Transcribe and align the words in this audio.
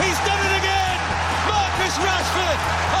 He's 0.00 0.18
done 0.24 0.40
it 0.40 0.54
again. 0.56 0.98
Marcus 1.48 1.98
Rashford 1.98 2.91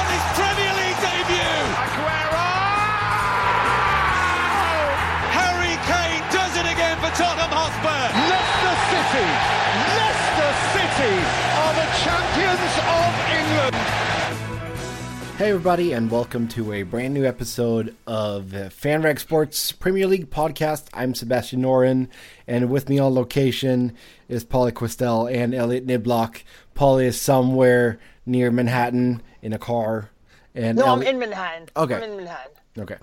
Hey, 15.42 15.50
everybody, 15.50 15.92
and 15.92 16.08
welcome 16.08 16.46
to 16.50 16.72
a 16.72 16.84
brand 16.84 17.14
new 17.14 17.24
episode 17.24 17.96
of 18.06 18.44
FanRag 18.52 19.18
Sports 19.18 19.72
Premier 19.72 20.06
League 20.06 20.30
podcast. 20.30 20.86
I'm 20.94 21.16
Sebastian 21.16 21.62
Noren, 21.62 22.06
and 22.46 22.70
with 22.70 22.88
me 22.88 23.00
on 23.00 23.12
location 23.12 23.92
is 24.28 24.44
Paulie 24.44 24.70
Questel 24.70 25.26
and 25.26 25.52
Elliot 25.52 25.84
Niblock. 25.84 26.44
Paulie 26.76 27.06
is 27.06 27.20
somewhere 27.20 27.98
near 28.24 28.52
Manhattan 28.52 29.20
in 29.42 29.52
a 29.52 29.58
car. 29.58 30.10
And 30.54 30.78
no, 30.78 30.86
El- 30.86 30.92
I'm 30.92 31.02
in 31.02 31.18
Manhattan. 31.18 31.68
Okay. 31.76 31.96
I'm 31.96 32.02
in 32.04 32.16
Manhattan. 32.18 32.52
Okay. 32.78 32.98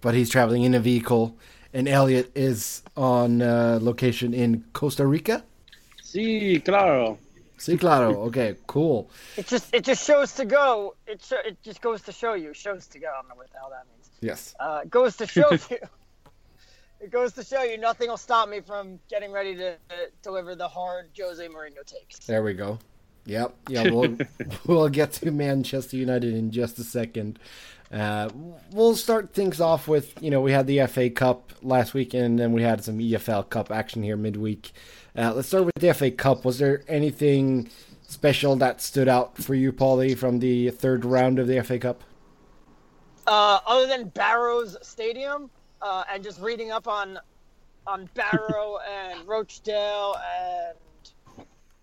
But 0.00 0.14
he's 0.14 0.30
traveling 0.30 0.62
in 0.62 0.74
a 0.74 0.80
vehicle, 0.80 1.36
and 1.74 1.88
Elliot 1.88 2.30
is 2.36 2.82
on 2.96 3.42
uh, 3.42 3.80
location 3.82 4.32
in 4.32 4.64
Costa 4.74 5.04
Rica. 5.04 5.42
Sí, 6.00 6.64
claro. 6.64 7.18
Sí, 7.62 7.78
claro. 7.78 8.22
Okay, 8.26 8.56
cool. 8.66 9.08
It 9.36 9.46
just 9.46 9.72
it 9.72 9.84
just 9.84 10.04
shows 10.04 10.32
to 10.34 10.44
go. 10.44 10.96
It 11.06 11.22
sh- 11.22 11.44
it 11.46 11.62
just 11.62 11.80
goes 11.80 12.02
to 12.02 12.12
show 12.12 12.34
you. 12.34 12.52
Shows 12.52 12.88
to 12.88 12.98
go. 12.98 13.06
I 13.08 13.20
don't 13.20 13.28
know 13.28 13.36
what 13.36 13.52
the 13.52 13.58
hell 13.58 13.70
that 13.70 13.86
means. 13.94 14.10
Yes. 14.20 14.52
Uh, 14.58 14.80
it 14.82 14.90
goes 14.90 15.16
to 15.18 15.26
show 15.28 15.50
you. 15.70 15.78
It 17.00 17.10
goes 17.12 17.32
to 17.34 17.44
show 17.44 17.62
you 17.62 17.78
nothing 17.78 18.08
will 18.08 18.16
stop 18.16 18.48
me 18.48 18.60
from 18.60 18.98
getting 19.08 19.30
ready 19.30 19.54
to 19.54 19.74
uh, 19.74 19.94
deliver 20.22 20.56
the 20.56 20.66
hard 20.66 21.10
Jose 21.16 21.46
Mourinho 21.46 21.84
takes. 21.86 22.18
There 22.26 22.42
we 22.42 22.54
go. 22.54 22.80
Yep. 23.26 23.54
Yeah, 23.68 23.90
we'll 23.90 24.16
we'll 24.66 24.88
get 24.88 25.12
to 25.12 25.30
Manchester 25.30 25.96
United 25.96 26.34
in 26.34 26.50
just 26.50 26.80
a 26.80 26.84
second. 26.84 27.38
Uh, 27.92 28.28
we'll 28.72 28.96
start 28.96 29.34
things 29.34 29.60
off 29.60 29.86
with 29.86 30.14
you 30.20 30.30
know 30.30 30.40
we 30.40 30.50
had 30.50 30.66
the 30.66 30.84
FA 30.86 31.10
Cup 31.10 31.52
last 31.62 31.94
week 31.94 32.12
and 32.12 32.38
then 32.40 32.52
we 32.52 32.62
had 32.62 32.82
some 32.82 32.98
EFL 32.98 33.48
Cup 33.50 33.70
action 33.70 34.02
here 34.02 34.16
midweek. 34.16 34.72
Uh, 35.16 35.30
let's 35.34 35.48
start 35.48 35.66
with 35.66 35.74
the 35.74 35.92
FA 35.92 36.10
Cup. 36.10 36.44
Was 36.44 36.58
there 36.58 36.82
anything 36.88 37.68
special 38.00 38.56
that 38.56 38.80
stood 38.80 39.08
out 39.08 39.36
for 39.36 39.54
you, 39.54 39.70
Paulie, 39.70 40.16
from 40.16 40.38
the 40.38 40.70
third 40.70 41.04
round 41.04 41.38
of 41.38 41.46
the 41.46 41.62
FA 41.62 41.78
Cup? 41.78 42.02
Uh, 43.26 43.60
other 43.66 43.86
than 43.86 44.08
Barrows 44.08 44.76
Stadium, 44.80 45.50
uh, 45.82 46.04
and 46.10 46.24
just 46.24 46.40
reading 46.40 46.70
up 46.70 46.88
on 46.88 47.18
on 47.86 48.08
Barrow 48.14 48.78
and 48.90 49.26
Rochdale 49.28 50.16
and 50.40 50.78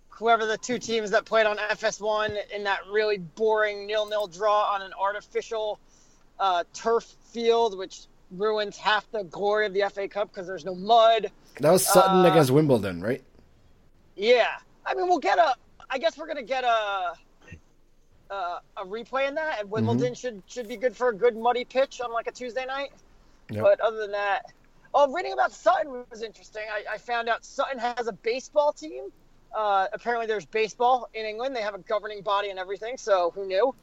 whoever 0.08 0.46
the 0.46 0.58
two 0.58 0.80
teams 0.80 1.12
that 1.12 1.26
played 1.26 1.46
on 1.46 1.58
FS1 1.58 2.36
in 2.54 2.64
that 2.64 2.80
really 2.92 3.20
boring 3.20 3.86
nil-nil 3.86 4.28
draw 4.28 4.74
on 4.74 4.82
an 4.82 4.92
artificial 5.00 5.80
uh, 6.40 6.64
turf 6.74 7.16
field, 7.32 7.78
which 7.78 8.08
ruins 8.32 8.78
half 8.78 9.10
the 9.12 9.24
glory 9.24 9.66
of 9.66 9.74
the 9.74 9.84
FA 9.92 10.08
Cup 10.08 10.30
because 10.32 10.48
there's 10.48 10.66
no 10.66 10.76
mud. 10.76 11.32
That 11.60 11.72
was 11.72 11.86
Sutton 11.86 12.26
Uh, 12.26 12.30
against 12.32 12.52
Wimbledon, 12.52 13.02
right? 13.02 13.24
Yeah, 14.16 14.50
I 14.86 14.94
mean 14.94 15.08
we'll 15.08 15.20
get 15.20 15.38
a. 15.38 15.56
I 15.90 15.98
guess 15.98 16.18
we're 16.18 16.28
gonna 16.28 16.44
get 16.44 16.64
a. 16.64 17.14
A, 18.32 18.60
a 18.78 18.86
replay 18.86 19.28
in 19.28 19.34
that, 19.36 19.60
and 19.60 19.72
Wimbledon 19.72 20.14
should 20.14 20.44
should 20.46 20.68
be 20.68 20.78
good 20.78 20.96
for 20.96 21.10
a 21.10 21.16
good 21.16 21.36
muddy 21.36 21.66
pitch 21.66 22.00
on 22.00 22.12
like 22.14 22.28
a 22.28 22.32
Tuesday 22.32 22.64
night. 22.64 22.92
Yep. 23.50 23.64
But 23.64 23.80
other 23.80 23.98
than 23.98 24.12
that, 24.12 24.54
oh, 24.94 25.12
reading 25.12 25.34
about 25.34 25.52
Sutton 25.52 26.06
was 26.12 26.22
interesting. 26.22 26.62
I, 26.72 26.94
I 26.94 26.98
found 27.00 27.28
out 27.28 27.44
Sutton 27.44 27.80
has 27.80 28.06
a 28.08 28.12
baseball 28.12 28.72
team. 28.72 29.06
Uh, 29.52 29.88
apparently, 29.94 30.28
there's 30.28 30.46
baseball 30.46 31.10
in 31.16 31.26
England. 31.26 31.56
They 31.56 31.64
have 31.64 31.74
a 31.74 31.80
governing 31.80 32.22
body 32.22 32.52
and 32.52 32.60
everything. 32.60 32.98
So 32.98 33.32
who 33.34 33.48
knew? 33.48 33.74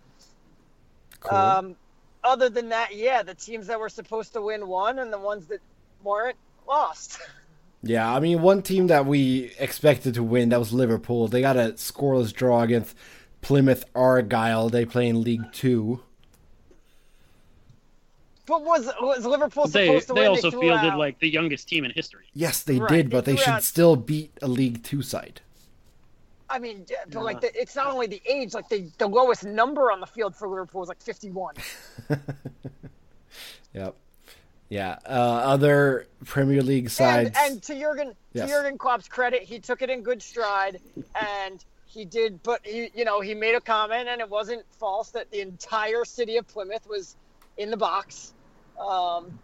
Cool. 1.19 1.37
Um, 1.37 1.77
other 2.27 2.49
than 2.51 2.69
that, 2.71 2.95
yeah, 2.95 3.23
the 3.23 3.35
teams 3.35 3.69
that 3.69 3.79
were 3.81 3.89
supposed 3.89 4.33
to 4.35 4.43
win 4.43 4.67
won, 4.69 4.99
and 4.99 5.13
the 5.13 5.19
ones 5.19 5.47
that 5.47 5.61
weren't 6.03 6.37
lost. 6.69 7.19
Yeah, 7.83 8.13
I 8.13 8.19
mean, 8.19 8.43
one 8.43 8.63
team 8.63 8.89
that 8.89 9.07
we 9.07 9.53
expected 9.61 10.15
to 10.15 10.23
win 10.25 10.49
that 10.49 10.59
was 10.59 10.73
Liverpool. 10.73 11.29
They 11.29 11.41
got 11.41 11.57
a 11.57 11.75
scoreless 11.77 12.33
draw 12.33 12.63
against 12.63 12.97
Plymouth 13.43 13.85
Argyle. 13.95 14.69
They 14.71 14.85
play 14.85 15.09
in 15.09 15.23
League 15.23 15.53
Two. 15.53 16.01
But 18.47 18.65
was 18.65 18.87
was 19.01 19.25
Liverpool 19.27 19.69
They 19.69 19.87
supposed 19.87 20.07
to 20.09 20.15
they 20.15 20.21
win? 20.23 20.29
also 20.31 20.51
threw 20.51 20.63
fielded 20.63 20.93
out- 20.93 20.99
like 20.99 21.21
the 21.21 21.29
youngest 21.29 21.69
team 21.69 21.85
in 21.85 21.93
history. 21.93 22.25
Yes, 22.33 22.63
they 22.63 22.79
Right, 22.79 22.89
did, 22.89 23.07
they 23.07 23.11
but 23.11 23.25
they 23.25 23.35
threw 23.37 23.45
should 23.45 23.53
out- 23.55 23.63
still 23.63 23.95
beat 23.95 24.33
a 24.43 24.49
League 24.49 24.83
Two 24.83 25.03
side. 25.03 25.43
I 26.49 26.59
mean, 26.61 26.87
yeah, 26.89 26.99
but 27.11 27.25
like 27.25 27.41
the, 27.41 27.51
it's 27.61 27.75
not 27.75 27.89
only 27.89 28.07
the 28.07 28.23
age, 28.25 28.55
like 28.55 28.69
the 28.69 28.89
the 28.99 29.07
lowest 29.09 29.45
number 29.45 29.91
on 29.91 30.01
the 30.01 30.07
field 30.07 30.35
for 30.37 30.49
Liverpool 30.49 30.81
was 30.81 30.89
like 30.89 31.03
51. 31.03 31.55
Yep. 33.75 33.95
Yeah. 34.71 34.99
Uh, 35.07 35.11
other 35.11 36.07
Premier 36.25 36.63
League 36.63 36.85
And, 36.85 36.93
sides. 36.93 37.37
and 37.39 37.63
to 37.65 37.79
Jurgen 37.79 38.15
Yes. 38.33 38.49
to 38.49 38.55
Jurgen 38.55 38.79
Klopp's 38.79 39.07
credit, 39.09 39.43
he 39.43 39.59
took 39.59 39.83
it 39.83 39.91
in 39.91 40.03
good 40.03 40.23
stride, 40.23 40.81
and 41.15 41.63
he 41.87 42.05
did. 42.07 42.43
But 42.43 42.61
he, 42.65 42.91
you 42.95 43.05
know, 43.05 43.21
he 43.21 43.35
made 43.35 43.55
a 43.55 43.61
comment, 43.61 44.09
and 44.09 44.21
it 44.21 44.29
wasn't 44.31 44.65
false 44.79 45.11
that 45.11 45.31
the 45.31 45.41
entire 45.41 46.05
city 46.07 46.37
of 46.39 46.49
Plymouth 46.49 46.89
was 46.89 47.17
in 47.59 47.71
the 47.71 47.77
box, 47.77 48.33
um, 48.81 49.39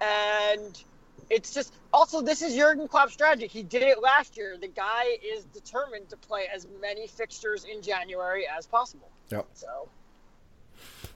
and 0.00 0.82
it's 1.30 1.52
just 1.52 1.74
also 1.92 2.20
this 2.20 2.42
is 2.42 2.54
Jurgen 2.54 2.86
Klopp's 2.88 3.12
strategy. 3.12 3.46
He 3.46 3.62
did 3.62 3.82
it 3.82 4.00
last 4.02 4.36
year. 4.36 4.56
The 4.60 4.68
guy 4.68 5.04
is 5.24 5.44
determined 5.46 6.08
to 6.10 6.16
play 6.16 6.46
as 6.54 6.66
many 6.80 7.06
fixtures 7.06 7.64
in 7.64 7.82
January 7.82 8.46
as 8.46 8.66
possible. 8.66 9.08
Yep. 9.30 9.46
So 9.54 9.88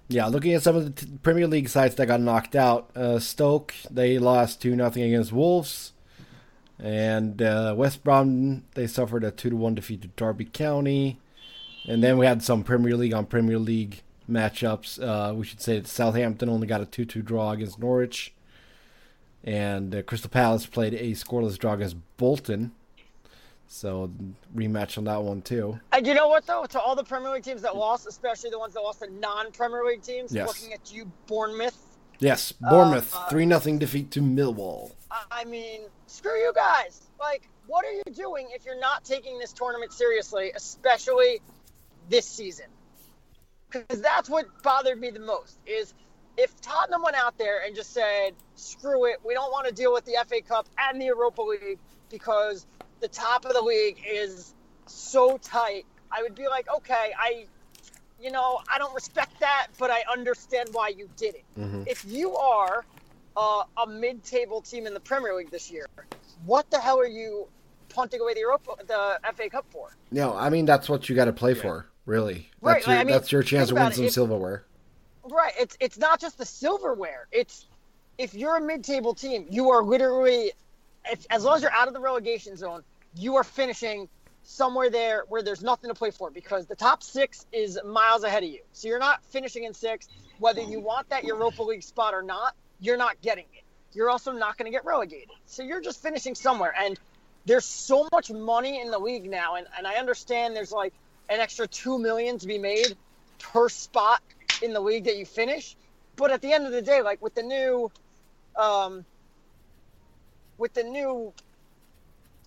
Yeah, 0.08 0.26
looking 0.26 0.54
at 0.54 0.62
some 0.62 0.76
of 0.76 0.84
the 0.84 0.90
t- 1.06 1.12
Premier 1.22 1.46
League 1.46 1.68
sides 1.68 1.94
that 1.96 2.06
got 2.06 2.20
knocked 2.20 2.56
out. 2.56 2.90
Uh, 2.96 3.18
Stoke 3.18 3.74
they 3.90 4.18
lost 4.18 4.60
two 4.60 4.74
nothing 4.74 5.02
against 5.04 5.32
Wolves, 5.32 5.92
and 6.78 7.40
uh, 7.40 7.74
West 7.76 8.02
Brom 8.02 8.64
they 8.74 8.86
suffered 8.86 9.22
a 9.24 9.30
two 9.30 9.50
to 9.50 9.56
one 9.56 9.74
defeat 9.74 10.02
to 10.02 10.08
Derby 10.08 10.46
County, 10.46 11.18
and 11.86 12.02
then 12.02 12.18
we 12.18 12.26
had 12.26 12.42
some 12.42 12.64
Premier 12.64 12.96
League 12.96 13.14
on 13.14 13.26
Premier 13.26 13.58
League 13.58 14.02
matchups. 14.28 15.00
Uh, 15.02 15.34
we 15.34 15.44
should 15.44 15.60
say 15.60 15.78
that 15.78 15.86
Southampton 15.86 16.48
only 16.48 16.66
got 16.66 16.80
a 16.80 16.86
two 16.86 17.04
two 17.04 17.22
draw 17.22 17.52
against 17.52 17.78
Norwich, 17.78 18.32
and 19.44 19.94
uh, 19.94 20.02
Crystal 20.02 20.30
Palace 20.30 20.66
played 20.66 20.94
a 20.94 21.12
scoreless 21.12 21.58
draw 21.58 21.74
against 21.74 21.96
Bolton. 22.16 22.72
So 23.72 24.10
rematch 24.54 24.98
on 24.98 25.04
that 25.04 25.22
one 25.22 25.42
too. 25.42 25.78
And 25.92 26.04
you 26.06 26.14
know 26.14 26.28
what 26.28 26.44
though? 26.46 26.64
To 26.66 26.80
all 26.80 26.96
the 26.96 27.04
Premier 27.04 27.30
League 27.32 27.44
teams 27.44 27.62
that 27.62 27.76
lost, 27.76 28.06
especially 28.08 28.50
the 28.50 28.58
ones 28.58 28.74
that 28.74 28.80
lost 28.80 29.00
to 29.00 29.12
non-Premier 29.12 29.84
League 29.84 30.02
teams, 30.02 30.32
Yes. 30.34 30.48
looking 30.48 30.72
at 30.72 30.92
you, 30.92 31.10
Bournemouth. 31.26 31.78
Yes, 32.18 32.52
Bournemouth 32.52 33.14
Uh, 33.14 33.28
three 33.28 33.46
nothing 33.46 33.78
defeat 33.78 34.10
to 34.10 34.20
Millwall. 34.20 34.90
I 35.30 35.44
mean, 35.44 35.82
screw 36.06 36.36
you 36.36 36.52
guys. 36.54 37.02
Like, 37.18 37.48
what 37.66 37.84
are 37.84 37.92
you 37.92 38.02
doing 38.12 38.48
if 38.52 38.64
you're 38.64 38.78
not 38.80 39.04
taking 39.04 39.38
this 39.38 39.52
tournament 39.52 39.92
seriously, 39.92 40.50
especially 40.54 41.40
this 42.08 42.26
season? 42.26 42.66
Because 43.70 44.00
that's 44.02 44.28
what 44.28 44.46
bothered 44.64 45.00
me 45.00 45.10
the 45.10 45.20
most. 45.20 45.58
Is 45.64 45.94
if 46.40 46.60
Tottenham 46.60 47.02
went 47.02 47.16
out 47.16 47.36
there 47.38 47.62
and 47.64 47.74
just 47.76 47.92
said, 47.92 48.34
"Screw 48.54 49.06
it, 49.06 49.20
we 49.24 49.34
don't 49.34 49.50
want 49.52 49.66
to 49.68 49.74
deal 49.74 49.92
with 49.92 50.04
the 50.04 50.16
FA 50.26 50.40
Cup 50.40 50.66
and 50.78 51.00
the 51.00 51.06
Europa 51.06 51.42
League 51.42 51.78
because 52.10 52.66
the 53.00 53.08
top 53.08 53.44
of 53.44 53.52
the 53.52 53.60
league 53.60 53.98
is 54.06 54.54
so 54.86 55.36
tight," 55.38 55.84
I 56.10 56.22
would 56.22 56.34
be 56.34 56.48
like, 56.48 56.66
"Okay, 56.76 57.12
I." 57.18 57.46
You 58.22 58.30
know, 58.30 58.60
I 58.70 58.76
don't 58.76 58.94
respect 58.94 59.40
that, 59.40 59.68
but 59.78 59.90
I 59.90 60.02
understand 60.12 60.68
why 60.72 60.88
you 60.88 61.08
did 61.16 61.36
it. 61.36 61.44
If 61.88 62.04
you 62.06 62.36
are 62.36 62.84
uh, 63.34 63.62
a 63.82 63.86
mid-table 63.86 64.60
team 64.60 64.86
in 64.86 64.92
the 64.92 65.00
Premier 65.00 65.34
League 65.34 65.50
this 65.50 65.70
year, 65.70 65.86
what 66.44 66.70
the 66.70 66.78
hell 66.78 66.98
are 67.00 67.06
you 67.06 67.46
punting 67.88 68.20
away 68.20 68.34
the 68.34 68.40
Europa, 68.40 68.72
the 68.86 69.18
FA 69.34 69.48
Cup 69.48 69.64
for? 69.70 69.96
No, 70.10 70.36
I 70.36 70.50
mean 70.50 70.66
that's 70.66 70.86
what 70.86 71.08
you 71.08 71.16
got 71.16 71.24
to 71.26 71.32
play 71.32 71.54
for, 71.54 71.86
really. 72.04 72.50
Right, 72.60 72.74
That's 72.74 72.86
your, 72.88 72.96
I 72.96 73.04
mean, 73.04 73.12
that's 73.14 73.32
your 73.32 73.42
chance 73.42 73.70
to 73.70 73.74
win 73.76 73.90
some 73.92 74.04
it- 74.04 74.12
silverware. 74.12 74.64
Right. 75.30 75.52
It's 75.58 75.76
it's 75.80 75.98
not 75.98 76.20
just 76.20 76.38
the 76.38 76.46
silverware. 76.46 77.26
It's 77.30 77.66
if 78.18 78.34
you're 78.34 78.56
a 78.56 78.60
mid-table 78.60 79.14
team, 79.14 79.46
you 79.48 79.70
are 79.70 79.82
literally, 79.82 80.52
if, 81.10 81.26
as 81.30 81.42
long 81.42 81.56
as 81.56 81.62
you're 81.62 81.72
out 81.72 81.88
of 81.88 81.94
the 81.94 82.00
relegation 82.00 82.54
zone, 82.56 82.82
you 83.16 83.36
are 83.36 83.44
finishing 83.44 84.08
somewhere 84.42 84.90
there 84.90 85.24
where 85.28 85.42
there's 85.42 85.62
nothing 85.62 85.88
to 85.88 85.94
play 85.94 86.10
for 86.10 86.30
because 86.30 86.66
the 86.66 86.74
top 86.74 87.02
six 87.02 87.46
is 87.52 87.78
miles 87.84 88.22
ahead 88.22 88.42
of 88.42 88.50
you. 88.50 88.60
So 88.72 88.88
you're 88.88 88.98
not 88.98 89.24
finishing 89.26 89.64
in 89.64 89.72
six. 89.72 90.08
Whether 90.38 90.62
you 90.62 90.80
want 90.80 91.08
that 91.10 91.24
Europa 91.24 91.62
League 91.62 91.82
spot 91.82 92.12
or 92.12 92.22
not, 92.22 92.54
you're 92.80 92.96
not 92.98 93.20
getting 93.22 93.46
it. 93.54 93.64
You're 93.92 94.10
also 94.10 94.32
not 94.32 94.58
going 94.58 94.70
to 94.70 94.76
get 94.76 94.84
relegated. 94.84 95.30
So 95.46 95.62
you're 95.62 95.80
just 95.80 96.02
finishing 96.02 96.34
somewhere. 96.34 96.74
And 96.78 96.98
there's 97.46 97.64
so 97.64 98.08
much 98.12 98.30
money 98.30 98.80
in 98.80 98.90
the 98.90 98.98
league 98.98 99.28
now. 99.30 99.56
And, 99.56 99.66
and 99.76 99.86
I 99.86 99.94
understand 99.94 100.54
there's 100.54 100.72
like 100.72 100.92
an 101.28 101.40
extra 101.40 101.66
two 101.66 101.98
million 101.98 102.38
to 102.38 102.46
be 102.46 102.58
made 102.58 102.96
per 103.38 103.68
spot 103.68 104.22
in 104.62 104.72
the 104.72 104.80
league 104.80 105.04
that 105.04 105.16
you 105.16 105.26
finish. 105.26 105.76
But 106.16 106.30
at 106.30 106.42
the 106.42 106.52
end 106.52 106.66
of 106.66 106.72
the 106.72 106.82
day, 106.82 107.02
like 107.02 107.22
with 107.22 107.34
the 107.34 107.42
new, 107.42 107.90
um, 108.56 109.04
with 110.58 110.74
the 110.74 110.82
new 110.82 111.32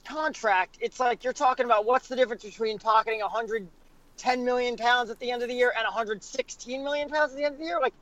contract, 0.06 0.78
it's 0.82 1.00
like 1.00 1.24
you're 1.24 1.34
talking 1.34 1.66
about 1.66 1.86
what's 1.86 2.08
the 2.08 2.16
difference 2.16 2.44
between 2.44 2.78
pocketing 2.80 3.22
110 3.22 4.46
million 4.46 4.78
pounds 4.78 5.10
at 5.10 5.20
the 5.20 5.32
end 5.32 5.42
of 5.42 5.50
the 5.50 5.56
year 5.56 5.74
and 5.76 5.84
116 5.86 6.84
million 6.84 7.10
pounds 7.10 7.32
at 7.32 7.38
the 7.38 7.46
end 7.46 7.54
of 7.54 7.60
the 7.60 7.66
year? 7.66 7.80
Like, 7.82 7.94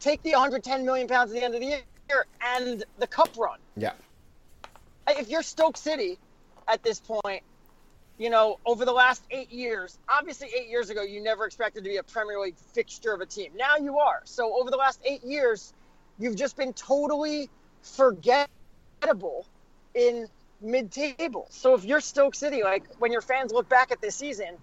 take 0.00 0.22
the 0.22 0.32
110 0.32 0.84
million 0.84 1.06
pounds 1.06 1.30
at 1.30 1.36
the 1.36 1.44
end 1.44 1.54
of 1.54 1.60
the 1.60 1.66
year 1.66 2.26
and 2.56 2.84
the 2.98 3.06
cup 3.06 3.30
run. 3.38 3.58
Yeah. 3.76 3.92
If 5.08 5.28
you're 5.28 5.42
Stoke 5.42 5.76
City 5.76 6.18
at 6.66 6.82
this 6.82 7.00
point, 7.00 7.42
you 8.20 8.28
know, 8.28 8.60
over 8.66 8.84
the 8.84 8.92
last 8.92 9.24
eight 9.30 9.50
years, 9.50 9.98
obviously 10.06 10.48
eight 10.54 10.68
years 10.68 10.90
ago, 10.90 11.02
you 11.02 11.22
never 11.22 11.46
expected 11.46 11.84
to 11.84 11.88
be 11.88 11.96
a 11.96 12.02
Premier 12.02 12.38
League 12.38 12.58
fixture 12.74 13.14
of 13.14 13.22
a 13.22 13.26
team. 13.26 13.50
Now 13.56 13.78
you 13.78 13.98
are. 13.98 14.20
So 14.24 14.52
over 14.60 14.70
the 14.70 14.76
last 14.76 15.00
eight 15.06 15.24
years, 15.24 15.72
you've 16.18 16.36
just 16.36 16.54
been 16.54 16.74
totally 16.74 17.48
forgettable 17.80 19.46
in 19.94 20.28
mid-table. 20.60 21.46
So 21.48 21.74
if 21.74 21.86
you're 21.86 22.02
Stoke 22.02 22.34
City, 22.34 22.62
like 22.62 22.84
when 22.98 23.10
your 23.10 23.22
fans 23.22 23.52
look 23.52 23.70
back 23.70 23.90
at 23.90 24.02
this 24.02 24.16
season, 24.16 24.58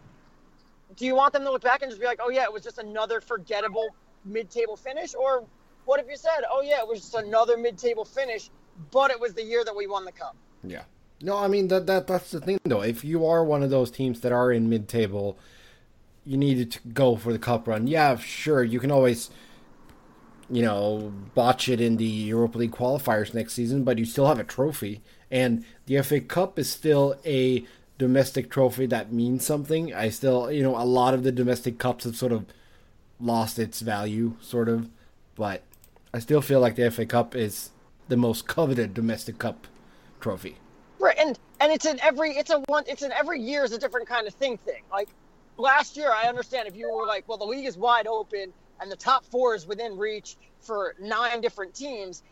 do 0.95 1.07
you 1.07 1.15
want 1.15 1.33
them 1.33 1.43
to 1.43 1.51
look 1.51 1.63
back 1.63 1.81
and 1.81 1.89
just 1.89 1.99
be 1.99 2.05
like, 2.05 2.19
"Oh 2.21 2.29
yeah, 2.29 2.43
it 2.43 2.53
was 2.53 2.61
just 2.61 2.77
another 2.77 3.21
forgettable 3.21 3.87
mid-table 4.23 4.77
finish," 4.77 5.15
or 5.15 5.43
what 5.85 5.99
if 5.99 6.07
you 6.07 6.15
said, 6.15 6.43
"Oh 6.51 6.61
yeah, 6.61 6.77
it 6.77 6.87
was 6.87 6.99
just 6.99 7.15
another 7.15 7.57
mid-table 7.57 8.05
finish, 8.05 8.51
but 8.91 9.09
it 9.09 9.19
was 9.19 9.33
the 9.33 9.43
year 9.43 9.65
that 9.65 9.75
we 9.75 9.87
won 9.87 10.05
the 10.05 10.11
cup"? 10.11 10.35
Yeah. 10.63 10.83
No, 11.21 11.37
I 11.37 11.47
mean 11.47 11.67
that 11.69 11.87
that 11.87 12.07
that's 12.07 12.31
the 12.31 12.39
thing 12.39 12.59
though. 12.63 12.81
If 12.81 13.03
you 13.03 13.25
are 13.25 13.43
one 13.43 13.63
of 13.63 13.69
those 13.69 13.89
teams 13.89 14.21
that 14.21 14.31
are 14.31 14.51
in 14.51 14.69
mid-table, 14.69 15.37
you 16.25 16.37
needed 16.37 16.71
to 16.71 16.79
go 16.89 17.15
for 17.15 17.33
the 17.33 17.39
cup 17.39 17.67
run. 17.67 17.87
Yeah, 17.87 18.17
sure, 18.17 18.63
you 18.63 18.79
can 18.79 18.91
always 18.91 19.29
you 20.49 20.61
know, 20.61 21.13
botch 21.35 21.67
it 21.67 21.81
in 21.81 21.97
the 21.97 22.05
Europa 22.05 22.57
League 22.57 22.71
qualifiers 22.71 23.33
next 23.33 23.53
season, 23.53 23.83
but 23.83 23.97
you 23.97 24.05
still 24.05 24.27
have 24.27 24.39
a 24.39 24.43
trophy. 24.43 25.01
And 25.29 25.65
the 25.85 26.01
FA 26.01 26.21
Cup 26.21 26.57
is 26.57 26.69
still 26.69 27.15
a 27.25 27.65
domestic 27.97 28.49
trophy 28.49 28.85
that 28.85 29.11
means 29.11 29.45
something. 29.45 29.93
I 29.93 30.09
still, 30.09 30.51
you 30.51 30.63
know, 30.63 30.77
a 30.77 30.85
lot 30.85 31.13
of 31.13 31.23
the 31.23 31.31
domestic 31.31 31.79
cups 31.79 32.05
have 32.05 32.15
sort 32.15 32.31
of 32.31 32.45
lost 33.19 33.59
its 33.59 33.81
value, 33.81 34.35
sort 34.39 34.69
of. 34.69 34.89
But 35.35 35.63
I 36.13 36.19
still 36.19 36.41
feel 36.41 36.61
like 36.61 36.75
the 36.75 36.89
FA 36.91 37.05
Cup 37.05 37.35
is 37.35 37.71
the 38.07 38.17
most 38.17 38.47
coveted 38.47 38.93
domestic 38.93 39.37
cup 39.37 39.67
trophy. 40.21 40.57
Right, 40.99 41.17
and 41.17 41.37
and 41.59 41.71
it's 41.71 41.85
in 41.85 41.99
every 41.99 42.31
it's 42.31 42.49
a 42.49 42.59
one 42.67 42.83
it's 42.87 43.03
in 43.03 43.11
every 43.11 43.41
year 43.41 43.63
is 43.63 43.71
a 43.71 43.77
different 43.77 44.07
kind 44.07 44.27
of 44.27 44.33
thing 44.33 44.57
thing. 44.57 44.83
Like 44.91 45.09
last 45.57 45.97
year, 45.97 46.11
I 46.11 46.27
understand 46.27 46.67
if 46.67 46.75
you 46.75 46.91
were 46.91 47.05
like, 47.05 47.27
well, 47.27 47.37
the 47.37 47.45
league 47.45 47.65
is 47.65 47.77
wide 47.77 48.07
open 48.07 48.51
and 48.81 48.91
the 48.91 48.95
top 48.95 49.25
four 49.25 49.55
is 49.55 49.67
within 49.67 49.97
reach 49.97 50.37
for 50.61 50.95
nine 50.99 51.41
different 51.41 51.75
teams. 51.75 52.23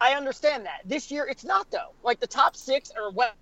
I 0.00 0.14
understand 0.14 0.66
that. 0.66 0.80
This 0.84 1.10
year, 1.10 1.26
it's 1.28 1.44
not 1.44 1.70
though. 1.70 1.92
Like 2.02 2.20
the 2.20 2.26
top 2.26 2.56
six 2.56 2.90
are 2.90 3.10
what 3.10 3.34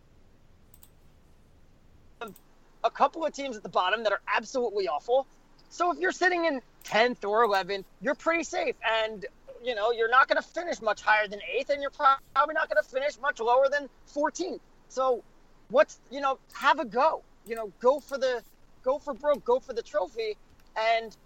a 2.86 2.90
couple 2.90 3.26
of 3.26 3.32
teams 3.32 3.56
at 3.56 3.62
the 3.62 3.68
bottom 3.68 4.04
that 4.04 4.12
are 4.12 4.20
absolutely 4.34 4.88
awful. 4.88 5.26
So 5.70 5.92
if 5.92 5.98
you're 5.98 6.12
sitting 6.12 6.44
in 6.44 6.60
10th 6.84 7.28
or 7.28 7.46
11th, 7.46 7.84
you're 8.00 8.14
pretty 8.14 8.44
safe. 8.44 8.76
And, 9.02 9.26
you 9.64 9.74
know, 9.74 9.92
you're 9.92 10.10
not 10.10 10.28
going 10.28 10.40
to 10.40 10.48
finish 10.48 10.80
much 10.80 11.02
higher 11.02 11.28
than 11.28 11.40
8th, 11.58 11.70
and 11.70 11.82
you're 11.82 11.90
probably 11.90 12.54
not 12.54 12.68
going 12.68 12.82
to 12.82 12.88
finish 12.88 13.18
much 13.20 13.40
lower 13.40 13.68
than 13.70 13.88
14th. 14.14 14.60
So 14.88 15.22
what's, 15.70 16.00
you 16.10 16.20
know, 16.20 16.38
have 16.54 16.78
a 16.78 16.84
go. 16.84 17.22
You 17.46 17.54
know, 17.54 17.72
go 17.80 18.00
for 18.00 18.18
the, 18.18 18.42
go 18.82 18.98
for 18.98 19.14
broke, 19.14 19.44
go 19.44 19.60
for 19.60 19.72
the 19.72 19.82
trophy. 19.82 20.36
And 20.76 21.16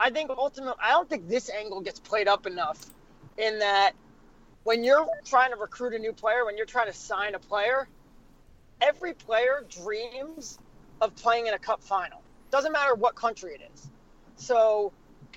I 0.00 0.10
think 0.10 0.30
ultimately, 0.30 0.74
I 0.82 0.90
don't 0.90 1.08
think 1.08 1.28
this 1.28 1.50
angle 1.50 1.80
gets 1.80 2.00
played 2.00 2.28
up 2.28 2.46
enough 2.46 2.84
in 3.36 3.60
that 3.60 3.92
when 4.64 4.84
you're 4.84 5.06
trying 5.24 5.50
to 5.50 5.56
recruit 5.56 5.94
a 5.94 5.98
new 5.98 6.12
player, 6.12 6.44
when 6.44 6.56
you're 6.56 6.66
trying 6.66 6.88
to 6.88 6.92
sign 6.92 7.34
a 7.34 7.38
player, 7.38 7.88
every 8.80 9.14
player 9.14 9.64
dreams 9.68 10.58
of 11.00 11.14
playing 11.16 11.46
in 11.46 11.54
a 11.54 11.58
cup 11.58 11.82
final. 11.82 12.20
Doesn't 12.50 12.72
matter 12.72 12.94
what 12.94 13.14
country 13.14 13.54
it 13.54 13.60
is. 13.74 13.88
So 14.36 14.92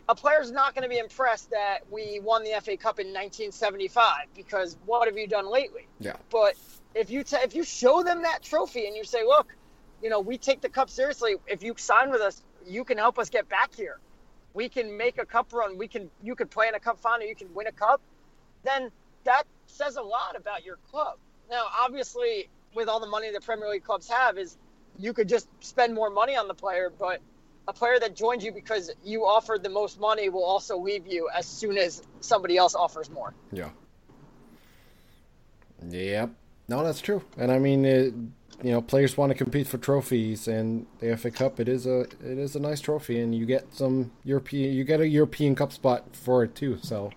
a 0.09 0.15
player's 0.15 0.51
not 0.51 0.73
going 0.75 0.83
to 0.83 0.89
be 0.89 0.97
impressed 0.97 1.51
that 1.51 1.79
we 1.89 2.19
won 2.19 2.43
the 2.43 2.51
FA 2.61 2.77
Cup 2.77 2.99
in 2.99 3.07
1975 3.07 4.27
because 4.35 4.77
what 4.85 5.07
have 5.07 5.17
you 5.17 5.27
done 5.27 5.49
lately? 5.51 5.87
Yeah. 5.99 6.15
But 6.29 6.55
if 6.95 7.09
you 7.09 7.23
t- 7.23 7.37
if 7.37 7.55
you 7.55 7.63
show 7.63 8.03
them 8.03 8.23
that 8.23 8.43
trophy 8.43 8.87
and 8.87 8.95
you 8.95 9.03
say, 9.03 9.23
look, 9.23 9.55
you 10.01 10.09
know, 10.09 10.19
we 10.19 10.37
take 10.37 10.61
the 10.61 10.69
cup 10.69 10.89
seriously. 10.89 11.35
If 11.47 11.63
you 11.63 11.75
sign 11.77 12.09
with 12.09 12.21
us, 12.21 12.41
you 12.65 12.83
can 12.83 12.97
help 12.97 13.19
us 13.19 13.29
get 13.29 13.47
back 13.47 13.73
here. 13.73 13.99
We 14.53 14.67
can 14.67 14.97
make 14.97 15.17
a 15.17 15.25
cup 15.25 15.53
run. 15.53 15.77
We 15.77 15.87
can 15.87 16.09
you 16.21 16.35
could 16.35 16.49
play 16.49 16.67
in 16.67 16.75
a 16.75 16.79
cup 16.79 16.99
final. 16.99 17.27
You 17.27 17.35
can 17.35 17.53
win 17.53 17.67
a 17.67 17.71
cup. 17.71 18.01
Then 18.63 18.91
that 19.23 19.43
says 19.67 19.95
a 19.95 20.01
lot 20.01 20.35
about 20.35 20.65
your 20.65 20.77
club. 20.89 21.17
Now, 21.49 21.65
obviously, 21.79 22.49
with 22.73 22.87
all 22.87 22.99
the 22.99 23.07
money 23.07 23.31
the 23.31 23.41
Premier 23.41 23.69
League 23.69 23.83
clubs 23.83 24.09
have, 24.09 24.37
is 24.37 24.57
you 24.97 25.13
could 25.13 25.29
just 25.29 25.47
spend 25.59 25.93
more 25.93 26.09
money 26.09 26.35
on 26.35 26.47
the 26.47 26.53
player, 26.53 26.91
but 26.97 27.21
a 27.71 27.73
player 27.73 27.99
that 27.99 28.15
joins 28.15 28.43
you 28.43 28.51
because 28.51 28.91
you 29.03 29.25
offered 29.25 29.63
the 29.63 29.69
most 29.69 29.99
money 29.99 30.27
will 30.29 30.43
also 30.43 30.77
leave 30.77 31.07
you 31.07 31.29
as 31.33 31.45
soon 31.45 31.77
as 31.77 32.03
somebody 32.19 32.57
else 32.57 32.75
offers 32.75 33.09
more. 33.09 33.33
Yeah. 33.51 33.69
Yep. 35.89 36.31
No, 36.67 36.83
that's 36.83 37.01
true. 37.01 37.23
And 37.37 37.51
I 37.51 37.59
mean, 37.59 37.85
it, 37.85 38.13
you 38.61 38.71
know, 38.71 38.81
players 38.81 39.17
want 39.17 39.31
to 39.31 39.37
compete 39.37 39.67
for 39.67 39.77
trophies, 39.77 40.47
and 40.47 40.85
the 40.99 41.17
FA 41.17 41.31
Cup 41.31 41.59
it 41.59 41.67
is 41.67 41.85
a 41.87 42.01
it 42.01 42.37
is 42.37 42.55
a 42.55 42.59
nice 42.59 42.81
trophy, 42.81 43.19
and 43.19 43.33
you 43.33 43.45
get 43.45 43.73
some 43.73 44.11
European 44.23 44.73
you 44.73 44.83
get 44.83 44.99
a 44.99 45.07
European 45.07 45.55
Cup 45.55 45.71
spot 45.71 46.03
for 46.13 46.43
it 46.43 46.53
too. 46.53 46.77
So 46.83 47.11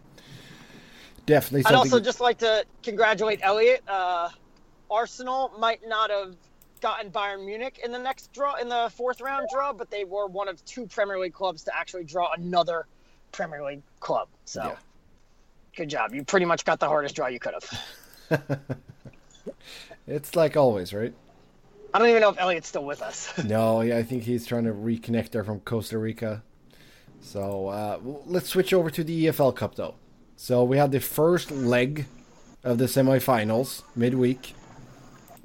definitely. 1.26 1.66
I'd 1.66 1.74
also 1.74 2.00
just 2.00 2.20
like 2.20 2.38
to 2.38 2.64
congratulate 2.82 3.40
Elliot. 3.42 3.82
Uh, 3.86 4.30
Arsenal 4.90 5.52
might 5.58 5.86
not 5.86 6.10
have 6.10 6.36
gotten 6.84 7.10
Bayern 7.10 7.46
Munich 7.46 7.80
in 7.82 7.92
the 7.92 7.98
next 7.98 8.30
draw 8.34 8.56
in 8.56 8.68
the 8.68 8.92
fourth 8.94 9.22
round 9.22 9.48
draw, 9.50 9.72
but 9.72 9.90
they 9.90 10.04
were 10.04 10.26
one 10.26 10.48
of 10.48 10.62
two 10.66 10.86
Premier 10.86 11.18
League 11.18 11.32
clubs 11.32 11.64
to 11.64 11.74
actually 11.74 12.04
draw 12.04 12.30
another 12.34 12.86
Premier 13.32 13.64
League 13.64 13.80
club. 14.00 14.28
So 14.44 14.62
Yeah. 14.64 14.76
good 15.74 15.88
job. 15.88 16.12
You 16.12 16.22
pretty 16.24 16.44
much 16.44 16.66
got 16.66 16.80
the 16.80 16.86
hardest 16.86 17.16
draw 17.16 17.26
you 17.28 17.40
could 17.40 17.54
have. 17.54 18.46
It's 20.06 20.36
like 20.36 20.54
always, 20.56 20.92
right? 20.92 21.14
I 21.94 21.98
don't 21.98 22.08
even 22.08 22.20
know 22.20 22.28
if 22.28 22.38
Elliot's 22.38 22.68
still 22.68 22.84
with 22.84 23.00
us. 23.00 23.32
No, 23.44 23.80
yeah, 23.80 23.96
I 23.96 24.02
think 24.02 24.24
he's 24.24 24.44
trying 24.46 24.64
to 24.64 24.72
reconnect 24.72 25.30
there 25.30 25.44
from 25.44 25.60
Costa 25.60 25.96
Rica. 25.96 26.42
So 27.22 27.68
uh, 27.68 27.98
let's 28.26 28.48
switch 28.50 28.74
over 28.74 28.90
to 28.90 29.02
the 29.02 29.26
EFL 29.26 29.56
Cup, 29.56 29.76
though. 29.76 29.94
So 30.36 30.62
we 30.64 30.76
had 30.76 30.92
the 30.92 31.00
first 31.00 31.50
leg 31.50 32.04
of 32.62 32.76
the 32.76 32.84
semifinals 32.84 33.82
midweek, 33.96 34.54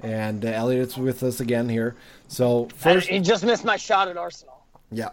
and 0.02 0.44
uh, 0.44 0.48
Elliot's 0.48 0.96
with 0.96 1.22
us 1.22 1.40
again 1.40 1.68
here. 1.68 1.96
So 2.28 2.68
first, 2.76 3.08
he 3.08 3.20
just 3.20 3.44
missed 3.44 3.64
my 3.64 3.76
shot 3.76 4.08
at 4.08 4.16
Arsenal. 4.16 4.64
yeah. 4.90 5.10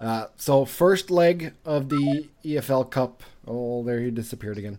Uh, 0.00 0.26
so 0.36 0.64
first 0.64 1.10
leg 1.10 1.52
of 1.66 1.90
the 1.90 2.26
EFL 2.44 2.90
Cup. 2.90 3.22
Oh, 3.46 3.82
there 3.82 4.00
he 4.00 4.10
disappeared 4.10 4.56
again. 4.56 4.78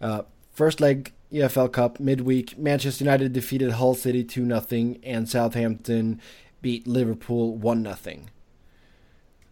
Uh, 0.00 0.22
first 0.52 0.80
leg 0.80 1.12
EFL 1.30 1.70
Cup 1.70 2.00
midweek. 2.00 2.56
Manchester 2.56 3.04
United 3.04 3.34
defeated 3.34 3.72
Hull 3.72 3.94
City 3.94 4.24
two 4.24 4.46
0 4.46 4.94
and 5.02 5.28
Southampton 5.28 6.18
beat 6.62 6.86
Liverpool 6.86 7.54
one 7.56 7.84
0 7.84 8.20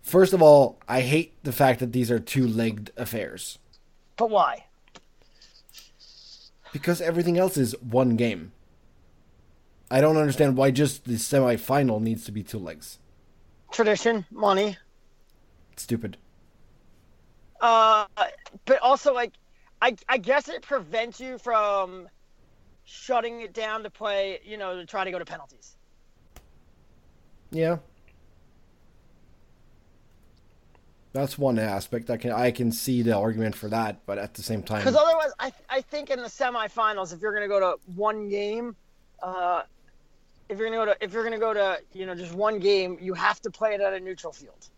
First 0.01 0.33
of 0.33 0.41
all, 0.43 0.79
I 0.89 1.03
hate 1.03 1.35
the 1.45 1.53
fact 1.53 1.79
that 1.81 1.93
these 1.93 2.11
are 2.11 2.19
two-legged 2.19 2.91
affairs 2.97 3.59
But 4.17 4.31
why? 4.31 4.65
because 6.73 7.01
everything 7.03 7.37
else 7.37 7.57
is 7.59 7.77
one 7.83 8.17
game. 8.17 8.53
I 9.93 10.01
don't 10.01 10.17
understand 10.17 10.57
why 10.57 10.71
just 10.71 11.05
the 11.05 11.19
semi-final 11.19 12.01
needs 12.01 12.25
to 12.25 12.33
be 12.33 12.43
two 12.43 12.59
legs. 12.59 12.99
Tradition, 13.71 14.25
money. 14.31 14.79
Stupid. 15.77 16.17
Uh, 17.61 18.07
but 18.65 18.81
also 18.81 19.13
like, 19.13 19.35
I 19.83 19.95
I 20.09 20.17
guess 20.17 20.49
it 20.49 20.63
prevents 20.63 21.21
you 21.21 21.37
from 21.37 22.09
shutting 22.85 23.43
it 23.43 23.53
down 23.53 23.83
to 23.83 23.91
play. 23.91 24.41
You 24.45 24.57
know, 24.57 24.77
to 24.77 24.87
try 24.87 25.05
to 25.05 25.11
go 25.11 25.19
to 25.19 25.27
penalties. 25.27 25.77
Yeah. 27.51 27.77
That's 31.13 31.37
one 31.37 31.59
aspect. 31.59 32.09
I 32.09 32.17
can 32.17 32.33
I 32.33 32.51
can 32.51 32.73
see 32.73 33.03
the 33.03 33.15
argument 33.15 33.55
for 33.55 33.69
that, 33.69 34.07
but 34.07 34.17
at 34.17 34.33
the 34.33 34.43
same 34.43 34.63
time, 34.63 34.79
Because 34.79 34.97
otherwise, 34.97 35.33
I 35.39 35.53
I 35.69 35.83
think 35.83 36.09
in 36.09 36.19
the 36.19 36.29
semifinals, 36.29 37.13
if 37.13 37.21
you're 37.21 37.35
going 37.35 37.43
to 37.43 37.49
go 37.49 37.61
to 37.61 37.79
one 37.95 38.31
game, 38.31 38.75
uh, 39.23 39.65
if 40.49 40.59
you're 40.59 40.69
gonna 40.71 40.85
go 40.85 40.93
to 40.93 41.05
if 41.05 41.13
you're 41.13 41.25
gonna 41.25 41.39
go 41.39 41.55
to 41.55 41.79
you 41.93 42.07
know 42.07 42.15
just 42.15 42.35
one 42.35 42.59
game, 42.59 42.99
you 43.01 43.15
have 43.15 43.41
to 43.43 43.51
play 43.51 43.75
it 43.75 43.81
at 43.81 43.93
a 43.93 44.01
neutral 44.01 44.33
field, 44.33 44.69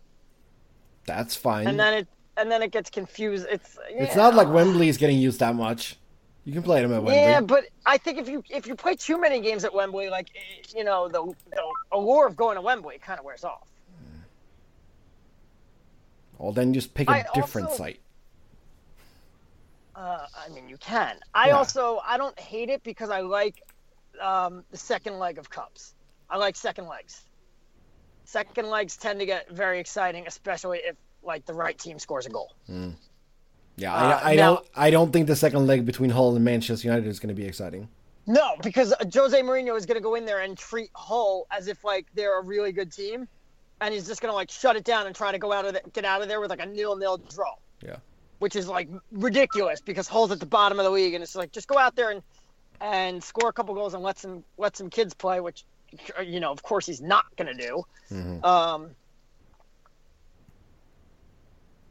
That's 1.05 1.35
fine. 1.35 1.67
and 1.67 1.79
then 1.79 1.93
it 1.93 2.07
and 2.37 2.51
then 2.51 2.61
it 2.61 2.71
gets 2.71 2.89
confused. 2.89 3.45
It's 3.49 3.77
it's 3.89 4.15
not 4.15 4.35
like 4.35 4.47
Wembley 4.49 4.89
is 4.89 4.97
getting 4.97 5.17
used 5.19 5.39
that 5.39 5.55
much. 5.55 5.97
You 6.43 6.53
can 6.53 6.61
play 6.63 6.81
them 6.81 6.91
at 6.93 6.97
Wembley. 7.01 7.15
Yeah, 7.15 7.41
but 7.41 7.65
I 7.85 7.97
think 7.97 8.19
if 8.19 8.29
you 8.29 8.43
if 8.49 8.67
you 8.67 8.75
play 8.75 8.95
too 8.95 9.19
many 9.19 9.41
games 9.41 9.63
at 9.65 9.73
Wembley, 9.73 10.09
like 10.09 10.29
you 10.75 10.83
know 10.83 11.07
the, 11.07 11.33
the 11.51 11.61
allure 11.91 12.27
of 12.27 12.35
going 12.35 12.55
to 12.55 12.61
Wembley 12.61 12.99
kind 12.99 13.19
of 13.19 13.25
wears 13.25 13.43
off. 13.43 13.67
well, 16.37 16.51
then 16.51 16.73
just 16.73 16.93
pick 16.93 17.09
a 17.09 17.13
I 17.13 17.25
different 17.33 17.67
also- 17.69 17.83
site. 17.83 17.99
Uh, 19.95 20.25
I 20.37 20.49
mean, 20.49 20.67
you 20.67 20.75
can. 20.77 21.17
I 21.33 21.47
Yeah. 21.47 21.57
also 21.57 22.01
I 22.05 22.17
don't 22.17 22.37
hate 22.37 22.69
it 22.69 22.83
because 22.83 23.09
I 23.09 23.21
like 23.21 23.63
um, 24.21 24.63
the 24.71 24.77
second 24.77 25.19
leg 25.19 25.37
of 25.37 25.49
cups. 25.49 25.93
I 26.29 26.37
like 26.37 26.55
second 26.55 26.87
legs. 26.87 27.21
Second 28.25 28.69
legs 28.69 28.97
tend 28.97 29.19
to 29.19 29.25
get 29.25 29.49
very 29.51 29.79
exciting, 29.79 30.25
especially 30.27 30.79
if 30.79 30.95
like 31.23 31.45
the 31.45 31.53
right 31.53 31.77
team 31.77 31.99
scores 31.99 32.25
a 32.25 32.29
goal. 32.29 32.53
Yeah, 33.77 33.93
Uh, 33.93 34.19
I, 34.23 34.31
I 34.31 34.35
now- 34.35 34.55
don't. 34.55 34.67
I 34.75 34.89
don't 34.89 35.11
think 35.13 35.27
the 35.27 35.35
second 35.35 35.67
leg 35.67 35.85
between 35.85 36.09
Hull 36.09 36.35
and 36.35 36.43
Manchester 36.45 36.87
United 36.87 37.07
is 37.07 37.19
going 37.19 37.29
to 37.35 37.39
be 37.39 37.45
exciting. 37.45 37.87
No, 38.27 38.55
because 38.63 38.91
Jose 39.13 39.39
Mourinho 39.41 39.77
is 39.77 39.85
going 39.85 39.97
to 39.97 40.01
go 40.03 40.15
in 40.15 40.25
there 40.25 40.39
and 40.39 40.57
treat 40.57 40.89
Hull 40.95 41.45
as 41.51 41.67
if 41.67 41.83
like 41.83 42.07
they're 42.15 42.39
a 42.39 42.43
really 42.43 42.71
good 42.71 42.91
team, 42.91 43.27
and 43.81 43.93
he's 43.93 44.07
just 44.07 44.21
going 44.21 44.31
to 44.31 44.35
like 44.35 44.49
shut 44.49 44.75
it 44.75 44.83
down 44.83 45.05
and 45.05 45.15
try 45.15 45.31
to 45.31 45.37
go 45.37 45.51
out 45.51 45.65
of 45.65 45.73
the, 45.73 45.81
get 45.93 46.05
out 46.05 46.21
of 46.23 46.27
there 46.27 46.39
with 46.41 46.49
like 46.49 46.61
a 46.61 46.65
nil-nil 46.65 47.17
draw. 47.17 47.53
Yeah. 47.83 47.97
which 48.39 48.55
is 48.55 48.67
like 48.67 48.89
ridiculous 49.11 49.79
because 49.81 50.07
Hull's 50.07 50.31
at 50.31 50.39
the 50.39 50.45
bottom 50.47 50.79
of 50.79 50.85
the 50.85 50.89
league, 50.91 51.13
and 51.13 51.21
it's 51.23 51.35
like 51.35 51.51
just 51.51 51.67
go 51.67 51.77
out 51.77 51.95
there 51.95 52.09
and 52.09 52.23
and 52.81 53.23
score 53.23 53.49
a 53.49 53.53
couple 53.53 53.73
goals 53.73 53.93
and 53.93 54.03
let 54.03 54.17
some 54.17 54.43
let 54.57 54.75
some 54.75 54.89
kids 54.89 55.13
play, 55.13 55.39
which 55.39 55.65
you 56.23 56.39
know, 56.39 56.51
of 56.51 56.63
course, 56.63 56.85
he's 56.85 57.01
not 57.01 57.25
going 57.35 57.55
to 57.55 57.61
do. 57.61 57.85
Um, 58.43 58.89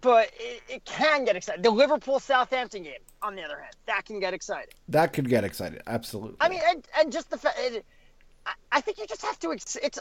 but 0.00 0.30
it, 0.38 0.62
it 0.68 0.84
can 0.84 1.24
get 1.24 1.36
exciting. 1.36 1.62
The 1.62 1.70
Liverpool 1.70 2.20
Southampton 2.20 2.82
game, 2.82 3.00
on 3.22 3.34
the 3.34 3.42
other 3.42 3.58
hand, 3.58 3.74
that 3.86 4.04
can 4.04 4.20
get 4.20 4.34
exciting. 4.34 4.74
That 4.88 5.12
could 5.12 5.28
get 5.28 5.44
excited. 5.44 5.82
Absolutely. 5.86 6.36
I 6.40 6.48
mean, 6.48 6.60
and, 6.66 6.86
and 6.98 7.10
just 7.12 7.30
the 7.30 7.38
fact, 7.38 7.58
I, 8.46 8.52
I 8.70 8.80
think 8.82 8.98
you 8.98 9.06
just 9.06 9.22
have 9.22 9.38
to. 9.40 9.50
It's 9.50 9.98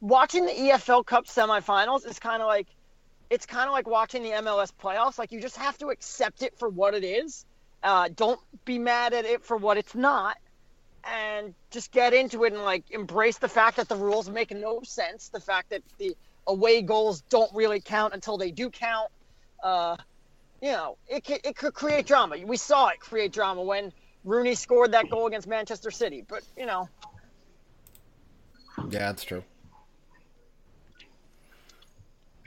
watching 0.00 0.44
the 0.44 0.52
EFL 0.52 1.06
Cup 1.06 1.26
semifinals 1.26 2.04
is 2.04 2.18
kind 2.18 2.42
of 2.42 2.48
like, 2.48 2.66
it's 3.30 3.46
kind 3.46 3.68
of 3.68 3.72
like 3.72 3.86
watching 3.86 4.22
the 4.24 4.30
MLS 4.30 4.72
playoffs. 4.82 5.18
Like 5.18 5.30
you 5.30 5.40
just 5.40 5.56
have 5.56 5.78
to 5.78 5.88
accept 5.88 6.42
it 6.42 6.58
for 6.58 6.68
what 6.68 6.94
it 6.94 7.04
is. 7.04 7.44
Uh, 7.82 8.08
don't 8.14 8.40
be 8.64 8.78
mad 8.78 9.14
at 9.14 9.24
it 9.24 9.44
for 9.44 9.56
what 9.56 9.76
it's 9.76 9.94
not, 9.94 10.36
and 11.04 11.54
just 11.70 11.92
get 11.92 12.12
into 12.12 12.44
it 12.44 12.52
and 12.52 12.62
like 12.62 12.90
embrace 12.90 13.38
the 13.38 13.48
fact 13.48 13.76
that 13.76 13.88
the 13.88 13.96
rules 13.96 14.28
make 14.28 14.50
no 14.50 14.80
sense. 14.82 15.28
The 15.28 15.40
fact 15.40 15.70
that 15.70 15.82
the 15.98 16.16
away 16.46 16.82
goals 16.82 17.20
don't 17.28 17.54
really 17.54 17.80
count 17.80 18.14
until 18.14 18.36
they 18.36 18.50
do 18.50 18.68
count. 18.70 19.10
Uh, 19.62 19.96
you 20.60 20.72
know, 20.72 20.96
it 21.08 21.28
it 21.44 21.56
could 21.56 21.74
create 21.74 22.06
drama. 22.06 22.36
We 22.44 22.56
saw 22.56 22.88
it 22.88 23.00
create 23.00 23.32
drama 23.32 23.62
when 23.62 23.92
Rooney 24.24 24.54
scored 24.54 24.92
that 24.92 25.08
goal 25.08 25.26
against 25.28 25.46
Manchester 25.46 25.90
City. 25.90 26.24
But 26.26 26.42
you 26.56 26.66
know, 26.66 26.88
yeah, 28.90 28.98
that's 28.98 29.24
true. 29.24 29.44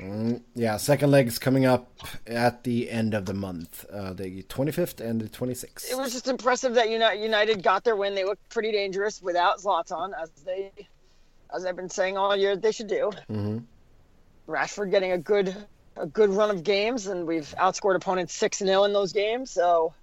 Mm, 0.02 0.42
yeah, 0.56 0.78
second 0.78 1.12
leg's 1.12 1.38
coming 1.38 1.66
up 1.66 1.92
at 2.26 2.64
the 2.64 2.90
end 2.90 3.14
of 3.14 3.28
the 3.28 3.36
month, 3.36 3.86
uh, 3.92 4.14
the 4.14 4.42
25th 4.44 5.00
and 5.00 5.22
the 5.22 5.30
26th. 5.30 5.92
it 5.92 5.96
was 5.98 6.12
just 6.12 6.28
impressive 6.28 6.74
that 6.74 6.90
United 6.90 7.62
got 7.62 7.84
their 7.84 7.96
win. 7.96 8.16
They 8.16 8.24
looked 8.26 8.50
pretty 8.50 8.72
dangerous 8.72 9.22
without 9.22 9.60
Zlatan, 9.60 10.12
as 10.20 10.32
they, 10.44 10.72
as 11.54 11.66
I've 11.66 11.76
been 11.76 11.90
saying 11.90 12.18
all 12.18 12.36
year, 12.36 12.56
they 12.56 12.72
should 12.72 12.88
do. 12.88 13.12
hmm 13.28 13.60
Rashford 14.48 14.90
getting 14.90 15.12
a 15.12 15.18
good, 15.20 15.56
a 15.96 16.08
good 16.08 16.32
run 16.32 16.50
of 16.50 16.64
games, 16.64 17.06
and 17.06 17.28
we've 17.28 17.54
outscored 17.60 17.96
opponents 17.96 18.34
six 18.34 18.58
0 18.58 18.86
in 18.86 18.94
those 18.94 19.14
games. 19.14 19.52
So, 19.52 19.94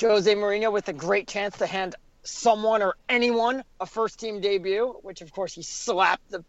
Jose 0.00 0.32
Mourinho 0.34 0.70
with 0.70 0.88
a 0.88 0.92
great 0.92 1.28
chance 1.28 1.56
to 1.58 1.66
hand 1.66 1.94
someone 2.22 2.82
or 2.82 2.94
anyone 3.08 3.64
a 3.80 3.86
first 3.86 4.20
team 4.20 4.40
debut, 4.40 4.94
which 5.02 5.22
of 5.22 5.32
course 5.32 5.54
he 5.54 5.62
slapped 5.62 6.30
the, 6.30 6.44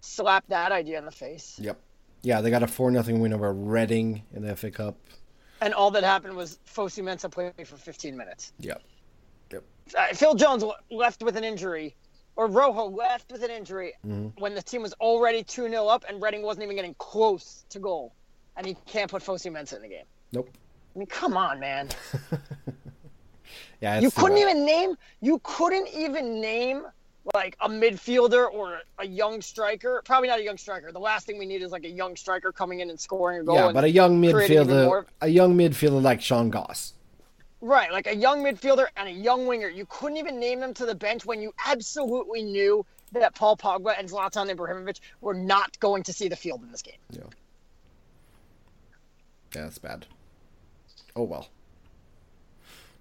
slapped 0.00 0.48
that 0.50 0.72
idea 0.72 0.98
in 0.98 1.04
the 1.04 1.10
face. 1.10 1.58
Yep. 1.60 1.78
Yeah, 2.22 2.40
they 2.40 2.50
got 2.50 2.62
a 2.62 2.66
4 2.66 2.90
0 3.02 3.18
win 3.18 3.32
over 3.32 3.52
Reading 3.52 4.22
in 4.34 4.42
the 4.42 4.56
FA 4.56 4.70
Cup. 4.70 4.96
And 5.60 5.72
all 5.72 5.90
that 5.92 6.04
happened 6.04 6.36
was 6.36 6.58
Fosu 6.66 7.02
Mensah 7.02 7.30
played 7.30 7.52
for 7.66 7.76
15 7.76 8.16
minutes. 8.16 8.52
Yep. 8.60 8.82
Yep. 9.52 9.64
uh, 9.96 10.06
Phil 10.14 10.34
Jones 10.34 10.64
left 10.90 11.22
with 11.22 11.36
an 11.36 11.44
injury, 11.44 11.94
or 12.34 12.46
Rojo 12.46 12.84
left 12.90 13.32
with 13.32 13.42
an 13.42 13.50
injury 13.50 13.94
when 14.38 14.54
the 14.54 14.62
team 14.62 14.82
was 14.82 14.92
already 14.94 15.42
2 15.42 15.68
0 15.68 15.86
up 15.86 16.04
and 16.08 16.20
Reading 16.20 16.42
wasn't 16.42 16.64
even 16.64 16.76
getting 16.76 16.94
close 16.98 17.64
to 17.70 17.78
goal. 17.78 18.12
And 18.56 18.66
he 18.66 18.76
can't 18.86 19.10
put 19.10 19.22
Fosu 19.22 19.50
Mensah 19.52 19.76
in 19.76 19.82
the 19.82 19.88
game. 19.88 20.04
Nope. 20.32 20.50
I 20.94 20.98
mean, 20.98 21.06
come 21.06 21.36
on, 21.36 21.60
man. 21.60 21.88
Yeah, 23.80 24.00
You 24.00 24.10
couldn't 24.10 24.38
even 24.38 24.64
name, 24.64 24.96
you 25.20 25.40
couldn't 25.42 25.88
even 25.88 26.40
name 26.40 26.84
like 27.34 27.56
a 27.60 27.68
midfielder 27.68 28.50
or 28.52 28.80
a 28.98 29.06
young 29.06 29.40
striker. 29.42 30.02
Probably 30.04 30.28
not 30.28 30.38
a 30.38 30.44
young 30.44 30.56
striker. 30.56 30.92
The 30.92 31.00
last 31.00 31.26
thing 31.26 31.38
we 31.38 31.46
need 31.46 31.62
is 31.62 31.72
like 31.72 31.84
a 31.84 31.90
young 31.90 32.16
striker 32.16 32.52
coming 32.52 32.80
in 32.80 32.90
and 32.90 32.98
scoring 32.98 33.40
a 33.40 33.44
goal. 33.44 33.56
Yeah, 33.56 33.72
but 33.72 33.84
a 33.84 33.90
young 33.90 34.20
midfielder, 34.20 35.04
a 35.20 35.28
young 35.28 35.56
midfielder 35.56 36.02
like 36.02 36.20
Sean 36.20 36.50
Goss. 36.50 36.94
Right, 37.60 37.90
like 37.90 38.06
a 38.06 38.14
young 38.14 38.44
midfielder 38.44 38.86
and 38.96 39.08
a 39.08 39.12
young 39.12 39.46
winger. 39.46 39.68
You 39.68 39.86
couldn't 39.88 40.18
even 40.18 40.38
name 40.38 40.60
them 40.60 40.74
to 40.74 40.86
the 40.86 40.94
bench 40.94 41.24
when 41.24 41.40
you 41.40 41.52
absolutely 41.66 42.42
knew 42.42 42.84
that 43.12 43.34
Paul 43.34 43.56
Pogba 43.56 43.98
and 43.98 44.08
Zlatan 44.08 44.54
Ibrahimovic 44.54 45.00
were 45.20 45.34
not 45.34 45.78
going 45.80 46.02
to 46.04 46.12
see 46.12 46.28
the 46.28 46.36
field 46.36 46.62
in 46.62 46.70
this 46.70 46.82
game. 46.82 46.94
Yeah. 47.10 47.22
Yeah, 49.54 49.62
that's 49.62 49.78
bad. 49.78 50.06
Oh 51.14 51.22
well. 51.22 51.48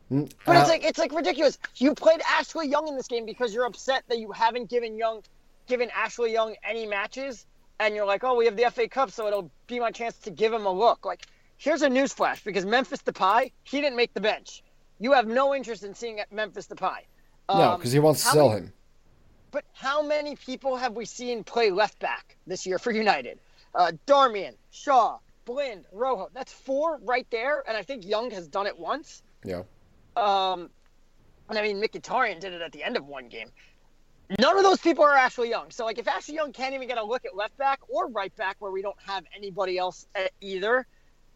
But 0.09 0.29
uh, 0.47 0.59
it's 0.59 0.69
like 0.69 0.83
it's 0.83 0.99
like 0.99 1.13
ridiculous. 1.13 1.57
You 1.75 1.93
played 1.95 2.21
Ashley 2.27 2.67
Young 2.67 2.87
in 2.87 2.95
this 2.95 3.07
game 3.07 3.25
because 3.25 3.53
you're 3.53 3.65
upset 3.65 4.03
that 4.07 4.19
you 4.19 4.31
haven't 4.31 4.69
given 4.69 4.97
Young 4.97 5.21
given 5.67 5.89
Ashley 5.95 6.31
Young 6.31 6.55
any 6.63 6.85
matches 6.85 7.45
and 7.79 7.95
you're 7.95 8.05
like, 8.05 8.23
"Oh, 8.23 8.35
we 8.35 8.45
have 8.45 8.55
the 8.55 8.69
FA 8.71 8.87
Cup, 8.87 9.11
so 9.11 9.27
it'll 9.27 9.49
be 9.67 9.79
my 9.79 9.91
chance 9.91 10.17
to 10.19 10.29
give 10.31 10.53
him 10.53 10.65
a 10.65 10.71
look." 10.71 11.05
Like, 11.05 11.25
here's 11.57 11.81
a 11.81 11.89
newsflash 11.89 12.43
because 12.43 12.65
Memphis 12.65 13.01
Depay, 13.01 13.51
he 13.63 13.81
didn't 13.81 13.97
make 13.97 14.13
the 14.13 14.21
bench. 14.21 14.63
You 14.99 15.11
have 15.13 15.27
no 15.27 15.53
interest 15.55 15.83
in 15.83 15.93
seeing 15.93 16.19
Memphis 16.31 16.67
Depay. 16.67 16.99
no, 17.49 17.55
Um, 17.55 17.77
because 17.79 17.91
he 17.91 17.99
wants 17.99 18.23
to 18.23 18.29
sell 18.29 18.49
many- 18.49 18.61
him. 18.61 18.73
But 19.51 19.63
how 19.73 20.01
many 20.01 20.35
people 20.35 20.75
have 20.75 20.93
we 20.95 21.05
seen 21.05 21.43
play 21.43 21.71
left 21.71 21.97
back 21.99 22.37
this 22.45 22.65
year 22.65 22.77
for 22.77 22.91
United? 22.91 23.39
Uh, 23.73 23.91
Darmian, 24.05 24.55
Shaw, 24.71 25.17
Blind, 25.45 25.85
Rojo. 25.91 26.29
That's 26.33 26.51
four 26.51 26.99
right 27.03 27.25
there, 27.29 27.63
and 27.67 27.75
I 27.77 27.83
think 27.83 28.05
Young 28.05 28.31
has 28.31 28.47
done 28.47 28.67
it 28.67 28.77
once. 28.77 29.21
Yeah. 29.43 29.63
Um, 30.15 30.69
and 31.49 31.57
I 31.57 31.61
mean, 31.61 31.81
Mkhitaryan 31.81 32.39
did 32.39 32.53
it 32.53 32.61
at 32.61 32.71
the 32.71 32.83
end 32.83 32.97
of 32.97 33.05
one 33.05 33.27
game. 33.27 33.49
None 34.39 34.57
of 34.57 34.63
those 34.63 34.79
people 34.79 35.03
are 35.03 35.15
Ashley 35.15 35.49
Young. 35.49 35.69
So, 35.69 35.85
like, 35.85 35.99
if 35.99 36.07
Ashley 36.07 36.35
Young 36.35 36.51
can't 36.51 36.73
even 36.73 36.87
get 36.87 36.97
a 36.97 37.03
look 37.03 37.25
at 37.25 37.35
left 37.35 37.55
back 37.57 37.79
or 37.87 38.07
right 38.07 38.35
back, 38.35 38.55
where 38.59 38.71
we 38.71 38.81
don't 38.81 38.99
have 39.05 39.23
anybody 39.35 39.77
else 39.77 40.07
at 40.15 40.31
either, 40.41 40.87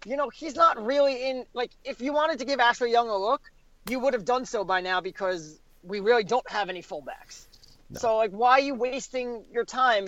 you 0.06 0.18
know, 0.18 0.30
he's 0.30 0.56
not 0.56 0.84
really 0.84 1.30
in. 1.30 1.46
Like, 1.54 1.72
if 1.84 2.02
you 2.02 2.14
wanted 2.14 2.40
to 2.40 2.46
give 2.46 2.60
Ashley 2.60 2.92
Young 2.92 3.10
a 3.10 3.18
look, 3.18 3.42
you 3.88 4.00
would 4.00 4.14
have 4.14 4.26
done 4.26 4.46
so 4.46 4.64
by 4.64 4.82
now 4.82 5.02
because 5.02 5.60
we 5.84 6.00
really 6.00 6.24
don't 6.24 6.50
have 6.50 6.70
any 6.70 6.82
fullbacks. 6.82 7.46
So, 7.94 8.18
like, 8.18 8.32
why 8.32 8.52
are 8.54 8.60
you 8.60 8.76
wasting 8.76 9.44
your 9.52 9.66
time 9.66 10.08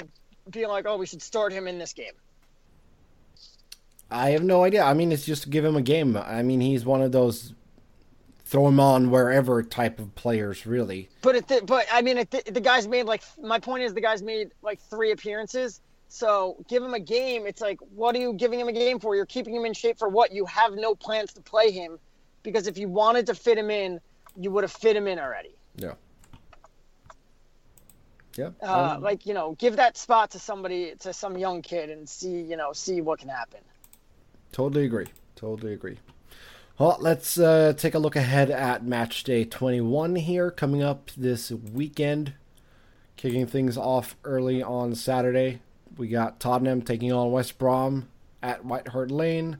being 0.50 0.68
like, 0.68 0.86
oh, 0.88 0.98
we 0.98 1.06
should 1.06 1.22
start 1.22 1.54
him 1.54 1.68
in 1.68 1.78
this 1.78 1.94
game? 1.94 2.14
I 4.10 4.32
have 4.32 4.44
no 4.44 4.64
idea. 4.64 4.84
I 4.84 4.94
mean, 4.94 5.12
it's 5.12 5.26
just 5.26 5.44
to 5.44 5.50
give 5.50 5.64
him 5.64 5.76
a 5.76 5.82
game. 5.82 6.18
I 6.18 6.42
mean, 6.42 6.62
he's 6.62 6.84
one 6.84 7.02
of 7.02 7.12
those 7.12 7.54
throw 8.52 8.68
him 8.68 8.82
on 8.82 9.10
wherever 9.10 9.64
type 9.64 9.98
of 9.98 10.14
players, 10.16 10.66
really. 10.66 11.08
But 11.22 11.38
it, 11.38 11.48
th- 11.48 11.66
but 11.66 11.86
I 11.90 12.02
mean, 12.02 12.24
th- 12.26 12.44
the 12.44 12.60
guy's 12.60 12.86
made 12.86 13.04
like 13.04 13.24
my 13.42 13.58
point 13.60 13.84
is 13.84 13.94
the 13.94 14.02
guy's 14.02 14.22
made 14.22 14.52
like 14.62 14.82
three 14.82 15.12
appearances. 15.12 15.80
So 16.10 16.58
give 16.68 16.84
him 16.84 16.94
a 16.94 17.00
game. 17.00 17.48
It's 17.48 17.62
like, 17.62 17.80
what 17.96 18.14
are 18.14 18.20
you 18.20 18.34
giving 18.34 18.60
him 18.60 18.68
a 18.68 18.74
game 18.74 19.00
for? 19.00 19.16
You're 19.16 19.26
keeping 19.26 19.56
him 19.56 19.64
in 19.64 19.74
shape 19.74 19.98
for 19.98 20.10
what? 20.10 20.34
You 20.34 20.46
have 20.48 20.74
no 20.74 20.94
plans 20.94 21.32
to 21.34 21.42
play 21.42 21.72
him, 21.72 21.98
because 22.44 22.68
if 22.68 22.78
you 22.78 22.90
wanted 22.90 23.26
to 23.28 23.36
fit 23.36 23.58
him 23.58 23.72
in, 23.72 24.02
you 24.36 24.52
would 24.52 24.66
have 24.66 24.72
fit 24.74 24.98
him 24.98 25.08
in 25.08 25.18
already. 25.18 25.56
Yeah. 25.78 25.94
Yeah. 28.36 28.50
Uh, 28.62 28.96
um, 28.96 29.02
like 29.02 29.26
you 29.26 29.34
know, 29.34 29.56
give 29.60 29.78
that 29.78 29.96
spot 29.96 30.32
to 30.32 30.40
somebody, 30.40 30.94
to 31.00 31.14
some 31.14 31.38
young 31.38 31.62
kid, 31.62 31.90
and 31.90 32.08
see 32.08 32.42
you 32.42 32.58
know, 32.58 32.74
see 32.74 33.00
what 33.00 33.20
can 33.20 33.30
happen. 33.30 33.62
Totally 34.52 34.84
agree. 34.84 35.08
Totally 35.38 35.72
agree. 35.72 35.98
Well, 36.82 36.98
let's 37.00 37.38
uh, 37.38 37.74
take 37.78 37.94
a 37.94 38.00
look 38.00 38.16
ahead 38.16 38.50
at 38.50 38.84
match 38.84 39.24
day 39.24 39.46
21 39.46 40.16
here, 40.16 40.50
coming 40.50 40.82
up 40.82 41.12
this 41.16 41.52
weekend. 41.52 42.34
Kicking 43.18 43.46
things 43.46 43.78
off 43.78 44.16
early 44.24 44.64
on 44.64 44.96
Saturday. 44.96 45.60
We 45.96 46.08
got 46.08 46.40
Tottenham 46.40 46.82
taking 46.82 47.14
on 47.14 47.32
West 47.32 47.60
Brom 47.60 48.08
at 48.42 48.66
White 48.66 48.88
Hart 48.88 49.12
Lane. 49.12 49.58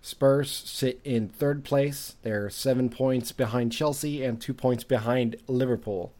Spurs 0.00 0.52
sit 0.52 1.00
in 1.02 1.28
third 1.28 1.64
place. 1.64 2.14
They're 2.22 2.48
seven 2.48 2.88
points 2.88 3.32
behind 3.32 3.72
Chelsea 3.72 4.22
and 4.22 4.40
two 4.40 4.54
points 4.54 4.84
behind 4.84 5.34
Liverpool. 5.48 6.12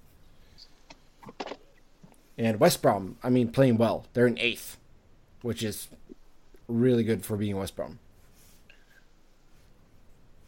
And 2.36 2.58
West 2.58 2.82
Brom, 2.82 3.18
I 3.22 3.30
mean, 3.30 3.52
playing 3.52 3.76
well. 3.76 4.06
They're 4.14 4.26
in 4.26 4.36
eighth, 4.40 4.78
which 5.42 5.62
is 5.62 5.86
really 6.66 7.04
good 7.04 7.24
for 7.24 7.36
being 7.36 7.56
West 7.56 7.76
Brom. 7.76 8.00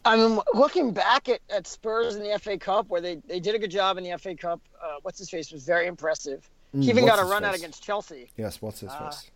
I 0.05 0.17
mean, 0.17 0.39
looking 0.53 0.91
back 0.91 1.29
at, 1.29 1.39
at 1.49 1.65
Spurs 1.65 2.15
in 2.15 2.23
the 2.23 2.37
FA 2.39 2.57
Cup, 2.57 2.89
where 2.89 3.01
they, 3.01 3.15
they 3.27 3.39
did 3.39 3.55
a 3.55 3.59
good 3.59 3.71
job 3.71 3.97
in 3.97 4.03
the 4.03 4.17
FA 4.17 4.35
Cup, 4.35 4.61
uh, 4.81 4.95
what's 5.01 5.17
his 5.17 5.29
face 5.29 5.51
was 5.51 5.63
very 5.65 5.87
impressive. 5.87 6.49
Mm, 6.75 6.83
he 6.83 6.89
even 6.89 7.05
got 7.05 7.19
a 7.19 7.23
run 7.23 7.43
out 7.45 7.55
against 7.55 7.83
Chelsea. 7.83 8.29
Yes, 8.35 8.61
what's 8.61 8.81
his 8.81 8.89
Uh, 8.91 9.09
face? 9.09 9.31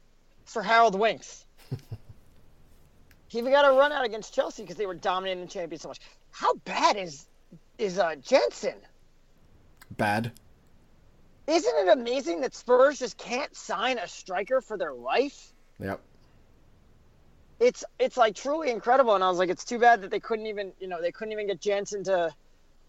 Sir 0.45 0.61
Harold 0.61 0.99
Winks. 0.99 1.45
he 3.27 3.37
even 3.37 3.51
got 3.51 3.65
a 3.65 3.77
run 3.77 3.91
out 3.91 4.05
against 4.05 4.33
Chelsea 4.33 4.63
because 4.63 4.75
they 4.77 4.85
were 4.85 4.95
dominating 4.95 5.43
the 5.43 5.49
champions 5.49 5.81
so 5.81 5.87
much. 5.89 5.99
How 6.31 6.53
bad 6.65 6.97
is 6.97 7.27
is 7.77 7.99
uh, 7.99 8.15
Janssen? 8.15 8.75
Bad. 9.91 10.31
Isn't 11.47 11.87
it 11.87 11.87
amazing 11.89 12.41
that 12.41 12.53
Spurs 12.55 12.99
just 12.99 13.17
can't 13.17 13.55
sign 13.55 13.99
a 13.99 14.07
striker 14.07 14.59
for 14.61 14.77
their 14.77 14.93
life? 14.93 15.53
Yep. 15.79 16.01
It's 17.59 17.83
it's 17.99 18.17
like 18.17 18.35
truly 18.35 18.69
incredible, 18.69 19.15
and 19.15 19.23
I 19.23 19.29
was 19.29 19.39
like, 19.39 19.49
it's 19.49 19.65
too 19.65 19.79
bad 19.79 20.01
that 20.01 20.11
they 20.11 20.19
couldn't 20.19 20.47
even 20.47 20.73
you 20.79 20.87
know 20.87 21.01
they 21.01 21.11
couldn't 21.11 21.31
even 21.31 21.47
get 21.47 21.59
Janssen 21.59 22.03
to 22.05 22.33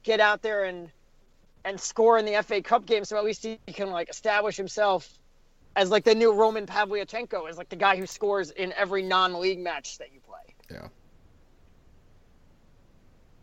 get 0.03 0.21
out 0.21 0.43
there 0.43 0.65
and 0.65 0.91
and 1.65 1.81
score 1.81 2.19
in 2.19 2.25
the 2.25 2.43
FA 2.43 2.63
Cup 2.63 2.87
game, 2.87 3.05
so 3.05 3.17
at 3.17 3.25
least 3.25 3.45
he 3.45 3.59
can 3.67 3.91
like 3.91 4.09
establish 4.09 4.57
himself 4.57 5.09
as 5.77 5.91
like 5.91 6.05
the 6.05 6.15
new 6.15 6.33
Roman 6.33 6.67
Pavlyuchenko, 6.67 7.49
as 7.49 7.57
like 7.57 7.69
the 7.69 7.77
guy 7.77 7.97
who 7.97 8.07
scores 8.07 8.51
in 8.51 8.73
every 8.73 9.03
non-league 9.03 9.61
match 9.61 9.99
that 9.99 10.13
you 10.13 10.21
play. 10.21 10.55
Yeah. 10.71 10.89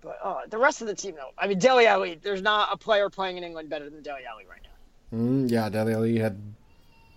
But 0.01 0.19
uh, 0.21 0.41
the 0.49 0.57
rest 0.57 0.81
of 0.81 0.87
the 0.87 0.93
team, 0.93 1.15
though, 1.15 1.31
I 1.37 1.47
mean, 1.47 1.57
Dele 1.57 1.87
Alli, 1.87 2.19
there's 2.21 2.41
not 2.41 2.69
a 2.71 2.77
player 2.77 3.09
playing 3.09 3.37
in 3.37 3.43
England 3.43 3.69
better 3.69 3.89
than 3.89 4.03
Dele 4.03 4.19
Alli 4.29 4.45
right 4.47 4.61
now. 4.63 5.17
Mm, 5.17 5.49
yeah, 5.49 5.69
Dele 5.69 5.93
Alli 5.93 6.19
had 6.19 6.39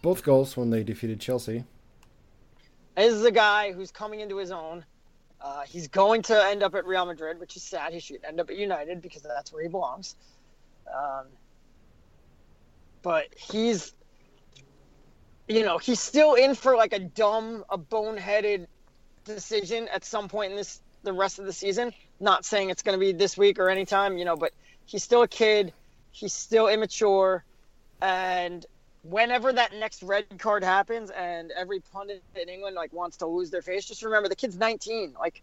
both 0.01 0.23
goals 0.23 0.57
when 0.57 0.71
they 0.71 0.85
defeated 0.85 1.21
Chelsea. 1.21 1.65
This 2.99 3.15
is 3.15 3.25
a 3.25 3.31
guy 3.31 3.71
who's 3.71 3.93
coming 3.93 4.19
into 4.19 4.39
his 4.39 4.51
own. 4.51 4.85
Uh, 5.41 5.63
he's 5.63 5.87
going 5.87 6.23
to 6.23 6.47
end 6.47 6.65
up 6.65 6.75
at 6.75 6.85
Real 6.85 7.07
Madrid, 7.07 7.39
which 7.39 7.55
is 7.55 7.63
sad. 7.63 7.93
He 7.93 8.01
should 8.01 8.25
end 8.25 8.41
up 8.41 8.51
at 8.51 8.57
United 8.57 9.01
because 9.01 9.23
that's 9.23 9.53
where 9.53 9.63
he 9.63 9.69
belongs. 9.69 10.17
Um, 10.93 11.27
but 13.03 13.27
he's, 13.37 13.93
you 15.47 15.65
know, 15.65 15.79
he's 15.79 16.01
still 16.01 16.35
in 16.35 16.57
for 16.57 16.77
like 16.77 16.93
a 16.93 16.99
dumb, 16.99 17.65
a 17.71 17.79
boneheaded 17.79 18.67
decision 19.25 19.87
at 19.95 20.05
some 20.05 20.29
point 20.29 20.51
in 20.51 20.57
this 20.57 20.81
the 21.05 21.13
rest 21.13 21.39
of 21.39 21.47
the 21.47 21.53
season. 21.53 21.93
Not 22.19 22.45
saying 22.45 22.71
it's 22.71 22.83
going 22.83 22.99
to 22.99 23.01
be 23.01 23.13
this 23.13 23.39
week 23.39 23.61
or 23.61 23.71
anytime, 23.71 24.19
you 24.19 24.25
know, 24.25 24.37
but 24.37 24.53
he's 24.87 25.05
still 25.05 25.23
a 25.23 25.29
kid. 25.29 25.73
He's 26.11 26.33
still 26.33 26.67
immature, 26.67 27.45
and 28.03 28.67
whenever 29.09 29.53
that 29.53 29.73
next 29.75 30.03
red 30.03 30.27
card 30.39 30.63
happens 30.63 31.11
and 31.11 31.51
every 31.53 31.81
pundit 31.81 32.23
in 32.41 32.49
England 32.49 32.77
like 32.77 32.93
wants 32.93 33.19
to 33.19 33.27
lose 33.27 33.51
their 33.51 33.63
face, 33.63 33.85
just 33.85 34.03
remember 34.03 34.29
the 34.29 34.37
kid's 34.37 34.57
19. 34.57 35.15
Like 35.19 35.43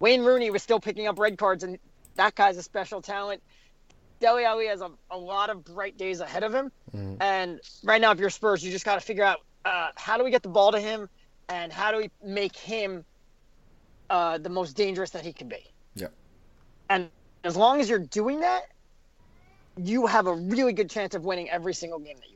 Wayne 0.00 0.24
Rooney 0.24 0.50
was 0.50 0.62
still 0.62 0.80
picking 0.80 1.06
up 1.06 1.18
red 1.18 1.38
cards, 1.38 1.64
and 1.64 1.78
that 2.16 2.34
guy's 2.34 2.56
a 2.56 2.62
special 2.62 3.00
talent. 3.00 3.42
Dele 4.20 4.44
Alli 4.44 4.66
has 4.66 4.80
a, 4.80 4.90
a 5.10 5.18
lot 5.18 5.50
of 5.50 5.64
bright 5.64 5.98
days 5.98 6.20
ahead 6.20 6.42
of 6.42 6.54
him, 6.54 6.72
and 7.20 7.60
right 7.82 8.00
now, 8.00 8.12
if 8.12 8.18
you're 8.18 8.30
Spurs, 8.30 8.64
you 8.64 8.70
just 8.70 8.84
got 8.84 8.94
to 8.94 9.00
figure 9.00 9.24
out 9.24 9.40
uh, 9.64 9.88
how 9.96 10.16
do 10.16 10.24
we 10.24 10.30
get 10.30 10.42
the 10.42 10.48
ball 10.48 10.72
to 10.72 10.80
him, 10.80 11.08
and 11.48 11.72
how 11.72 11.90
do 11.92 11.98
we 11.98 12.10
make 12.24 12.56
him 12.56 13.04
uh, 14.10 14.38
the 14.38 14.48
most 14.48 14.76
dangerous 14.76 15.10
that 15.10 15.24
he 15.24 15.32
can 15.32 15.48
be. 15.48 15.64
Yeah. 15.94 16.08
And 16.88 17.10
as 17.42 17.56
long 17.56 17.80
as 17.80 17.88
you're 17.88 17.98
doing 17.98 18.40
that, 18.40 18.62
you 19.76 20.06
have 20.06 20.26
a 20.26 20.34
really 20.34 20.72
good 20.72 20.90
chance 20.90 21.14
of 21.14 21.24
winning 21.24 21.50
every 21.50 21.74
single 21.74 21.98
game 21.98 22.16
that 22.16 22.30
you. 22.30 22.33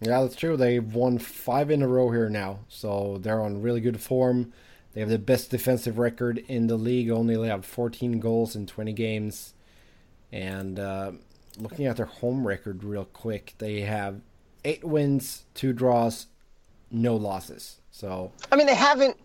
Yeah, 0.00 0.22
that's 0.22 0.36
true. 0.36 0.56
They've 0.56 0.94
won 0.94 1.18
five 1.18 1.70
in 1.70 1.82
a 1.82 1.88
row 1.88 2.10
here 2.10 2.28
now, 2.28 2.60
so 2.68 3.18
they're 3.20 3.40
on 3.40 3.62
really 3.62 3.80
good 3.80 4.00
form. 4.00 4.52
They 4.92 5.00
have 5.00 5.08
the 5.08 5.18
best 5.18 5.50
defensive 5.50 5.98
record 5.98 6.38
in 6.46 6.66
the 6.66 6.76
league, 6.76 7.10
only 7.10 7.34
allowed 7.34 7.64
14 7.64 8.20
goals 8.20 8.54
in 8.54 8.66
20 8.66 8.92
games. 8.92 9.54
And 10.30 10.78
uh, 10.78 11.12
looking 11.58 11.86
at 11.86 11.96
their 11.96 12.06
home 12.06 12.46
record 12.46 12.84
real 12.84 13.04
quick, 13.04 13.54
they 13.58 13.80
have 13.80 14.20
eight 14.64 14.84
wins, 14.84 15.44
two 15.54 15.72
draws, 15.72 16.26
no 16.90 17.16
losses. 17.16 17.80
So 17.90 18.32
I 18.50 18.56
mean, 18.56 18.66
they 18.66 18.74
haven't 18.74 19.16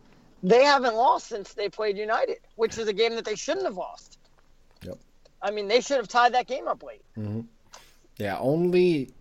they 0.41 0.63
haven't 0.63 0.95
lost 0.95 1.27
since 1.27 1.53
they 1.53 1.69
played 1.69 1.97
United, 1.97 2.38
which 2.55 2.77
is 2.77 2.88
a 2.88 2.93
game 2.93 3.15
that 3.15 3.25
they 3.25 3.36
shouldn't 3.36 3.65
have 3.65 3.77
lost. 3.77 4.17
Yep. 4.84 4.97
I 5.41 5.51
mean, 5.51 5.67
they 5.67 5.82
should 5.82 5.97
have 5.97 6.08
tied 6.08 6.34
that 6.34 6.47
game 6.47 6.67
up 6.67 6.84
late. 6.84 7.03
yeah, 8.17 8.38
only 8.39 9.12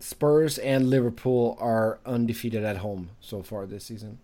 Spurs 0.00 0.58
and 0.58 0.88
Liverpool 0.90 1.56
are 1.60 1.98
undefeated 2.06 2.64
at 2.64 2.78
home 2.78 3.10
so 3.20 3.42
far 3.42 3.66
this 3.66 3.84
season. 3.84 4.18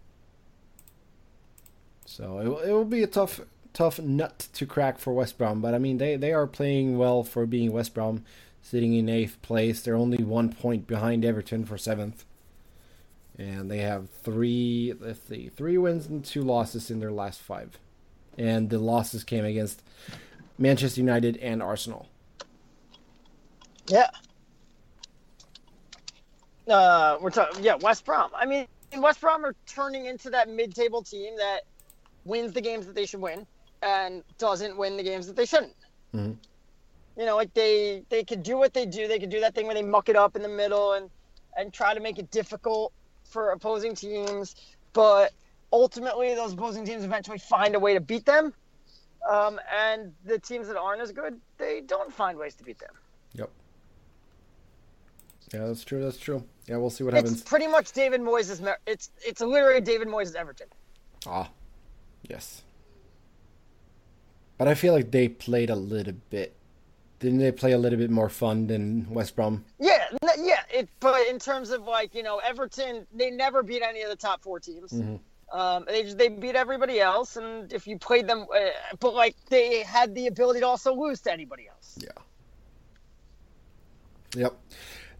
So 2.05 2.39
it, 2.39 2.49
will- 2.49 2.59
it 2.61 2.71
will 2.73 2.85
be 2.85 3.03
a 3.03 3.07
tough 3.09 3.41
tough 3.73 3.99
nut 4.01 4.49
to 4.55 4.65
crack 4.65 4.99
for 4.99 5.12
West 5.12 5.37
Brom, 5.37 5.61
but 5.61 5.75
I 5.75 5.79
mean 5.79 5.99
they, 5.99 6.17
they 6.17 6.33
are 6.33 6.47
playing 6.47 6.97
well 6.97 7.23
for 7.23 7.45
being 7.45 7.73
West 7.73 7.93
Brom, 7.93 8.25
sitting 8.62 8.95
in 8.95 9.09
eighth 9.11 9.41
place. 9.43 9.83
They're 9.83 9.97
only 9.97 10.25
one 10.25 10.51
point 10.51 10.87
behind 10.87 11.27
Everton 11.27 11.67
for 11.67 11.77
seventh, 11.77 12.25
and 13.39 13.71
they 13.71 13.79
have 13.79 14.09
three 14.09 14.95
let's 14.99 15.21
see 15.29 15.51
three 15.55 15.77
wins 15.77 16.07
and 16.07 16.25
two 16.25 16.41
losses 16.43 16.91
in 16.91 17.01
their 17.01 17.12
last 17.12 17.43
five, 17.43 17.79
and 18.39 18.71
the 18.71 18.79
losses 18.79 19.25
came 19.25 19.45
against 19.45 19.83
Manchester 20.59 21.01
United 21.03 21.37
and 21.39 21.62
Arsenal. 21.62 22.09
Yeah. 23.89 24.09
Uh, 26.68 27.18
we're 27.20 27.31
talking, 27.31 27.62
yeah, 27.62 27.76
West 27.76 28.05
Brom. 28.05 28.31
I 28.35 28.46
mean, 28.46 28.66
West 28.96 29.20
Brom 29.20 29.44
are 29.44 29.55
turning 29.66 30.07
into 30.07 30.31
that 30.31 30.48
mid-table 30.48 31.02
team 31.02 31.37
that 31.37 31.61
wins 32.24 32.52
the 32.52 32.61
games 32.61 32.87
that 32.87 32.94
they 32.94 33.07
should 33.07 33.20
win 33.20 33.46
and 33.83 34.22
doesn't 34.38 34.76
win 34.76 34.96
the 34.96 35.02
games 35.02 35.26
that 35.26 35.37
they 35.37 35.46
shouldn't. 35.46 35.76
Mhm. 36.14 36.37
You 37.16 37.24
know, 37.24 37.37
like 37.37 37.55
they 37.55 38.02
they 38.09 38.24
could 38.24 38.42
do 38.42 38.57
what 38.57 38.74
they 38.74 38.85
do. 38.85 39.07
They 39.09 39.18
could 39.18 39.31
do 39.31 39.40
that 39.40 39.55
thing 39.55 39.66
where 39.66 39.74
they 39.74 39.83
muck 39.83 40.09
it 40.09 40.16
up 40.16 40.37
in 40.37 40.42
the 40.42 40.48
middle 40.48 40.92
and 40.94 41.11
and 41.57 41.72
try 41.72 41.94
to 41.94 42.00
make 42.00 42.18
it 42.18 42.31
difficult 42.31 42.92
for 43.24 43.50
opposing 43.50 43.94
teams, 43.94 44.57
but 44.92 45.33
ultimately 45.72 46.35
those 46.35 46.52
opposing 46.52 46.85
teams 46.85 47.05
eventually 47.05 47.38
find 47.38 47.74
a 47.74 47.79
way 47.79 47.94
to 47.94 48.00
beat 48.00 48.26
them. 48.26 48.52
Um, 49.29 49.59
and 49.74 50.14
the 50.24 50.38
teams 50.38 50.68
that 50.68 50.76
aren't 50.76 51.00
as 51.00 51.12
good, 51.12 51.40
they 51.59 51.81
don't 51.81 52.12
find 52.12 52.38
ways 52.38 52.55
to 52.57 52.64
beat 52.64 52.79
them. 52.79 52.94
Yep. 53.35 53.50
Yeah, 55.53 55.67
that's 55.67 55.85
true. 55.85 56.03
That's 56.03 56.19
true. 56.19 56.45
Yeah, 56.67 56.79
we'll 56.79 56.91
see 56.91 57.05
what 57.05 57.15
happens. 57.15 57.41
It's 57.41 57.49
pretty 57.49 57.67
much 57.69 57.93
David 57.93 58.21
Moyes' 58.21 58.61
mer- 58.61 58.79
it's 58.87 59.11
it's 59.25 59.41
literally 59.41 59.81
David 59.81 60.09
Moyes' 60.09 60.35
Everton. 60.35 60.67
Ah, 61.27 61.51
yes. 62.29 62.63
But 64.59 64.69
I 64.69 64.75
feel 64.75 64.93
like 64.93 65.11
they 65.11 65.29
played 65.29 65.71
a 65.71 65.77
little 65.77 66.15
bit. 66.31 66.55
Didn't 67.19 67.39
they 67.39 67.53
play 67.53 67.73
a 67.73 67.79
little 67.79 67.99
bit 67.99 68.11
more 68.11 68.29
fun 68.29 68.67
than 68.67 69.09
West 69.11 69.37
Brom? 69.37 69.65
Yeah, 69.79 70.07
yeah. 70.39 70.61
It 70.73 70.89
but 71.01 71.27
in 71.29 71.39
terms 71.39 71.71
of 71.71 71.85
like 71.85 72.15
you 72.15 72.23
know 72.23 72.39
Everton, 72.39 73.07
they 73.15 73.31
never 73.31 73.63
beat 73.63 73.83
any 73.83 74.03
of 74.03 74.11
the 74.11 74.17
top 74.17 74.43
four 74.43 74.59
teams. 74.61 74.93
Um, 75.53 75.85
they 75.87 76.03
they 76.13 76.29
beat 76.29 76.57
everybody 76.57 77.01
else, 77.01 77.37
and 77.37 77.73
if 77.73 77.87
you 77.87 77.99
played 77.99 78.27
them, 78.27 78.47
uh, 78.55 78.71
but 78.99 79.15
like 79.15 79.37
they 79.49 79.83
had 79.85 80.15
the 80.15 80.27
ability 80.27 80.61
to 80.61 80.67
also 80.67 80.95
lose 80.95 81.21
to 81.23 81.33
anybody 81.33 81.69
else. 81.69 81.97
Yeah. 82.03 82.11
Yep. 84.35 84.59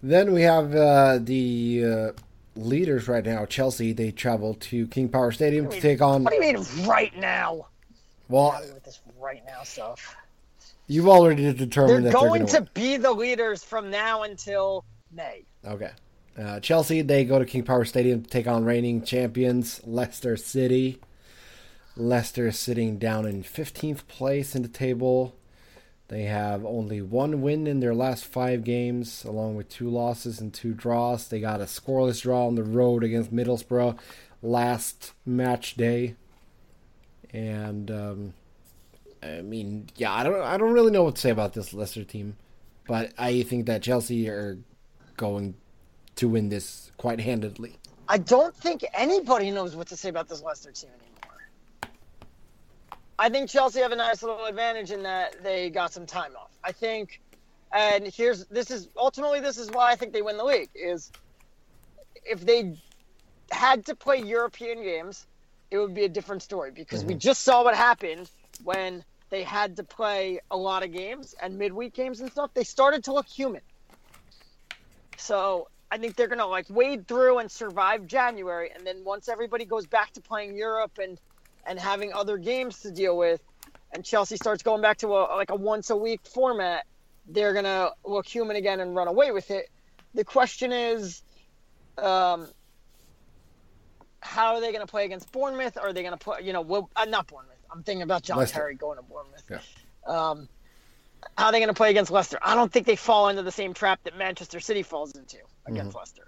Then 0.03 0.33
we 0.33 0.43
have 0.43 0.75
uh, 0.75 1.19
the 1.23 1.85
uh, 1.85 2.13
leaders 2.55 3.09
right 3.09 3.25
now, 3.25 3.45
Chelsea. 3.47 3.93
They 3.93 4.11
travel 4.11 4.55
to 4.55 4.87
King 4.89 5.09
Power 5.09 5.33
Stadium 5.33 5.69
to 5.71 5.81
take 5.81 6.01
on. 6.01 6.25
What 6.25 6.31
do 6.31 6.37
you 6.37 6.55
mean 6.55 6.65
right 6.87 7.17
now? 7.19 7.67
Well, 8.29 8.61
With 8.75 8.85
this 8.85 9.01
right 9.21 9.43
now 9.47 9.63
stuff, 9.63 10.17
you've 10.89 11.09
already 11.09 11.53
determined 11.53 12.05
they're 12.07 12.13
that 12.13 12.21
they're 12.21 12.29
going 12.29 12.43
going 12.43 12.47
to 12.49 12.61
win. 12.61 12.69
be 12.75 12.97
the 12.97 13.13
leaders 13.13 13.63
from 13.65 13.91
now 13.91 14.23
until 14.23 14.85
May. 15.13 15.45
Okay. 15.65 15.91
Uh, 16.39 16.61
Chelsea, 16.61 17.01
they 17.03 17.25
go 17.25 17.39
to 17.39 17.47
King 17.47 17.63
Power 17.63 17.85
Stadium 17.85 18.23
to 18.23 18.29
take 18.29 18.47
on 18.47 18.65
reigning 18.65 19.03
champions 19.03 19.81
Leicester 19.85 20.37
City. 20.37 21.01
Leicester 21.97 22.49
is 22.49 22.59
sitting 22.59 22.99
down 22.99 23.25
in 23.25 23.43
15th 23.43 24.07
place 24.07 24.55
in 24.55 24.61
the 24.63 24.69
table. 24.69 25.35
They 26.09 26.23
have 26.25 26.65
only 26.65 27.03
one 27.03 27.43
win 27.43 27.67
in 27.67 27.81
their 27.81 27.95
last 27.95 28.25
five 28.25 28.63
games, 28.63 29.25
along 29.25 29.57
with 29.57 29.69
two 29.69 29.89
losses 29.89 30.41
and 30.41 30.55
two 30.55 30.73
draws. 30.73 31.27
They 31.27 31.41
got 31.41 31.61
a 31.61 31.65
scoreless 31.65 32.23
draw 32.23 32.47
on 32.47 32.55
the 32.55 32.63
road 32.63 33.03
against 33.03 33.35
Middlesbrough 33.35 33.99
last 34.41 35.13
match 35.25 35.75
day. 35.75 36.15
And 37.33 37.91
um, 37.91 38.35
I 39.23 39.43
mean, 39.43 39.89
yeah, 39.97 40.13
I 40.13 40.23
don't, 40.23 40.41
I 40.41 40.57
don't 40.57 40.73
really 40.73 40.93
know 40.93 41.03
what 41.03 41.17
to 41.17 41.21
say 41.21 41.31
about 41.31 41.55
this 41.55 41.75
Leicester 41.75 42.05
team, 42.05 42.37
but 42.87 43.13
I 43.19 43.43
think 43.43 43.67
that 43.67 43.83
Chelsea 43.83 44.29
are 44.29 44.59
going 45.17 45.55
to 46.17 46.29
win 46.29 46.49
this 46.49 46.93
quite 46.97 47.21
handedly. 47.21 47.79
I 48.09 48.19
don't 48.19 48.55
think 48.55 48.85
anybody 48.95 49.51
knows 49.51 49.75
what 49.75 49.89
to 49.89 49.97
say 49.97 50.09
about 50.09 50.29
this 50.29 50.43
Leicester 50.43 50.71
team 50.71 50.91
anymore. 50.91 51.16
I 53.19 53.29
think 53.31 53.49
Chelsea 53.49 53.81
have 53.81 53.93
a 53.93 53.97
nice 53.97 54.23
little 54.23 54.45
advantage 54.45 54.91
in 54.91 55.03
that 55.05 55.43
they 55.43 55.71
got 55.71 55.93
some 55.93 56.07
time 56.07 56.33
off. 56.37 56.51
I 56.63 56.73
think 56.73 57.21
And 57.73 58.07
here's 58.07 58.47
this 58.47 58.71
is 58.71 58.89
ultimately 58.97 59.41
this 59.41 59.59
is 59.59 59.71
why 59.71 59.91
I 59.91 59.97
think 59.97 60.13
they 60.13 60.23
win 60.23 60.37
the 60.37 60.45
league 60.45 60.71
is 60.75 61.13
if 62.25 62.41
they 62.45 62.77
had 63.51 63.87
to 63.87 63.95
play 63.95 64.19
European 64.19 64.83
games, 64.83 65.27
it 65.71 65.79
would 65.79 65.95
be 65.95 66.05
a 66.05 66.09
different 66.09 66.43
story 66.43 66.71
because 66.71 67.05
we 67.05 67.15
mhm. 67.15 67.19
just 67.19 67.43
saw 67.43 67.65
what 67.65 67.75
happened 67.75 68.31
when 68.65 69.05
they 69.31 69.43
had 69.43 69.77
to 69.77 69.85
play 69.85 70.41
a 70.51 70.57
lot 70.57 70.85
of 70.85 70.93
games 70.93 71.35
and 71.41 71.59
midweek 71.59 71.95
games 71.95 72.21
and 72.21 72.31
stuff. 72.31 72.51
They 72.55 72.65
started 72.65 73.05
to 73.05 73.13
look 73.13 73.27
human. 73.27 73.63
So 75.17 75.69
I 75.91 75.99
think 75.99 76.17
they're 76.17 76.29
gonna 76.29 76.47
like 76.47 76.67
wade 76.69 77.09
through 77.09 77.39
and 77.39 77.51
survive 77.51 78.07
January, 78.07 78.71
and 78.75 78.87
then 78.87 79.05
once 79.05 79.29
everybody 79.29 79.65
goes 79.65 79.87
back 79.87 80.13
to 80.13 80.21
playing 80.21 80.57
Europe 80.57 80.99
and 80.99 81.21
and 81.67 81.79
having 81.79 82.13
other 82.13 82.39
games 82.39 82.81
to 82.81 82.91
deal 82.91 83.17
with, 83.17 83.41
and 83.93 84.05
Chelsea 84.05 84.37
starts 84.37 84.63
going 84.63 84.83
back 84.83 84.99
to 84.99 85.09
a 85.09 85.37
like 85.37 85.51
a 85.51 85.57
once 85.57 85.91
a 85.91 85.97
week 85.97 86.21
format, 86.25 86.87
they're 87.29 87.55
gonna 87.55 87.91
look 88.05 88.27
human 88.27 88.57
again 88.57 88.81
and 88.81 88.95
run 88.95 89.09
away 89.09 89.31
with 89.33 89.51
it. 89.51 89.69
The 90.15 90.25
question 90.25 90.73
is, 90.73 91.23
um, 91.99 92.49
how 94.21 94.55
are 94.55 94.61
they 94.61 94.73
going 94.73 94.85
to 94.85 94.91
play 94.91 95.05
against 95.05 95.31
Bournemouth? 95.31 95.77
Are 95.79 95.93
they 95.93 96.03
going 96.03 96.17
to 96.17 96.25
put, 96.25 96.43
you 96.43 96.53
know, 96.53 96.63
well, 96.63 96.91
uh, 96.97 97.05
not 97.05 97.27
Bournemouth. 97.27 97.55
I'm 97.71 97.83
thinking 97.83 98.03
about 98.03 98.23
John 98.23 98.39
Leicester. 98.39 98.59
Terry 98.59 98.75
going 98.75 98.97
to 98.97 99.03
Bournemouth. 99.03 99.45
Yeah. 99.51 99.61
Um, 100.07 100.49
how 101.37 101.47
are 101.47 101.53
they 101.53 101.59
going 101.59 101.69
to 101.69 101.75
play 101.75 101.91
against 101.91 102.11
Leicester? 102.11 102.39
I 102.43 102.55
don't 102.55 102.73
think 102.73 102.87
they 102.87 102.97
fall 102.97 103.29
into 103.29 103.43
the 103.43 103.53
same 103.53 103.75
trap 103.75 104.01
that 104.05 104.17
Manchester 104.17 104.61
City 104.61 104.83
falls 104.83 105.15
into 105.15 105.39
against 105.67 105.91
Mm-hmm. 105.91 105.99
Leicester. 105.99 106.27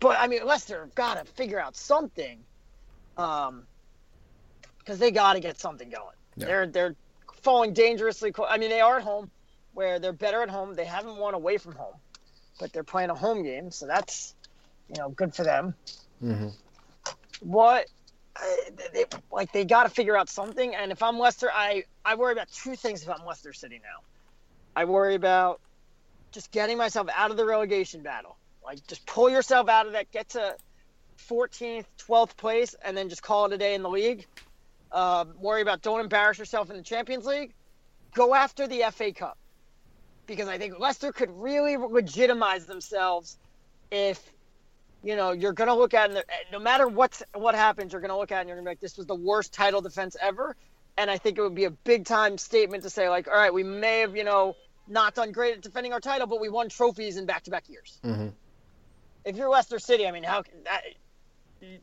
But 0.00 0.18
I 0.18 0.26
mean, 0.26 0.44
Leicester 0.44 0.88
got 0.94 1.24
to 1.24 1.30
figure 1.32 1.60
out 1.60 1.76
something, 1.76 2.40
um, 3.16 3.64
because 4.80 4.98
they 4.98 5.10
got 5.10 5.34
to 5.34 5.40
get 5.40 5.60
something 5.60 5.88
going. 5.90 6.16
Yeah. 6.36 6.46
They're 6.46 6.66
they're 6.66 6.94
falling 7.42 7.72
dangerously 7.72 8.32
close. 8.32 8.48
I 8.50 8.58
mean, 8.58 8.70
they 8.70 8.80
are 8.80 8.98
at 8.98 9.02
home, 9.04 9.30
where 9.74 9.98
they're 9.98 10.12
better 10.12 10.42
at 10.42 10.50
home. 10.50 10.74
They 10.74 10.84
haven't 10.84 11.16
won 11.16 11.34
away 11.34 11.56
from 11.58 11.74
home, 11.74 11.94
but 12.58 12.72
they're 12.72 12.84
playing 12.84 13.10
a 13.10 13.14
home 13.14 13.42
game, 13.42 13.70
so 13.70 13.86
that's 13.86 14.34
you 14.88 14.96
know 15.00 15.08
good 15.10 15.34
for 15.34 15.44
them. 15.44 15.74
Mhm. 16.22 16.52
What? 17.40 17.86
I- 18.36 18.70
They, 18.92 19.04
like 19.30 19.52
they 19.52 19.64
got 19.64 19.84
to 19.84 19.88
figure 19.88 20.16
out 20.16 20.28
something. 20.28 20.74
And 20.74 20.92
if 20.92 21.02
I'm 21.02 21.18
Leicester, 21.18 21.50
I 21.52 21.84
I 22.04 22.14
worry 22.16 22.32
about 22.32 22.48
two 22.50 22.76
things. 22.76 23.02
If 23.02 23.08
I'm 23.10 23.24
Leicester 23.26 23.52
City 23.52 23.80
now, 23.82 24.00
I 24.76 24.84
worry 24.84 25.14
about 25.14 25.60
just 26.32 26.50
getting 26.52 26.78
myself 26.78 27.08
out 27.14 27.30
of 27.30 27.36
the 27.36 27.44
relegation 27.44 28.02
battle. 28.02 28.36
Like 28.64 28.86
just 28.86 29.04
pull 29.06 29.28
yourself 29.30 29.68
out 29.68 29.86
of 29.86 29.92
that, 29.92 30.10
get 30.12 30.30
to 30.30 30.56
14th, 31.28 31.86
12th 31.98 32.36
place, 32.36 32.74
and 32.84 32.96
then 32.96 33.08
just 33.08 33.22
call 33.22 33.46
it 33.46 33.52
a 33.52 33.58
day 33.58 33.74
in 33.74 33.82
the 33.82 33.88
league. 33.90 34.26
Um, 34.92 35.34
worry 35.38 35.62
about 35.62 35.82
don't 35.82 36.00
embarrass 36.00 36.38
yourself 36.38 36.70
in 36.70 36.76
the 36.76 36.82
Champions 36.82 37.24
League. 37.26 37.54
Go 38.14 38.34
after 38.34 38.66
the 38.66 38.84
FA 38.92 39.12
Cup 39.12 39.38
because 40.26 40.48
I 40.48 40.58
think 40.58 40.78
Leicester 40.78 41.12
could 41.12 41.30
really 41.30 41.76
legitimize 41.76 42.66
themselves 42.66 43.38
if 43.90 44.32
you 45.02 45.16
know 45.16 45.32
you're 45.32 45.52
going 45.52 45.68
to 45.68 45.74
look 45.74 45.94
at 45.94 46.10
it, 46.10 46.24
no 46.52 46.58
matter 46.58 46.88
what 46.88 47.20
what 47.34 47.54
happens, 47.54 47.92
you're 47.92 48.00
going 48.00 48.10
to 48.10 48.16
look 48.16 48.32
at 48.32 48.38
it 48.38 48.40
and 48.40 48.48
you're 48.48 48.56
going 48.56 48.64
to 48.64 48.68
be 48.68 48.72
like, 48.72 48.80
this 48.80 48.96
was 48.96 49.06
the 49.06 49.14
worst 49.14 49.52
title 49.52 49.80
defense 49.80 50.16
ever. 50.20 50.56
And 50.98 51.10
I 51.10 51.18
think 51.18 51.38
it 51.38 51.42
would 51.42 51.54
be 51.54 51.64
a 51.64 51.70
big 51.70 52.04
time 52.04 52.36
statement 52.36 52.82
to 52.82 52.90
say 52.90 53.08
like, 53.08 53.28
all 53.28 53.34
right, 53.34 53.54
we 53.54 53.62
may 53.62 54.00
have 54.00 54.16
you 54.16 54.24
know 54.24 54.56
not 54.88 55.14
done 55.14 55.32
great 55.32 55.54
at 55.54 55.62
defending 55.62 55.92
our 55.92 56.00
title, 56.00 56.26
but 56.26 56.40
we 56.40 56.48
won 56.48 56.68
trophies 56.68 57.16
in 57.16 57.26
back 57.26 57.44
to 57.44 57.50
back 57.50 57.68
years. 57.68 57.98
Mhm. 58.04 58.32
If 59.24 59.36
you're 59.36 59.48
Leicester 59.48 59.78
City, 59.78 60.06
I 60.06 60.10
mean, 60.10 60.24
how 60.24 60.42
can 60.42 60.64
that? 60.64 60.82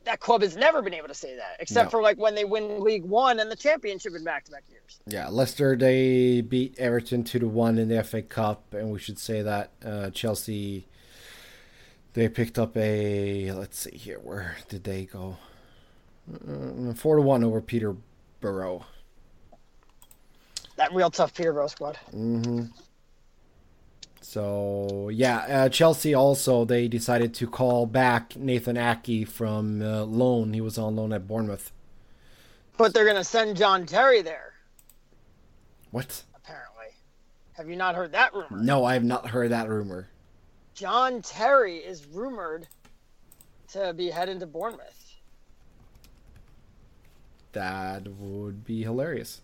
That 0.06 0.20
club 0.20 0.42
has 0.42 0.56
never 0.56 0.82
been 0.82 0.94
able 0.94 1.08
to 1.10 1.14
say 1.14 1.36
that, 1.36 1.58
except 1.60 1.88
No. 1.88 1.90
for 1.92 2.02
like 2.02 2.18
when 2.18 2.34
they 2.36 2.46
win 2.46 2.80
League 2.84 3.04
One 3.06 3.40
and 3.40 3.52
the 3.52 3.56
championship 3.56 4.16
in 4.16 4.24
back-to-back 4.24 4.64
years. 4.70 5.00
Yeah, 5.06 5.28
Leicester 5.30 5.76
they 5.76 6.42
beat 6.42 6.78
Everton 6.80 7.24
two 7.24 7.40
to 7.40 7.48
one 7.48 7.78
in 7.78 7.88
the 7.90 8.04
FA 8.04 8.22
Cup, 8.22 8.74
and 8.74 8.92
we 8.92 9.00
should 9.00 9.20
say 9.20 9.42
that 9.44 9.72
uh, 9.86 10.10
Chelsea 10.10 10.88
they 12.14 12.28
picked 12.28 12.58
up 12.58 12.76
a 12.76 13.52
let's 13.52 13.78
see 13.80 13.96
here 13.96 14.18
where 14.20 14.58
did 14.70 14.84
they 14.84 15.06
go 15.06 15.38
uh, 16.34 16.94
four 16.94 17.16
to 17.18 17.22
one 17.22 17.44
over 17.44 17.62
Peterborough. 17.62 18.86
That 20.78 20.94
real 20.94 21.10
tough 21.12 21.34
Peterborough 21.36 21.68
squad. 21.68 21.98
So 24.22 25.10
yeah, 25.14 25.38
uh, 25.38 25.70
Chelsea 25.70 26.14
also 26.14 26.66
they 26.66 26.88
decided 26.88 27.34
to 27.36 27.48
call 27.48 27.86
back 27.86 28.36
Nathan 28.36 28.76
Aké 28.76 29.28
from 29.28 29.82
uh, 29.82 30.04
loan. 30.04 30.54
He 30.54 30.62
was 30.62 30.78
on 30.78 30.96
loan 30.96 31.14
at 31.14 31.28
Bournemouth. 31.28 31.72
But 32.78 32.94
they're 32.94 33.06
gonna 33.06 33.24
send 33.24 33.58
John 33.58 33.86
Terry 33.86 34.22
there, 34.22 34.54
What? 35.92 36.24
apparently. 36.36 36.86
Have 37.54 37.70
you 37.70 37.76
not 37.76 37.96
heard 37.96 38.12
that 38.12 38.34
rumor? 38.34 38.62
No, 38.62 38.86
I 38.86 38.94
have 38.94 39.04
not 39.04 39.28
heard 39.30 39.52
that 39.52 39.68
rumor. 39.70 40.10
John 40.76 41.24
Terry 41.24 41.78
is 41.78 42.06
rumored 42.06 42.68
to 43.70 43.94
be 43.94 44.10
heading 44.12 44.40
to 44.42 44.46
Bournemouth. 44.46 44.94
That 47.54 48.08
would 48.08 48.64
be 48.64 48.84
hilarious. 48.84 49.42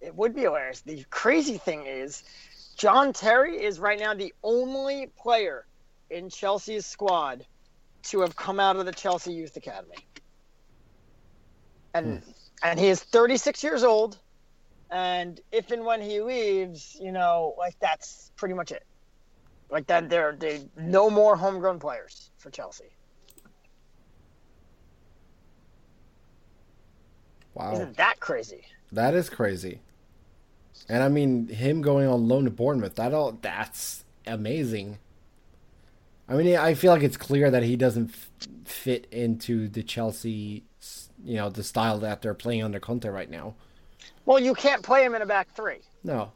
It 0.00 0.14
would 0.14 0.34
be 0.34 0.42
hilarious. 0.42 0.80
The 0.80 1.04
crazy 1.10 1.58
thing 1.58 1.84
is, 1.86 2.22
John 2.74 3.12
Terry 3.12 3.62
is 3.62 3.78
right 3.78 3.98
now 3.98 4.14
the 4.14 4.34
only 4.42 5.06
player 5.18 5.66
in 6.10 6.28
Chelsea's 6.28 6.86
squad 6.86 7.46
to 8.04 8.20
have 8.20 8.36
come 8.36 8.60
out 8.60 8.76
of 8.76 8.86
the 8.86 8.92
Chelsea 8.92 9.32
Youth 9.32 9.56
Academy. 9.56 9.96
And 11.94 12.22
hmm. 12.22 12.30
and 12.62 12.78
he 12.78 12.88
is 12.88 13.02
36 13.02 13.62
years 13.62 13.84
old. 13.84 14.18
And 14.90 15.40
if 15.50 15.70
and 15.70 15.84
when 15.84 16.00
he 16.00 16.20
leaves, 16.20 16.96
you 17.00 17.12
know, 17.12 17.54
like 17.58 17.78
that's 17.80 18.30
pretty 18.36 18.54
much 18.54 18.72
it. 18.72 18.84
Like 19.70 19.86
that, 19.86 20.10
there, 20.10 20.36
they 20.38 20.68
no 20.76 21.10
more 21.10 21.36
homegrown 21.36 21.78
players 21.78 22.30
for 22.36 22.50
Chelsea. 22.50 22.94
Wow. 27.54 27.72
Isn't 27.72 27.96
that 27.96 28.20
crazy? 28.20 28.62
That 28.92 29.14
is 29.14 29.30
crazy. 29.30 29.80
And 30.88 31.02
I 31.02 31.08
mean, 31.08 31.48
him 31.48 31.82
going 31.82 32.06
on 32.06 32.28
loan 32.28 32.44
to 32.44 32.50
Bournemouth, 32.50 32.96
that 32.96 33.14
all 33.14 33.32
that's 33.40 34.04
amazing. 34.26 34.98
I 36.28 36.34
mean, 36.34 36.56
I 36.56 36.74
feel 36.74 36.92
like 36.92 37.02
it's 37.02 37.16
clear 37.16 37.50
that 37.50 37.62
he 37.62 37.76
doesn't 37.76 38.10
f- 38.10 38.48
fit 38.64 39.06
into 39.10 39.68
the 39.68 39.82
Chelsea, 39.82 40.64
you 41.22 41.36
know, 41.36 41.50
the 41.50 41.62
style 41.62 41.98
that 41.98 42.22
they're 42.22 42.34
playing 42.34 42.62
under 42.62 42.80
Conte 42.80 43.08
right 43.08 43.28
now. 43.28 43.54
Well, 44.24 44.38
you 44.38 44.54
can't 44.54 44.82
play 44.82 45.04
him 45.04 45.14
in 45.14 45.22
a 45.22 45.26
back 45.26 45.54
three. 45.54 45.80
No. 46.02 46.32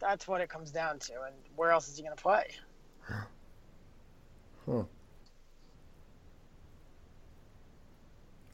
That's 0.00 0.26
what 0.26 0.40
it 0.40 0.48
comes 0.48 0.70
down 0.70 0.98
to. 1.00 1.12
And 1.26 1.34
where 1.56 1.70
else 1.70 1.88
is 1.88 1.96
he 1.96 2.02
going 2.02 2.16
to 2.16 2.22
play? 2.22 2.46
Huh. 4.66 4.84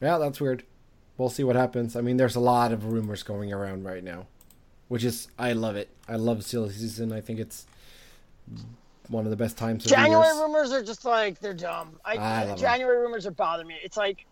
Yeah, 0.01 0.17
that's 0.17 0.41
weird. 0.41 0.63
We'll 1.21 1.29
see 1.29 1.43
what 1.43 1.55
happens. 1.55 1.95
I 1.95 2.01
mean, 2.01 2.17
there's 2.17 2.35
a 2.35 2.39
lot 2.39 2.71
of 2.71 2.91
rumors 2.91 3.21
going 3.21 3.53
around 3.53 3.85
right 3.85 4.03
now, 4.03 4.25
which 4.87 5.03
is 5.03 5.27
I 5.37 5.53
love 5.53 5.75
it. 5.75 5.87
I 6.07 6.15
love 6.15 6.43
silly 6.43 6.71
season. 6.71 7.13
I 7.13 7.21
think 7.21 7.39
it's 7.39 7.67
one 9.07 9.25
of 9.25 9.29
the 9.29 9.37
best 9.37 9.55
times 9.55 9.85
January 9.85 10.35
rumors 10.39 10.71
are 10.71 10.81
just 10.81 11.05
like 11.05 11.39
they're 11.39 11.53
dumb. 11.53 11.99
I, 12.03 12.17
I. 12.17 12.55
January 12.55 12.97
rumors 12.97 13.27
are 13.27 13.31
bothering 13.31 13.67
me. 13.67 13.75
It's 13.83 13.97
like 13.97 14.25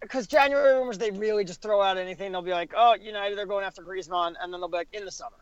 because 0.00 0.26
January 0.26 0.78
rumors 0.78 0.96
they 0.96 1.10
really 1.10 1.44
just 1.44 1.60
throw 1.60 1.82
out 1.82 1.98
anything. 1.98 2.32
They'll 2.32 2.40
be 2.40 2.52
like, 2.52 2.72
"Oh, 2.74 2.94
United 2.94 3.36
they're 3.36 3.44
going 3.44 3.66
after 3.66 3.82
Griezmann," 3.82 4.36
and 4.40 4.50
then 4.50 4.60
they'll 4.62 4.68
be 4.70 4.78
like, 4.78 4.88
"In 4.94 5.04
the 5.04 5.12
summer." 5.12 5.36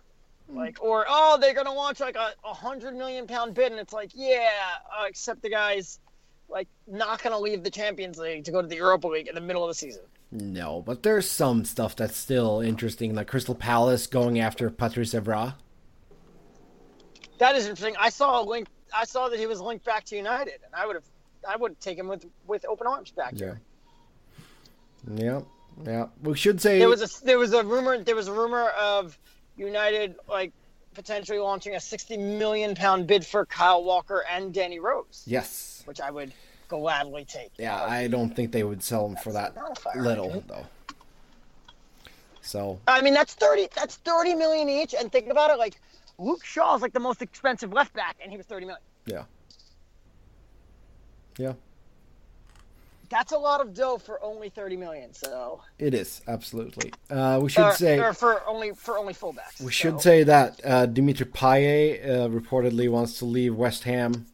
Hmm. 0.51 0.57
Like 0.57 0.83
or 0.83 1.07
oh 1.09 1.39
they're 1.41 1.55
gonna 1.55 1.73
launch 1.73 2.01
like 2.01 2.17
a, 2.17 2.33
a 2.45 2.53
hundred 2.53 2.97
million 2.97 3.29
pound 3.29 3.55
bid 3.55 3.71
and 3.71 3.81
it's 3.81 3.93
like 3.93 4.11
yeah 4.17 4.51
uh, 4.99 5.05
except 5.07 5.43
the 5.43 5.51
guys 5.51 6.01
like 6.49 6.69
not 6.87 7.23
gonna 7.23 7.39
leave 7.39 7.63
the 7.63 7.71
Champions 7.71 8.19
League 8.19 8.45
to 8.45 8.51
go 8.51 8.63
to 8.63 8.69
the 8.69 8.77
Europa 8.77 9.09
League 9.09 9.29
in 9.29 9.35
the 9.35 9.41
middle 9.41 9.63
of 9.65 9.69
the 9.69 9.75
season. 9.75 10.03
No, 10.31 10.83
but 10.85 11.03
there's 11.03 11.31
some 11.31 11.65
stuff 11.65 11.97
that's 11.97 12.17
still 12.17 12.61
interesting, 12.61 13.15
like 13.15 13.29
Crystal 13.29 13.55
Palace 13.55 14.07
going 14.07 14.41
after 14.41 14.71
Patrice 14.71 15.15
Evra. 15.15 15.55
That 17.39 17.55
is 17.57 17.67
interesting. 17.67 17.97
I 17.99 18.11
saw 18.11 18.43
a 18.43 18.45
link. 18.45 18.69
I 18.95 19.05
saw 19.05 19.29
that 19.29 19.39
he 19.39 19.47
was 19.47 19.61
linked 19.61 19.85
back 19.85 20.05
to 20.05 20.17
United, 20.17 20.61
and 20.65 20.75
I 20.75 20.87
would 20.87 20.97
have 20.97 21.05
I 21.49 21.57
would 21.57 21.79
take 21.81 21.99
him 21.99 22.09
with 22.09 22.27
with 22.47 22.65
open 22.67 22.87
arms 22.87 23.11
back 23.11 23.37
here. 23.37 23.61
Yeah, 25.15 25.41
yeah. 25.85 26.07
We 26.23 26.37
should 26.37 26.61
say 26.61 26.79
There 26.79 26.89
was 26.89 27.03
a 27.03 27.25
there 27.25 27.39
was 27.39 27.53
a 27.53 27.65
rumor 27.65 28.03
there 28.03 28.17
was 28.17 28.29
a 28.29 28.33
rumor 28.33 28.69
of 28.69 29.19
United 29.57 30.17
like 30.29 30.53
potentially 30.99 31.39
launching 31.39 31.77
a 31.77 31.81
sixty 31.81 32.17
million 32.17 32.75
pound 32.75 33.07
bid 33.07 33.25
for 33.25 33.47
Kyle 33.47 33.85
Walker 33.85 34.25
and 34.31 34.53
Danny 34.53 34.81
Rose, 34.81 35.23
yes. 35.27 35.83
which 35.85 36.01
I 36.01 36.11
would 36.11 36.33
gladly 36.67 37.25
take. 37.25 37.53
Yeah, 37.57 37.81
I 37.81 38.09
don't 38.09 38.35
think 38.35 38.51
they 38.51 38.65
would 38.65 38.83
sell 38.83 39.07
him 39.07 39.17
for 39.17 39.33
that 39.33 39.55
not 39.55 39.79
a 39.79 39.81
fire 39.81 40.03
little 40.03 40.43
though. 40.49 40.67
So 42.43 42.81
I 42.89 43.01
mean 43.01 43.15
that's 43.15 43.35
thirty 43.35 43.69
that's 43.75 43.97
thirty 43.97 44.35
million 44.35 44.69
each, 44.69 44.93
and 44.93 45.11
think 45.13 45.29
about 45.29 45.51
it 45.51 45.59
like 45.59 45.81
Luke 46.19 46.45
Shaw 46.45 46.75
is 46.75 46.83
like 46.83 46.93
the 46.93 47.01
most 47.01 47.23
expensive 47.23 47.73
left 47.73 47.95
back, 47.95 48.17
and 48.21 48.33
he 48.33 48.37
was 48.37 48.47
thirty 48.47 48.67
million. 48.67 48.83
yeah, 49.07 49.23
yeah. 51.39 51.53
That's 53.11 53.33
a 53.33 53.39
lot 53.39 53.61
of 53.61 53.75
dough 53.75 53.99
for 53.99 54.23
only 54.23 54.49
30 54.49 54.77
million. 54.77 55.13
So 55.15 55.61
It 55.79 55.95
is 55.95 56.21
absolutely. 56.29 56.93
Uh, 57.11 57.41
we 57.43 57.49
should 57.49 57.65
or, 57.65 57.73
say 57.75 57.99
or 57.99 58.13
for 58.13 58.47
only 58.47 58.73
for 58.73 58.99
only 58.99 59.15
fullbacks. 59.15 59.61
we 59.61 59.73
should 59.73 60.01
say 60.01 60.23
that 60.25 60.61
uh, 60.65 60.87
Dimitri 60.87 61.27
Payet 61.27 62.05
uh, 62.05 62.29
reportedly 62.29 62.89
wants 62.91 63.19
to 63.21 63.25
leave 63.25 63.55
West 63.55 63.85
Ham, 63.85 64.27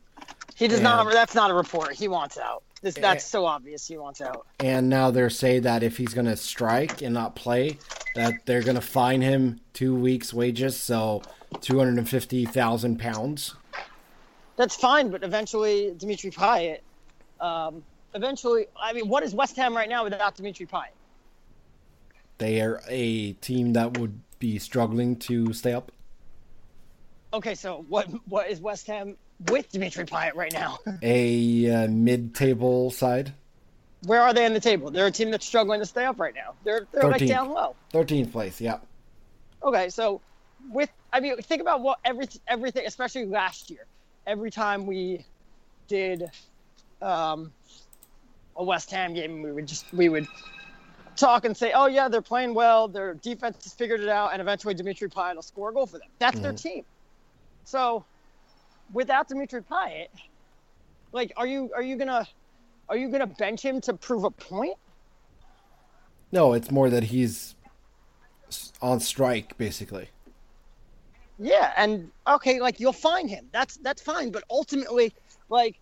he 0.54 0.68
does 0.68 0.80
not. 0.80 1.10
That's 1.12 1.34
not 1.34 1.50
a 1.50 1.54
report. 1.54 1.92
He 1.94 2.08
wants 2.08 2.38
out. 2.38 2.62
This, 2.82 2.96
Eh. 2.96 3.00
that's 3.00 3.24
so 3.24 3.46
obvious. 3.46 3.86
He 3.88 3.96
wants 3.96 4.20
out. 4.20 4.46
and 4.60 4.88
now 4.90 5.10
they're 5.10 5.30
saying 5.30 5.62
that 5.62 5.82
if 5.82 5.96
he's 5.96 6.12
going 6.14 6.26
to 6.26 6.36
strike 6.36 7.00
and 7.02 7.14
not 7.14 7.34
play, 7.34 7.78
that 8.14 8.34
they're 8.44 8.62
going 8.62 8.74
to 8.76 8.80
fine 8.82 9.20
him 9.22 9.58
two 9.72 9.94
weeks' 9.94 10.32
wages, 10.34 10.76
so 10.76 11.22
two 11.60 11.78
hundred 11.78 11.96
and 11.98 12.08
fifty 12.08 12.44
thousand 12.44 12.98
pounds. 13.00 13.54
That's 14.56 14.76
fine, 14.76 15.10
but 15.10 15.24
eventually 15.24 15.94
Dimitri 15.96 16.30
Payet. 16.30 16.80
Um, 17.40 17.82
eventually, 18.14 18.66
I 18.80 18.92
mean, 18.92 19.08
what 19.08 19.22
is 19.22 19.34
West 19.34 19.56
Ham 19.56 19.76
right 19.76 19.88
now 19.88 20.04
without 20.04 20.34
Dimitri 20.34 20.66
Payet? 20.66 20.88
They 22.38 22.60
are 22.60 22.80
a 22.88 23.32
team 23.34 23.74
that 23.74 23.98
would 23.98 24.18
be 24.38 24.58
struggling 24.58 25.16
to 25.16 25.52
stay 25.52 25.72
up. 25.72 25.92
Okay, 27.32 27.54
so 27.54 27.84
what 27.88 28.06
what 28.28 28.48
is 28.48 28.60
West 28.60 28.86
Ham 28.86 29.16
with 29.50 29.70
Dimitri 29.70 30.04
Payet 30.04 30.34
right 30.34 30.52
now? 30.52 30.78
A 31.02 31.70
uh, 31.70 31.88
mid-table 31.88 32.90
side, 32.90 33.32
Where 34.04 34.20
are 34.20 34.32
they 34.32 34.46
in 34.46 34.54
the 34.54 34.60
table? 34.60 34.90
They're 34.90 35.06
a 35.06 35.10
team 35.10 35.30
that's 35.30 35.46
struggling 35.46 35.80
to 35.80 35.86
stay 35.86 36.04
up 36.04 36.20
right 36.20 36.34
now. 36.34 36.54
They're 36.64 36.86
they're 36.92 37.10
like 37.10 37.26
down 37.26 37.50
low. 37.50 37.74
thirteenth 37.90 38.32
place. 38.32 38.60
Yeah, 38.60 38.78
Okay, 39.64 39.88
so 39.88 40.20
with 40.70 40.90
I 41.12 41.20
mean, 41.20 41.36
think 41.38 41.62
about 41.62 41.80
what 41.80 41.98
every 42.04 42.28
everything, 42.46 42.86
especially 42.86 43.26
last 43.26 43.70
year. 43.70 43.86
Every 44.26 44.50
time 44.50 44.86
we 44.86 45.24
did 45.88 46.30
um, 47.00 47.52
a 48.56 48.64
West 48.64 48.90
Ham 48.90 49.14
game, 49.14 49.42
we 49.42 49.52
would 49.52 49.66
just 49.66 49.86
we 49.92 50.08
would 50.08 50.26
talk 51.16 51.44
and 51.44 51.56
say, 51.56 51.72
"Oh 51.72 51.86
yeah, 51.86 52.08
they're 52.08 52.22
playing 52.22 52.54
well. 52.54 52.88
Their 52.88 53.14
defense 53.14 53.62
has 53.64 53.72
figured 53.72 54.00
it 54.00 54.08
out, 54.08 54.32
and 54.32 54.40
eventually 54.40 54.74
Dimitri 54.74 55.08
Payet 55.08 55.34
will 55.34 55.42
score 55.42 55.70
a 55.70 55.72
goal 55.72 55.86
for 55.86 55.98
them." 55.98 56.08
That's 56.18 56.38
their 56.40 56.52
mm-hmm. 56.52 56.68
team. 56.68 56.84
So, 57.64 58.04
without 58.92 59.28
Dimitri 59.28 59.62
Payet, 59.62 60.08
like, 61.12 61.32
are 61.36 61.46
you 61.46 61.70
are 61.74 61.82
you 61.82 61.96
gonna 61.96 62.26
are 62.88 62.96
you 62.96 63.08
gonna 63.08 63.26
bench 63.26 63.62
him 63.62 63.80
to 63.82 63.94
prove 63.94 64.24
a 64.24 64.30
point? 64.30 64.76
no, 66.34 66.52
it's 66.52 66.70
more 66.70 66.90
that 66.90 67.04
he's 67.04 67.54
on 68.82 68.98
strike 68.98 69.56
basically. 69.56 70.08
Yeah, 71.38 71.72
and 71.76 72.10
okay, 72.26 72.60
like 72.60 72.80
you'll 72.80 72.92
find 72.92 73.30
him. 73.30 73.46
That's 73.52 73.76
that's 73.78 74.02
fine. 74.02 74.30
But 74.30 74.42
ultimately, 74.50 75.14
like, 75.48 75.76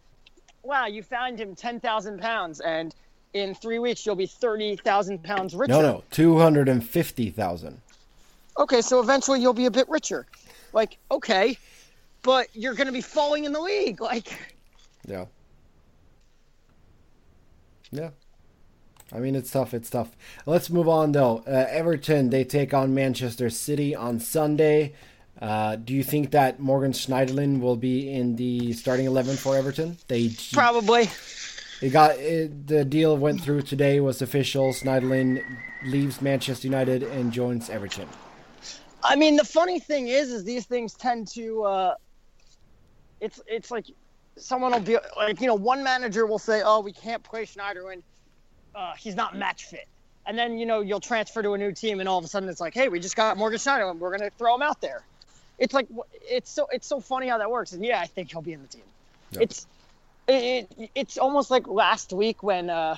wow, 0.63 0.87
you 0.87 1.03
found 1.03 1.39
him 1.41 1.55
ten 1.55 1.81
thousand 1.81 2.21
pounds, 2.21 2.61
and 2.61 2.95
in 3.35 3.55
three 3.55 3.79
weeks 3.79 4.05
you'll 4.05 4.17
be 4.17 4.27
thirty 4.27 4.77
thousand 4.77 5.23
pounds 5.23 5.55
richer. 5.55 5.73
No, 5.73 5.83
no, 5.83 6.05
two 6.11 6.39
hundred 6.39 6.69
and 6.69 6.87
fifty 6.87 7.31
thousand. 7.31 7.81
Okay, 8.59 8.81
so 8.83 9.01
eventually 9.01 9.41
you'll 9.41 9.55
be 9.55 9.67
a 9.67 9.71
bit 9.71 9.89
richer. 9.89 10.27
Like, 10.73 10.99
okay, 11.11 11.57
but 12.23 12.49
you're 12.55 12.75
gonna 12.75 12.93
be 12.93 13.01
falling 13.01 13.45
in 13.45 13.53
the 13.53 13.61
league. 13.61 14.01
Like, 14.01 14.39
Yeah. 15.07 15.27
Yeah. 17.91 18.11
I 19.15 19.19
mean, 19.19 19.35
it's 19.35 19.51
tough. 19.51 19.75
It's 19.75 19.91
tough. 19.91 20.17
Let's 20.47 20.71
move 20.71 20.89
on, 20.89 21.13
though. 21.13 21.45
Uh, 21.47 21.67
Everton, 21.69 22.31
they 22.31 22.45
take 22.45 22.73
on 22.73 22.95
Manchester 22.95 23.51
City 23.51 23.95
on 23.95 24.19
Sunday. 24.19 24.95
Uh, 25.43 25.75
do 25.75 25.93
you 25.93 26.05
think 26.05 26.31
that 26.31 26.61
Morgan 26.61 26.93
Schneiderlin 26.93 27.59
will 27.59 27.75
be 27.75 28.15
in 28.15 28.37
the 28.37 28.73
starting 28.75 29.07
11 29.07 29.37
for 29.37 29.57
Everton? 29.57 29.99
They 30.07 30.31
probably. 30.53 31.11
they 31.81 31.91
got 31.91 32.17
it, 32.17 32.69
the 32.69 32.85
deal 32.85 33.17
went 33.17 33.41
through 33.41 33.63
today 33.63 33.99
was 33.99 34.23
official. 34.23 34.73
Schneiderlin 34.73 35.43
leaves 35.87 36.23
Manchester 36.23 36.69
United 36.69 37.03
and 37.03 37.33
joins 37.33 37.71
Everton. 37.71 38.09
I 39.03 39.17
mean, 39.17 39.35
the 39.35 39.45
funny 39.45 39.81
thing 39.81 40.07
is, 40.07 40.31
is 40.31 40.45
these 40.45 40.65
things 40.65 40.95
tend 40.95 41.27
to. 41.35 41.65
Uh, 41.65 41.95
it's 43.21 43.41
it's 43.49 43.73
like 43.73 43.87
someone 44.37 44.71
will 44.71 44.79
be 44.79 44.97
like, 45.17 45.41
you 45.41 45.49
know, 45.49 45.57
one 45.57 45.83
manager 45.83 46.25
will 46.25 46.39
say, 46.39 46.63
"Oh, 46.65 46.79
we 46.79 46.93
can't 46.93 47.23
play 47.25 47.47
Schneiderlin. 47.47 48.03
Uh, 48.77 48.93
he's 48.97 49.17
not 49.17 49.37
match 49.37 49.65
fit," 49.65 49.89
and 50.25 50.39
then 50.39 50.57
you 50.57 50.67
know 50.67 50.83
you'll 50.83 51.01
transfer 51.01 51.43
to 51.43 51.55
a 51.55 51.59
new 51.59 51.73
team, 51.73 51.99
and 51.99 52.09
all 52.09 52.19
of 52.19 52.25
a 52.25 52.29
sudden 52.29 52.49
it's 52.49 52.61
like, 52.61 52.75
"Hey, 52.75 52.89
we 52.89 53.01
just 53.01 53.17
got 53.17 53.37
Morgan 53.37 53.59
Schneiderlin. 53.59 53.99
We're 53.99 54.17
gonna 54.17 54.31
throw 54.39 54.55
him 54.55 54.63
out 54.63 54.81
there." 54.81 55.05
It's 55.63 55.73
like 55.73 55.87
it's 56.29 56.51
so 56.51 56.67
it's 56.73 56.89
so 56.89 56.99
funny 56.99 57.29
how 57.29 57.39
that 57.39 57.49
works, 57.49 57.73
and 57.73 57.85
yeah, 57.85 58.01
I 58.01 58.07
think 58.07 58.33
he'll 58.33 58.43
be 58.43 58.53
in 58.53 58.63
the 58.63 58.67
team. 58.67 58.83
It's 59.41 59.65
it, 60.27 60.69
it 60.77 60.91
it's 60.97 61.19
almost 61.19 61.53
like 61.53 61.69
last 61.69 62.13
week 62.13 62.43
when 62.43 62.69
uh, 62.69 62.97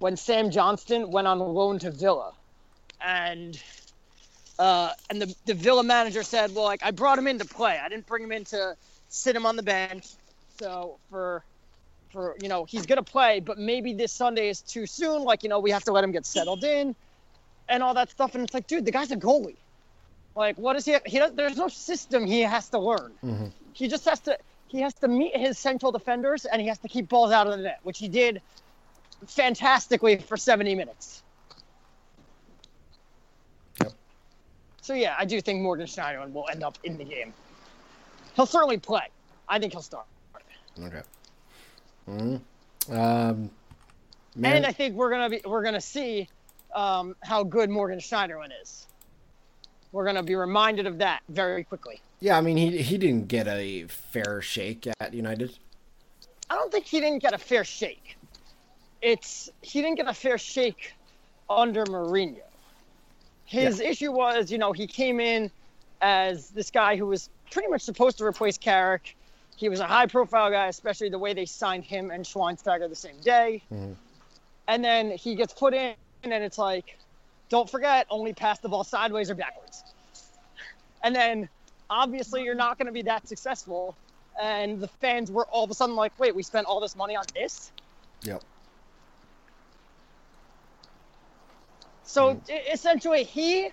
when 0.00 0.16
Sam 0.16 0.50
Johnstone 0.50 1.12
went 1.12 1.28
on 1.28 1.38
loan 1.38 1.78
to 1.78 1.92
Villa, 1.92 2.32
and 3.00 3.62
uh, 4.58 4.90
and 5.08 5.22
the, 5.22 5.32
the 5.46 5.54
Villa 5.54 5.84
manager 5.84 6.24
said, 6.24 6.52
"Well, 6.52 6.64
like 6.64 6.82
I 6.82 6.90
brought 6.90 7.16
him 7.16 7.28
in 7.28 7.38
to 7.38 7.44
play. 7.44 7.78
I 7.80 7.88
didn't 7.88 8.08
bring 8.08 8.24
him 8.24 8.32
in 8.32 8.42
to 8.46 8.74
sit 9.08 9.36
him 9.36 9.46
on 9.46 9.54
the 9.54 9.62
bench. 9.62 10.04
So 10.58 10.98
for 11.10 11.44
for 12.10 12.34
you 12.42 12.48
know 12.48 12.64
he's 12.64 12.86
gonna 12.86 13.04
play, 13.04 13.38
but 13.38 13.56
maybe 13.56 13.92
this 13.94 14.10
Sunday 14.10 14.48
is 14.48 14.62
too 14.62 14.84
soon. 14.84 15.22
Like 15.22 15.44
you 15.44 15.48
know 15.48 15.60
we 15.60 15.70
have 15.70 15.84
to 15.84 15.92
let 15.92 16.02
him 16.02 16.10
get 16.10 16.26
settled 16.26 16.64
in, 16.64 16.96
and 17.68 17.84
all 17.84 17.94
that 17.94 18.10
stuff. 18.10 18.34
And 18.34 18.42
it's 18.42 18.52
like, 18.52 18.66
dude, 18.66 18.84
the 18.84 18.90
guy's 18.90 19.12
a 19.12 19.16
goalie. 19.16 19.54
Like 20.38 20.56
what 20.56 20.76
is 20.76 20.84
he? 20.84 20.96
He 21.04 21.18
does, 21.18 21.32
there's 21.32 21.56
no 21.56 21.66
system 21.66 22.24
he 22.24 22.42
has 22.42 22.68
to 22.68 22.78
learn. 22.78 23.12
He 23.72 23.88
just 23.88 24.04
has 24.04 24.20
to 24.20 24.38
he 24.68 24.80
has 24.80 24.94
to 24.94 25.08
meet 25.08 25.36
his 25.36 25.58
central 25.58 25.90
defenders 25.90 26.44
and 26.44 26.62
he 26.62 26.68
has 26.68 26.78
to 26.78 26.88
keep 26.88 27.08
balls 27.08 27.32
out 27.32 27.48
of 27.48 27.56
the 27.56 27.62
net, 27.64 27.80
which 27.82 27.98
he 27.98 28.06
did 28.06 28.40
fantastically 29.26 30.16
for 30.18 30.36
70 30.36 30.76
minutes. 30.76 31.22
Yep. 33.82 33.92
So 34.80 34.94
yeah, 34.94 35.16
I 35.18 35.24
do 35.24 35.40
think 35.40 35.60
Morgan 35.60 35.86
Schneiderlin 35.86 36.32
will 36.32 36.46
end 36.48 36.62
up 36.62 36.78
in 36.84 36.96
the 36.98 37.04
game. 37.04 37.34
He'll 38.36 38.46
certainly 38.46 38.78
play. 38.78 39.08
I 39.48 39.58
think 39.58 39.72
he'll 39.72 39.82
start. 39.82 40.06
Okay. 40.80 41.02
Mhm. 42.08 42.40
Um, 42.90 43.50
And 44.36 44.64
I 44.64 44.70
think 44.70 44.94
we're 44.94 45.10
gonna 45.10 45.30
be 45.30 45.40
we're 45.44 45.64
gonna 45.64 45.80
see 45.80 46.28
um, 46.74 47.16
how 47.24 47.42
good 47.42 47.70
Morgan 47.70 47.98
Schneiderlin 47.98 48.50
is. 48.62 48.87
We're 49.92 50.04
gonna 50.04 50.22
be 50.22 50.34
reminded 50.34 50.86
of 50.86 50.98
that 50.98 51.22
very 51.28 51.64
quickly. 51.64 52.00
yeah, 52.20 52.36
I 52.36 52.40
mean, 52.40 52.56
he 52.56 52.82
he 52.82 52.98
didn't 52.98 53.28
get 53.28 53.46
a 53.48 53.86
fair 53.86 54.42
shake 54.42 54.86
at 55.00 55.14
United. 55.14 55.58
I 56.50 56.54
don't 56.54 56.72
think 56.72 56.84
he 56.86 57.00
didn't 57.00 57.22
get 57.22 57.34
a 57.34 57.38
fair 57.38 57.64
shake. 57.64 58.16
It's 59.02 59.50
he 59.62 59.80
didn't 59.80 59.96
get 59.96 60.08
a 60.08 60.14
fair 60.14 60.38
shake 60.38 60.94
under 61.48 61.84
Mourinho. 61.86 62.40
His 63.44 63.80
issue 63.80 64.12
was, 64.12 64.50
you 64.52 64.58
know, 64.58 64.72
he 64.72 64.86
came 64.86 65.20
in 65.20 65.50
as 66.02 66.50
this 66.50 66.70
guy 66.70 66.96
who 66.96 67.06
was 67.06 67.30
pretty 67.50 67.68
much 67.68 67.80
supposed 67.80 68.18
to 68.18 68.24
replace 68.24 68.58
Carrick. 68.58 69.16
He 69.56 69.70
was 69.70 69.80
a 69.80 69.86
high-profile 69.86 70.50
guy, 70.50 70.66
especially 70.66 71.08
the 71.08 71.18
way 71.18 71.32
they 71.32 71.46
signed 71.46 71.84
him 71.84 72.10
and 72.10 72.24
Schweinsteiger 72.24 72.88
the 72.88 72.94
same 72.94 73.18
day. 73.22 73.62
Mm-hmm. 73.72 73.92
And 74.68 74.84
then 74.84 75.10
he 75.12 75.34
gets 75.34 75.54
put 75.54 75.72
in, 75.72 75.94
and 76.24 76.32
it's 76.44 76.58
like, 76.58 76.98
don't 77.48 77.68
forget, 77.68 78.06
only 78.10 78.32
pass 78.32 78.58
the 78.58 78.68
ball 78.68 78.84
sideways 78.84 79.30
or 79.30 79.34
backwards. 79.34 79.84
And 81.02 81.14
then, 81.14 81.48
obviously, 81.88 82.42
you're 82.42 82.54
not 82.54 82.78
going 82.78 82.86
to 82.86 82.92
be 82.92 83.02
that 83.02 83.26
successful 83.28 83.96
and 84.38 84.80
the 84.80 84.88
fans 84.88 85.30
were 85.30 85.46
all 85.46 85.64
of 85.64 85.70
a 85.70 85.74
sudden 85.74 85.96
like, 85.96 86.18
"Wait, 86.18 86.34
we 86.34 86.42
spent 86.42 86.66
all 86.66 86.80
this 86.80 86.96
money 86.96 87.16
on 87.16 87.24
this." 87.34 87.72
Yep. 88.22 88.42
So 92.04 92.34
mm. 92.34 92.50
e- 92.50 92.70
essentially, 92.72 93.24
he, 93.24 93.70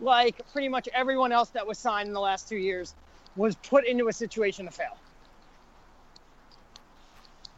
like 0.00 0.40
pretty 0.52 0.68
much 0.68 0.88
everyone 0.92 1.32
else 1.32 1.48
that 1.50 1.66
was 1.66 1.78
signed 1.78 2.08
in 2.08 2.14
the 2.14 2.20
last 2.20 2.48
two 2.48 2.56
years, 2.56 2.94
was 3.36 3.56
put 3.56 3.86
into 3.86 4.08
a 4.08 4.12
situation 4.12 4.66
to 4.66 4.70
fail. 4.70 4.96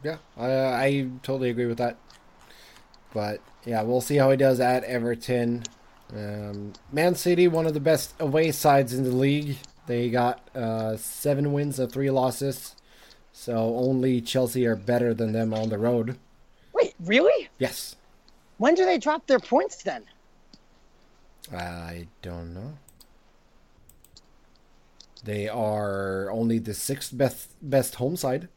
Yeah, 0.03 0.17
I, 0.37 0.51
I 0.51 1.09
totally 1.23 1.49
agree 1.49 1.65
with 1.65 1.79
that. 1.79 1.97
But 3.13 3.41
yeah, 3.67 3.81
we'll 3.81 4.01
see 4.01 4.15
how 4.15 4.31
he 4.31 4.37
does 4.37 4.61
at 4.61 4.85
Everton. 4.85 5.63
Um, 6.15 6.71
Man 6.91 7.15
City, 7.15 7.49
one 7.49 7.67
of 7.67 7.73
the 7.73 7.81
best 7.81 8.13
away 8.17 8.53
sides 8.53 8.93
in 8.93 9.03
the 9.03 9.11
league. 9.11 9.57
They 9.87 10.09
got 10.09 10.47
uh, 10.55 10.95
seven 10.95 11.51
wins 11.51 11.77
and 11.77 11.91
three 11.91 12.09
losses. 12.09 12.75
So 13.33 13.75
only 13.75 14.21
Chelsea 14.21 14.65
are 14.65 14.77
better 14.77 15.13
than 15.13 15.33
them 15.33 15.53
on 15.53 15.67
the 15.67 15.77
road. 15.77 16.17
Wait, 16.73 16.95
really? 17.01 17.49
Yes. 17.59 17.97
When 18.57 18.73
do 18.73 18.85
they 18.85 18.97
drop 18.97 19.27
their 19.27 19.39
points 19.39 19.83
then? 19.83 20.03
I 21.53 22.07
don't 22.21 22.53
know. 22.53 22.77
They 25.23 25.49
are 25.49 26.31
only 26.31 26.59
the 26.59 26.73
sixth 26.73 27.15
best 27.17 27.49
best 27.61 27.95
home 27.95 28.15
side. 28.15 28.47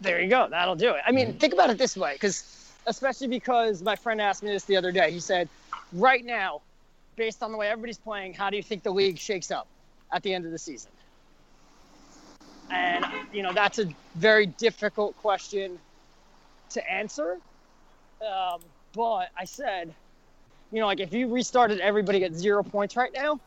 There 0.00 0.20
you 0.20 0.28
go. 0.28 0.46
That'll 0.50 0.76
do 0.76 0.90
it. 0.90 1.02
I 1.06 1.12
mean, 1.12 1.38
think 1.38 1.54
about 1.54 1.70
it 1.70 1.78
this 1.78 1.96
way, 1.96 2.14
because 2.14 2.61
especially 2.86 3.28
because 3.28 3.82
my 3.82 3.96
friend 3.96 4.20
asked 4.20 4.42
me 4.42 4.50
this 4.50 4.64
the 4.64 4.76
other 4.76 4.92
day. 4.92 5.10
He 5.10 5.20
said, 5.20 5.48
right 5.92 6.24
now, 6.24 6.60
based 7.16 7.42
on 7.42 7.52
the 7.52 7.58
way 7.58 7.68
everybody's 7.68 7.98
playing, 7.98 8.34
how 8.34 8.50
do 8.50 8.56
you 8.56 8.62
think 8.62 8.82
the 8.82 8.90
league 8.90 9.18
shakes 9.18 9.50
up 9.50 9.66
at 10.12 10.22
the 10.22 10.32
end 10.34 10.44
of 10.44 10.52
the 10.52 10.58
season? 10.58 10.90
And 12.70 13.04
you 13.32 13.42
know, 13.42 13.52
that's 13.52 13.78
a 13.78 13.86
very 14.14 14.46
difficult 14.46 15.16
question 15.18 15.78
to 16.70 16.90
answer. 16.90 17.38
Um, 18.26 18.60
but 18.94 19.28
I 19.36 19.44
said, 19.44 19.92
you 20.70 20.80
know, 20.80 20.86
like 20.86 21.00
if 21.00 21.12
you 21.12 21.28
restarted 21.28 21.80
everybody 21.80 22.24
at 22.24 22.34
zero 22.34 22.62
points 22.62 22.96
right 22.96 23.12
now, 23.12 23.40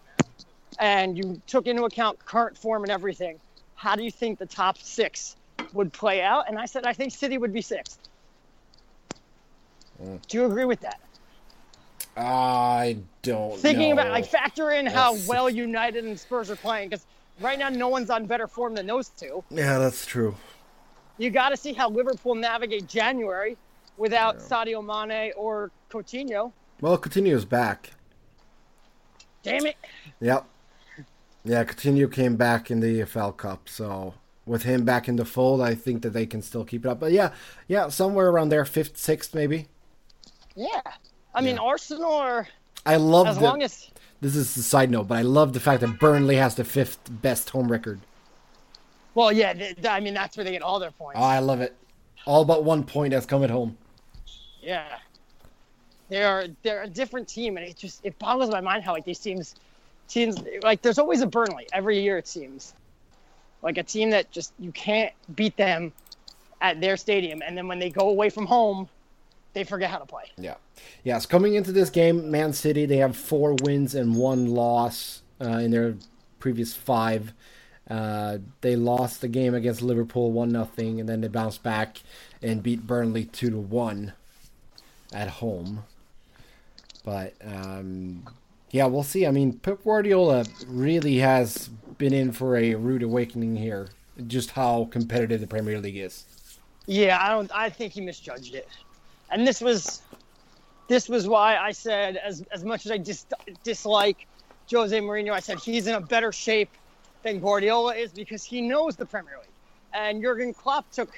and 0.79 1.17
you 1.17 1.41
took 1.47 1.67
into 1.67 1.83
account 1.85 2.23
current 2.23 2.57
form 2.57 2.83
and 2.83 2.91
everything, 2.91 3.39
how 3.75 3.95
do 3.95 4.03
you 4.03 4.11
think 4.11 4.39
the 4.39 4.45
top 4.45 4.77
six 4.77 5.35
would 5.73 5.91
play 5.93 6.21
out? 6.21 6.49
And 6.49 6.57
I 6.59 6.65
said, 6.65 6.85
I 6.85 6.93
think 6.93 7.13
City 7.13 7.37
would 7.37 7.53
be 7.53 7.61
sixth. 7.61 7.99
Do 9.99 10.37
you 10.37 10.45
agree 10.45 10.65
with 10.65 10.81
that? 10.81 10.99
I 12.17 12.97
don't 13.23 13.57
Thinking 13.59 13.89
know. 13.89 14.01
about 14.01 14.11
like 14.11 14.25
factor 14.25 14.71
in 14.71 14.85
how 14.85 15.17
well 15.27 15.49
United 15.49 16.05
and 16.05 16.17
Spurs 16.19 16.49
are 16.49 16.55
playing 16.55 16.89
because 16.89 17.05
right 17.41 17.59
now 17.59 17.69
no 17.69 17.89
one's 17.89 18.09
on 18.09 18.25
better 18.25 18.47
form 18.47 18.73
than 18.75 18.87
those 18.87 19.09
two. 19.09 19.43
Yeah, 19.49 19.77
that's 19.79 20.05
true. 20.05 20.35
You 21.17 21.29
got 21.29 21.49
to 21.49 21.57
see 21.57 21.73
how 21.73 21.89
Liverpool 21.89 22.35
navigate 22.35 22.87
January 22.87 23.57
without 23.97 24.39
Sadio 24.39 24.83
Mane 24.83 25.33
or 25.35 25.71
Coutinho. 25.89 26.51
Well, 26.81 26.97
Coutinho's 26.97 27.45
back. 27.45 27.91
Damn 29.43 29.65
it! 29.65 29.75
Yep. 30.21 30.45
Yeah, 31.43 31.63
Coutinho 31.63 32.11
came 32.11 32.35
back 32.35 32.71
in 32.71 32.79
the 32.79 33.01
EFL 33.01 33.37
Cup, 33.37 33.69
so 33.69 34.15
with 34.45 34.63
him 34.63 34.83
back 34.83 35.07
in 35.07 35.15
the 35.15 35.25
fold, 35.25 35.61
I 35.61 35.75
think 35.75 36.01
that 36.01 36.11
they 36.11 36.25
can 36.25 36.41
still 36.41 36.65
keep 36.65 36.85
it 36.85 36.89
up. 36.89 36.99
But 36.99 37.11
yeah, 37.11 37.31
yeah, 37.67 37.89
somewhere 37.89 38.29
around 38.29 38.49
there, 38.49 38.65
fifth, 38.65 38.97
sixth, 38.97 39.33
maybe. 39.35 39.67
Yeah, 40.55 40.81
I 41.33 41.41
mean 41.41 41.57
Arsenal 41.57 42.13
are 42.13 42.47
I 42.85 42.95
love 42.97 43.27
as 43.27 43.37
the, 43.37 43.43
long 43.43 43.61
as 43.61 43.89
this 44.21 44.35
is 44.35 44.55
a 44.57 44.63
side 44.63 44.89
note, 44.89 45.07
but 45.07 45.17
I 45.17 45.21
love 45.21 45.53
the 45.53 45.59
fact 45.59 45.81
that 45.81 45.99
Burnley 45.99 46.37
has 46.37 46.55
the 46.55 46.63
fifth 46.63 46.99
best 47.09 47.49
home 47.49 47.71
record. 47.71 47.99
well, 49.13 49.31
yeah. 49.31 49.53
th- 49.53 49.75
th- 49.75 49.87
I 49.87 49.99
mean 49.99 50.13
that's 50.13 50.37
where 50.37 50.43
they 50.43 50.51
get 50.51 50.61
all 50.61 50.79
their 50.79 50.91
points. 50.91 51.19
Oh, 51.19 51.23
I 51.23 51.39
love 51.39 51.61
it. 51.61 51.75
All 52.25 52.45
but 52.45 52.63
one 52.63 52.83
point 52.83 53.13
has 53.13 53.25
come 53.25 53.43
at 53.43 53.49
home. 53.49 53.77
Yeah. 54.61 54.97
They're 56.09 56.47
they're 56.63 56.83
a 56.83 56.87
different 56.87 57.27
team 57.27 57.57
and 57.57 57.65
it 57.65 57.75
just 57.75 58.01
it 58.05 58.17
boggles 58.19 58.49
my 58.49 58.61
mind 58.61 58.83
how 58.83 58.93
like 58.93 59.05
these 59.05 59.19
teams 59.19 59.55
teams 60.07 60.37
like 60.63 60.81
there's 60.81 60.99
always 60.99 61.21
a 61.21 61.27
Burnley 61.27 61.67
every 61.73 61.99
year 62.01 62.17
it 62.17 62.27
seems. 62.27 62.73
Like 63.61 63.77
a 63.77 63.83
team 63.83 64.11
that 64.11 64.31
just 64.31 64.53
you 64.59 64.71
can't 64.71 65.11
beat 65.35 65.57
them 65.57 65.91
at 66.61 66.79
their 66.79 66.95
stadium 66.95 67.41
and 67.45 67.57
then 67.57 67.67
when 67.67 67.79
they 67.79 67.89
go 67.89 68.09
away 68.09 68.29
from 68.29 68.45
home 68.45 68.87
they 69.55 69.63
forget 69.63 69.89
how 69.89 69.97
to 69.97 70.05
play. 70.05 70.25
Yeah. 70.37 70.55
Yes, 71.03 71.25
coming 71.25 71.55
into 71.55 71.71
this 71.71 71.89
game, 71.89 72.29
Man 72.29 72.53
City, 72.53 72.85
they 72.85 72.97
have 72.97 73.17
four 73.17 73.55
wins 73.63 73.95
and 73.95 74.15
one 74.15 74.47
loss 74.47 75.23
uh, 75.41 75.57
in 75.57 75.71
their 75.71 75.95
previous 76.39 76.75
five. 76.75 77.33
Uh, 77.89 78.39
they 78.61 78.75
lost 78.75 79.21
the 79.21 79.27
game 79.27 79.55
against 79.55 79.81
Liverpool 79.81 80.31
1 80.31 80.51
nothing, 80.51 80.99
and 80.99 81.07
then 81.07 81.21
they 81.21 81.27
bounced 81.27 81.63
back 81.63 82.01
and 82.41 82.61
beat 82.61 82.85
Burnley 82.85 83.25
2 83.25 83.49
to 83.49 83.57
1 83.57 84.13
at 85.13 85.29
home. 85.29 85.85
But, 87.05 87.35
um, 87.43 88.25
yeah, 88.71 88.87
we'll 88.87 89.03
see. 89.03 89.25
I 89.25 89.31
mean, 89.31 89.53
Pep 89.53 89.83
Guardiola 89.83 90.45
really 90.67 91.17
has 91.19 91.69
been 91.97 92.13
in 92.13 92.33
for 92.33 92.57
a 92.57 92.75
rude 92.75 93.03
awakening 93.03 93.55
here, 93.55 93.87
just 94.27 94.51
how 94.51 94.89
competitive 94.91 95.39
the 95.39 95.47
Premier 95.47 95.79
League 95.79 95.97
is. 95.97 96.25
Yeah, 96.87 97.19
I 97.21 97.29
don't 97.29 97.51
I 97.53 97.69
think 97.69 97.93
he 97.93 98.01
misjudged 98.01 98.53
it. 98.53 98.67
And 99.31 99.47
this 99.47 99.61
was 99.61 100.01
this 100.87 101.09
was 101.09 101.27
why 101.27 101.57
I 101.57 101.71
said 101.71 102.17
as 102.17 102.43
as 102.51 102.63
much 102.63 102.85
as 102.85 102.91
I 102.91 102.97
dis- 102.97 103.25
dislike 103.63 104.27
Jose 104.71 104.97
Mourinho, 104.99 105.31
I 105.31 105.39
said 105.39 105.59
he's 105.59 105.87
in 105.87 105.95
a 105.95 106.01
better 106.01 106.31
shape 106.31 106.69
than 107.23 107.39
Guardiola 107.39 107.95
is 107.95 108.11
because 108.11 108.43
he 108.43 108.61
knows 108.61 108.95
the 108.95 109.05
Premier 109.05 109.37
League. 109.39 109.49
And 109.93 110.21
Jurgen 110.21 110.53
Klopp 110.53 110.89
took 110.91 111.09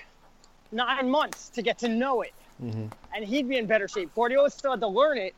nine 0.71 1.09
months 1.09 1.49
to 1.49 1.61
get 1.61 1.79
to 1.79 1.89
know 1.89 2.21
it, 2.21 2.33
mm-hmm. 2.63 2.87
and 3.15 3.25
he'd 3.25 3.47
be 3.47 3.57
in 3.57 3.65
better 3.65 3.87
shape. 3.87 4.13
Guardiola 4.15 4.49
still 4.49 4.71
had 4.71 4.79
to 4.81 4.87
learn 4.87 5.17
it. 5.17 5.33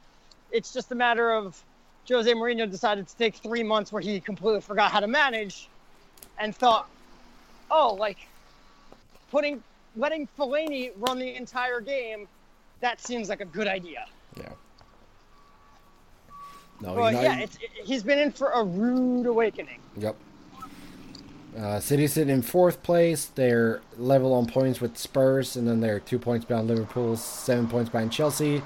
It's 0.52 0.74
just 0.74 0.92
a 0.92 0.96
matter 0.96 1.32
of 1.32 1.62
Jose 2.08 2.32
Mourinho 2.32 2.70
decided 2.70 3.08
to 3.08 3.16
take 3.18 3.36
three 3.36 3.64
months 3.64 3.92
where 3.92 4.02
he 4.02 4.20
completely 4.20 4.62
forgot 4.62 4.92
how 4.92 5.00
to 5.00 5.08
manage, 5.08 5.68
and 6.38 6.56
thought, 6.56 6.90
oh, 7.70 7.94
like 7.96 8.18
putting 9.32 9.64
letting 9.96 10.28
Fellaini 10.38 10.92
run 10.98 11.20
the 11.20 11.36
entire 11.36 11.82
game, 11.82 12.28
that 12.82 13.00
seems 13.02 13.30
like 13.30 13.42
a 13.42 13.46
good 13.46 13.68
idea. 13.68 14.06
Yeah. 14.38 14.50
No, 16.82 16.96
United- 16.96 17.22
yeah, 17.24 17.40
it's, 17.40 17.56
it, 17.58 17.70
he's 17.84 18.04
been 18.04 18.20
in 18.20 18.32
for 18.32 18.52
a 18.52 18.64
rude 18.64 19.26
awakening. 19.26 19.80
Yep. 19.98 20.16
Uh, 21.58 21.80
City 21.80 22.08
sit 22.08 22.30
in 22.30 22.42
fourth 22.42 22.82
place. 22.84 23.26
They're 23.26 23.82
level 23.98 24.34
on 24.34 24.46
points 24.46 24.80
with 24.80 24.98
Spurs, 24.98 25.58
and 25.58 25.68
then 25.68 25.82
they're 25.82 26.00
two 26.00 26.20
points 26.20 26.46
behind 26.46 26.68
Liverpool, 26.68 27.18
seven 27.18 27.68
points 27.68 27.90
behind 27.90 28.14
Chelsea, 28.14 28.62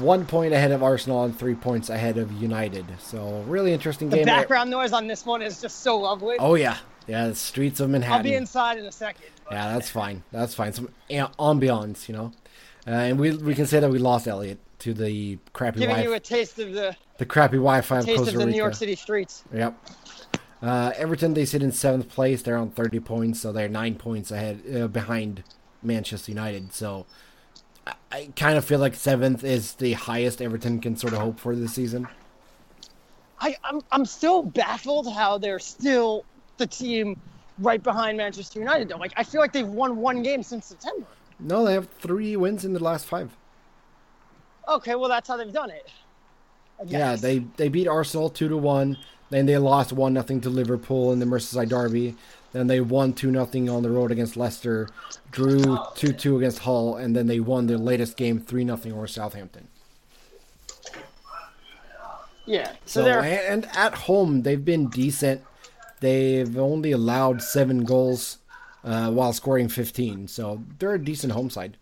one 0.00 0.26
point 0.26 0.52
ahead 0.52 0.70
of 0.72 0.82
Arsenal, 0.82 1.24
and 1.24 1.38
three 1.38 1.54
points 1.54 1.88
ahead 1.88 2.18
of 2.18 2.30
United. 2.32 2.84
So 2.98 3.42
really 3.46 3.72
interesting 3.72 4.10
The 4.10 4.16
game. 4.16 4.24
The 4.26 4.30
background 4.32 4.70
noise 4.70 4.92
on 4.92 5.06
this 5.06 5.24
one 5.24 5.40
is 5.40 5.62
just 5.62 5.80
so 5.80 5.96
lovely. 5.98 6.36
Oh 6.40 6.56
yeah, 6.56 6.76
yeah. 7.06 7.28
The 7.28 7.34
streets 7.36 7.80
of 7.80 7.88
Manhattan. 7.88 8.18
I'll 8.18 8.22
be 8.22 8.34
inside 8.34 8.76
in 8.76 8.84
a 8.84 8.92
second. 8.92 9.24
but- 9.44 9.54
Yeah, 9.54 9.72
that's 9.72 9.88
fine. 9.88 10.24
That's 10.30 10.52
fine. 10.54 10.72
Some 10.74 10.90
ambiance, 11.08 12.06
you 12.08 12.14
know. 12.16 12.32
Uh, 12.86 12.90
and 12.90 13.18
we 13.18 13.34
we 13.36 13.54
can 13.54 13.66
say 13.66 13.80
that 13.80 13.90
we 13.90 13.98
lost 13.98 14.28
Elliot 14.28 14.58
to 14.80 14.92
the 14.92 15.38
crappy 15.52 15.80
Giving 15.80 15.96
Wi- 15.96 16.08
you 16.08 16.14
a 16.14 16.20
taste 16.20 16.58
of 16.58 16.72
the 16.72 16.94
the 17.18 17.24
crappy 17.24 17.56
Wi-Fi 17.56 17.98
of 17.98 18.04
taste 18.04 18.18
Costa 18.18 18.34
of 18.36 18.40
the. 18.40 18.46
New 18.46 18.56
York 18.56 18.74
City 18.74 18.94
streets. 18.94 19.44
Yep. 19.52 19.78
Uh, 20.62 20.92
Everton 20.96 21.34
they 21.34 21.44
sit 21.44 21.62
in 21.62 21.72
seventh 21.72 22.08
place. 22.08 22.42
They're 22.42 22.56
on 22.56 22.70
thirty 22.70 23.00
points, 23.00 23.40
so 23.40 23.52
they're 23.52 23.68
nine 23.68 23.94
points 23.94 24.30
ahead 24.30 24.62
uh, 24.74 24.88
behind 24.88 25.42
Manchester 25.82 26.32
United. 26.32 26.72
So 26.72 27.06
I, 27.86 27.94
I 28.12 28.28
kind 28.36 28.58
of 28.58 28.64
feel 28.64 28.78
like 28.78 28.94
seventh 28.94 29.44
is 29.44 29.74
the 29.74 29.94
highest 29.94 30.42
Everton 30.42 30.80
can 30.80 30.96
sort 30.96 31.12
of 31.12 31.20
hope 31.20 31.38
for 31.40 31.54
this 31.54 31.72
season. 31.72 32.08
I, 33.40 33.56
I'm 33.64 33.80
I'm 33.92 34.04
still 34.04 34.42
baffled 34.42 35.12
how 35.12 35.38
they're 35.38 35.58
still 35.58 36.24
the 36.56 36.66
team 36.66 37.20
right 37.58 37.82
behind 37.82 38.16
Manchester 38.16 38.58
United. 38.58 38.88
Though, 38.88 38.96
like 38.96 39.12
I 39.16 39.22
feel 39.22 39.40
like 39.40 39.52
they've 39.52 39.66
won 39.66 39.96
one 39.96 40.22
game 40.22 40.42
since 40.42 40.66
September. 40.66 41.06
No, 41.38 41.64
they 41.64 41.74
have 41.74 41.88
three 41.88 42.36
wins 42.36 42.64
in 42.64 42.72
the 42.72 42.82
last 42.82 43.06
five. 43.06 43.36
Okay, 44.68 44.94
well 44.94 45.08
that's 45.08 45.28
how 45.28 45.36
they've 45.36 45.52
done 45.52 45.70
it. 45.70 45.88
Yeah, 46.86 47.16
they 47.16 47.40
they 47.56 47.68
beat 47.68 47.86
Arsenal 47.88 48.30
two 48.30 48.48
to 48.48 48.56
one. 48.56 48.98
Then 49.30 49.46
they 49.46 49.58
lost 49.58 49.92
one 49.92 50.12
nothing 50.14 50.40
to 50.42 50.50
Liverpool 50.50 51.12
in 51.12 51.18
the 51.18 51.26
Merseyside 51.26 51.68
derby. 51.68 52.16
Then 52.52 52.66
they 52.68 52.80
won 52.80 53.12
two 53.12 53.30
nothing 53.30 53.68
on 53.68 53.82
the 53.82 53.90
road 53.90 54.12
against 54.12 54.36
Leicester, 54.36 54.88
drew 55.30 55.78
two 55.94 56.12
two 56.12 56.36
against 56.36 56.60
Hull, 56.60 56.96
and 56.96 57.14
then 57.16 57.26
they 57.26 57.40
won 57.40 57.66
their 57.66 57.78
latest 57.78 58.16
game 58.16 58.38
three 58.40 58.64
nothing 58.64 58.92
over 58.92 59.06
Southampton. 59.06 59.68
yeah. 62.46 62.72
So, 62.86 63.00
So 63.00 63.02
they're 63.04 63.22
and 63.22 63.66
at 63.76 63.94
home 63.94 64.42
they've 64.42 64.64
been 64.64 64.88
decent. 64.88 65.42
They've 66.00 66.56
only 66.58 66.92
allowed 66.92 67.42
seven 67.42 67.84
goals 67.84 68.38
uh, 68.84 69.10
while 69.10 69.32
scoring 69.32 69.68
fifteen, 69.68 70.28
so 70.28 70.62
they're 70.78 70.94
a 70.94 71.02
decent 71.04 71.32
home 71.32 71.50
side. 71.50 71.76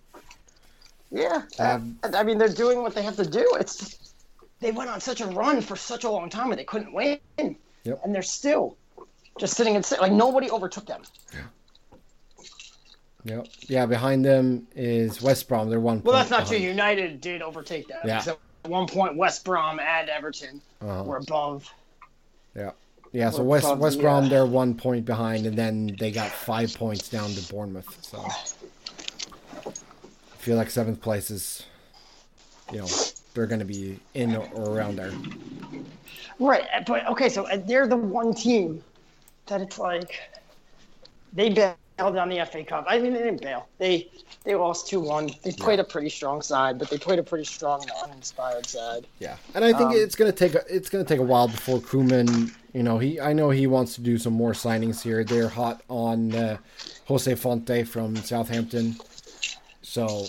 Yeah, 1.10 1.42
Um, 1.58 1.98
I 2.14 2.22
mean 2.22 2.38
they're 2.38 2.48
doing 2.48 2.80
what 2.80 2.94
they 2.94 3.02
have 3.02 3.16
to 3.16 3.26
do. 3.26 3.46
It's 3.60 4.14
they 4.60 4.70
went 4.72 4.88
on 4.88 5.00
such 5.00 5.20
a 5.20 5.26
run 5.26 5.60
for 5.60 5.76
such 5.76 6.04
a 6.04 6.10
long 6.10 6.30
time 6.30 6.50
and 6.50 6.58
they 6.58 6.64
couldn't 6.64 6.92
win, 6.94 7.18
Yep. 7.84 8.00
and 8.04 8.14
they're 8.14 8.22
still 8.22 8.76
just 9.38 9.54
sitting 9.54 9.76
and 9.76 9.84
sit 9.84 10.00
like 10.00 10.12
nobody 10.12 10.50
overtook 10.50 10.86
them. 10.86 11.02
Yeah. 11.34 11.40
Yep. 13.24 13.46
Yeah, 13.68 13.86
behind 13.86 14.24
them 14.24 14.66
is 14.74 15.22
West 15.22 15.48
Brom. 15.48 15.70
They're 15.70 15.80
one. 15.80 16.02
Well, 16.02 16.14
that's 16.16 16.30
not 16.30 16.46
true. 16.46 16.56
United 16.56 17.20
did 17.20 17.40
overtake 17.42 17.86
them. 17.88 18.00
Yeah. 18.04 18.18
So 18.20 18.38
at 18.64 18.70
one 18.70 18.86
point, 18.88 19.16
West 19.16 19.44
Brom 19.44 19.78
and 19.80 20.08
Everton 20.08 20.60
Uh-huh. 20.80 21.04
were 21.04 21.18
above. 21.18 21.72
Yeah. 22.56 22.72
Yeah, 23.12 23.29
so 23.31 23.42
West 23.42 23.66
above 23.66 23.79
West 23.79 24.01
Brom 24.01 24.25
uh, 24.25 24.29
they're 24.29 24.46
one 24.46 24.75
point 24.75 25.05
behind, 25.05 25.46
and 25.46 25.57
then 25.57 25.94
they 25.98 26.11
got 26.11 26.31
five 26.31 26.75
points 26.75 27.09
down 27.11 27.31
to 27.31 27.53
Bournemouth. 27.53 27.98
So 28.01 28.18
I 29.66 30.37
feel 30.38 30.57
like 30.57 30.70
seventh 30.70 31.01
place 31.01 31.31
is, 31.31 31.64
you 32.72 32.79
know, 32.79 32.88
they're 33.35 33.46
going 33.46 33.59
to 33.59 33.66
be 33.66 33.98
in 34.14 34.35
or 34.35 34.70
around 34.70 34.97
there. 34.97 35.12
Right, 36.39 36.64
but 36.86 37.07
okay, 37.09 37.28
so 37.28 37.47
uh, 37.47 37.59
they're 37.59 37.86
the 37.86 37.97
one 37.97 38.34
team 38.34 38.82
that 39.47 39.61
it's 39.61 39.78
like 39.78 40.18
they 41.34 41.51
bailed 41.51 41.76
on 41.99 42.30
the 42.30 42.45
FA 42.51 42.64
Cup. 42.64 42.86
I 42.89 42.99
mean, 42.99 43.12
they 43.12 43.22
didn't 43.22 43.43
bail. 43.43 43.68
They 43.78 44.11
they 44.45 44.55
lost 44.55 44.89
two 44.89 45.01
one. 45.01 45.30
They 45.43 45.53
played 45.53 45.80
a 45.80 45.84
pretty 45.84 46.09
strong 46.09 46.41
side, 46.41 46.78
but 46.78 46.89
they 46.89 46.97
played 46.97 47.18
a 47.18 47.22
pretty 47.22 47.45
strong, 47.45 47.84
uninspired 48.03 48.66
side. 48.66 49.07
Yeah, 49.18 49.36
and 49.55 49.64
I 49.64 49.74
think 49.74 49.91
Um, 49.91 49.97
it's 49.97 50.16
going 50.16 50.32
to 50.32 50.36
take 50.36 50.55
a, 50.55 50.64
it's 50.74 50.89
going 50.89 51.05
to 51.05 51.09
take 51.09 51.20
a 51.20 51.26
while 51.26 51.49
before 51.49 51.78
Koeman. 51.78 52.53
You 52.73 52.83
know, 52.83 52.99
he 52.99 53.20
I 53.20 53.33
know 53.35 53.51
he 53.51 53.66
wants 53.66 53.95
to 53.97 54.01
do 54.01 54.16
some 54.18 54.33
more 54.33 54.53
signings 54.53 55.03
here. 55.03 55.25
They're 55.25 55.49
hot 55.49 55.83
on 55.89 56.35
uh, 56.35 56.57
Jose 57.07 57.35
Fonte 57.35 57.85
from 57.87 58.16
Southampton. 58.16 58.97
So 59.83 60.25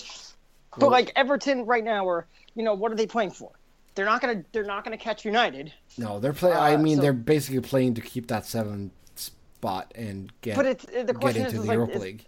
But 0.78 0.90
like 0.90 1.12
Everton 1.16 1.66
right 1.66 1.84
now, 1.84 2.08
are 2.08 2.28
you 2.56 2.64
know 2.64 2.74
what 2.74 2.92
are 2.92 2.96
they 2.96 3.08
playing 3.08 3.32
for? 3.32 3.52
They're 3.96 4.06
not 4.06 4.22
gonna 4.22 4.44
they're 4.52 4.66
not 4.66 4.84
gonna 4.84 4.98
catch 4.98 5.24
United. 5.24 5.72
no, 5.98 6.20
they're 6.20 6.34
playing. 6.34 6.58
I 6.58 6.74
Uh, 6.74 6.80
mean, 6.80 6.98
so- 6.98 7.02
they're 7.04 7.14
basically 7.14 7.62
playing 7.62 7.94
to 7.96 8.02
keep 8.02 8.28
that 8.28 8.46
seventh 8.46 8.92
spot 9.16 9.92
and 9.96 10.32
get 10.42 10.56
But 10.58 10.66
it's 10.66 10.86
the 10.86 11.04
get 11.06 11.20
question 11.20 11.46
into 11.46 11.48
is, 11.48 11.54
is 11.54 11.62
the 11.62 11.68
like, 11.68 11.76
Europa 11.76 11.96
is- 11.96 12.02
League. 12.02 12.26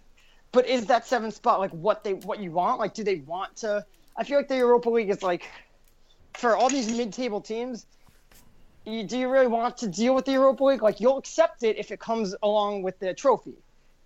but 0.52 0.66
is 0.66 0.86
that 0.86 1.06
seventh 1.06 1.34
spot 1.34 1.60
like 1.60 1.72
what 1.72 2.04
they 2.04 2.14
what 2.14 2.38
you 2.40 2.52
want? 2.52 2.78
Like, 2.80 2.94
do 2.94 3.04
they 3.04 3.16
want 3.16 3.54
to? 3.56 3.84
I 4.16 4.24
feel 4.24 4.38
like 4.38 4.48
the 4.48 4.56
Europa 4.56 4.88
League 4.88 5.10
is 5.10 5.22
like 5.22 5.46
for 6.34 6.56
all 6.56 6.70
these 6.70 6.90
mid-table 6.96 7.40
teams. 7.42 7.84
You, 8.86 9.02
do 9.02 9.18
you 9.18 9.28
really 9.28 9.48
want 9.48 9.76
to 9.78 9.88
deal 9.88 10.14
with 10.14 10.26
the 10.26 10.32
Europa 10.32 10.62
League? 10.62 10.82
Like, 10.82 11.00
you'll 11.00 11.18
accept 11.18 11.64
it 11.64 11.76
if 11.76 11.90
it 11.90 11.98
comes 11.98 12.36
along 12.42 12.84
with 12.84 12.98
the 13.00 13.12
trophy, 13.12 13.56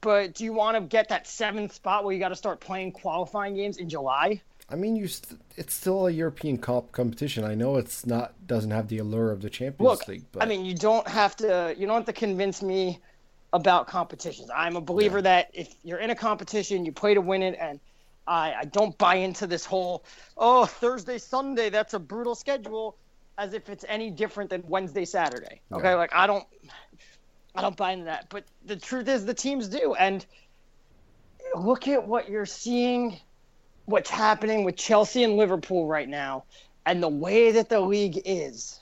but 0.00 0.34
do 0.34 0.42
you 0.42 0.54
want 0.54 0.74
to 0.74 0.80
get 0.80 1.10
that 1.10 1.26
seventh 1.26 1.74
spot 1.74 2.02
where 2.02 2.14
you 2.14 2.18
got 2.18 2.30
to 2.30 2.36
start 2.36 2.60
playing 2.60 2.92
qualifying 2.92 3.54
games 3.54 3.76
in 3.76 3.90
July? 3.90 4.40
I 4.70 4.76
mean, 4.76 4.96
you 4.96 5.06
st- 5.06 5.38
it's 5.56 5.74
still 5.74 6.06
a 6.06 6.10
European 6.10 6.56
Cup 6.56 6.92
competition. 6.92 7.44
I 7.44 7.54
know 7.54 7.76
it's 7.76 8.06
not 8.06 8.32
doesn't 8.46 8.70
have 8.70 8.88
the 8.88 8.98
allure 8.98 9.32
of 9.32 9.42
the 9.42 9.50
Champions 9.50 9.98
Look, 9.98 10.08
League, 10.08 10.24
but 10.32 10.42
I 10.42 10.46
mean, 10.46 10.64
you 10.64 10.74
don't 10.74 11.06
have 11.08 11.36
to. 11.36 11.74
You 11.76 11.86
don't 11.86 11.96
have 11.96 12.06
to 12.06 12.12
convince 12.12 12.62
me 12.62 13.00
about 13.52 13.88
competitions. 13.88 14.48
I'm 14.54 14.76
a 14.76 14.80
believer 14.80 15.20
that 15.20 15.50
if 15.52 15.74
you're 15.82 15.98
in 15.98 16.10
a 16.10 16.14
competition, 16.14 16.86
you 16.86 16.92
play 16.92 17.14
to 17.14 17.20
win 17.20 17.42
it, 17.42 17.58
and 17.60 17.80
I, 18.28 18.54
I 18.60 18.64
don't 18.64 18.96
buy 18.96 19.16
into 19.16 19.48
this 19.48 19.66
whole 19.66 20.04
oh 20.36 20.66
Thursday 20.66 21.18
Sunday 21.18 21.68
that's 21.68 21.94
a 21.94 21.98
brutal 21.98 22.36
schedule 22.36 22.96
as 23.40 23.54
if 23.54 23.70
it's 23.70 23.86
any 23.88 24.10
different 24.10 24.50
than 24.50 24.62
Wednesday 24.68 25.06
Saturday. 25.06 25.62
Okay, 25.72 25.88
Yeah. 25.88 25.94
like 25.94 26.14
I 26.14 26.26
don't 26.26 26.46
I 27.54 27.62
don't 27.62 27.76
buy 27.76 27.92
into 27.92 28.04
that. 28.04 28.28
But 28.28 28.44
the 28.64 28.76
truth 28.76 29.08
is 29.08 29.24
the 29.24 29.34
teams 29.34 29.66
do, 29.66 29.94
and 29.94 30.24
look 31.56 31.88
at 31.88 32.06
what 32.06 32.28
you're 32.28 32.46
seeing, 32.46 33.18
what's 33.86 34.10
happening 34.10 34.62
with 34.62 34.76
Chelsea 34.76 35.24
and 35.24 35.36
Liverpool 35.36 35.86
right 35.88 36.08
now, 36.08 36.44
and 36.86 37.02
the 37.02 37.08
way 37.08 37.52
that 37.52 37.68
the 37.68 37.80
league 37.80 38.20
is. 38.24 38.78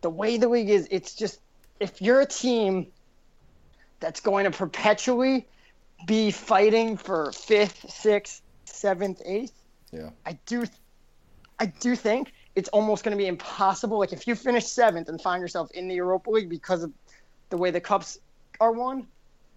The 0.00 0.10
way 0.10 0.38
the 0.38 0.48
league 0.48 0.70
is, 0.70 0.86
it's 0.90 1.14
just 1.14 1.40
if 1.80 2.00
you're 2.00 2.20
a 2.20 2.26
team 2.26 2.86
that's 3.98 4.20
going 4.20 4.44
to 4.44 4.50
perpetually 4.52 5.48
be 6.06 6.30
fighting 6.30 6.96
for 6.96 7.32
fifth, 7.32 7.90
sixth, 7.90 8.42
seventh, 8.64 9.20
eighth, 9.24 9.52
yeah, 9.90 10.10
I 10.24 10.38
do, 10.46 10.64
I 11.58 11.66
do 11.66 11.96
think 11.96 12.32
it's 12.56 12.68
almost 12.70 13.04
going 13.04 13.16
to 13.16 13.22
be 13.22 13.28
impossible. 13.28 13.98
Like 13.98 14.12
if 14.12 14.26
you 14.26 14.34
finish 14.34 14.66
seventh 14.66 15.08
and 15.08 15.20
find 15.20 15.40
yourself 15.40 15.70
in 15.72 15.86
the 15.86 15.94
Europa 15.94 16.30
League 16.30 16.48
because 16.48 16.82
of 16.82 16.92
the 17.50 17.56
way 17.56 17.70
the 17.70 17.80
cups 17.80 18.18
are 18.60 18.72
won, 18.72 19.06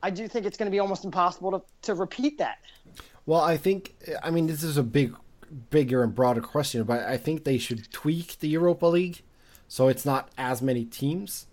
I 0.04 0.10
do 0.10 0.28
think 0.28 0.46
it's 0.46 0.58
going 0.58 0.68
to 0.68 0.72
be 0.72 0.80
almost 0.80 1.06
impossible 1.06 1.52
to, 1.52 1.62
to 1.84 1.96
repeat 1.96 2.38
that. 2.38 2.60
Well, 3.26 3.42
I 3.42 3.58
think 3.58 3.96
I 4.22 4.30
mean 4.30 4.48
this 4.48 4.64
is 4.64 4.78
a 4.78 4.84
big, 4.84 5.16
bigger 5.70 6.04
and 6.04 6.14
broader 6.14 6.42
question, 6.42 6.84
but 6.84 7.06
I 7.06 7.18
think 7.18 7.44
they 7.44 7.58
should 7.58 7.92
tweak 7.92 8.40
the 8.40 8.50
Europa 8.50 8.86
League 8.86 9.22
so 9.70 9.88
it's 9.88 10.04
not 10.04 10.30
as 10.38 10.62
many 10.62 10.84
teams. 10.84 11.46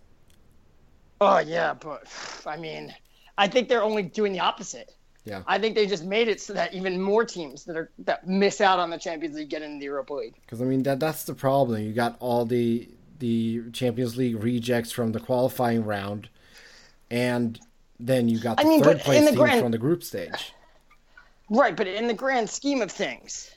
Oh 1.21 1.39
yeah, 1.39 1.75
but 1.75 2.09
I 2.47 2.57
mean, 2.57 2.95
I 3.39 3.47
think 3.47 3.69
they're 3.69 3.83
only 3.83 4.03
doing 4.03 4.33
the 4.33 4.41
opposite. 4.41 4.93
Yeah. 5.27 5.43
I 5.47 5.59
think 5.59 5.75
they 5.75 5.87
just 5.87 6.05
made 6.05 6.29
it 6.29 6.41
so 6.41 6.53
that 6.53 6.73
even 6.73 7.01
more 7.01 7.25
teams 7.25 7.65
that 7.65 7.77
are 7.77 7.91
that 7.99 8.27
miss 8.29 8.61
out 8.61 8.79
on 8.79 8.91
the 8.91 8.99
Champions 8.99 9.37
League 9.37 9.51
get 9.51 9.61
into 9.61 9.81
the 9.81 9.87
Europa 9.87 10.15
League. 10.15 10.35
Because 10.41 10.63
I 10.63 10.65
mean 10.65 10.85
that 10.85 11.01
that's 11.01 11.25
the 11.25 11.35
problem. 11.35 11.83
You 11.83 11.93
got 11.93 12.17
all 12.21 12.45
the 12.47 12.89
the 13.19 13.71
Champions 13.73 14.17
League 14.17 14.43
rejects 14.43 14.93
from 14.93 15.13
the 15.13 15.21
qualifying 15.21 15.85
round, 15.85 16.29
and 17.11 17.59
then 17.99 18.29
you 18.29 18.39
got 18.39 18.57
the 18.57 18.63
I 18.63 18.67
mean, 18.67 18.83
third 18.83 19.01
place 19.01 19.19
in 19.19 19.25
the 19.25 19.31
team 19.33 19.41
grand- 19.41 19.61
from 19.61 19.73
the 19.73 19.79
group 19.79 20.05
stage. 20.05 20.53
Right, 21.49 21.77
but 21.77 21.87
in 21.87 22.07
the 22.07 22.15
grand 22.15 22.51
scheme 22.51 22.83
of 22.83 22.91
things, 22.91 23.51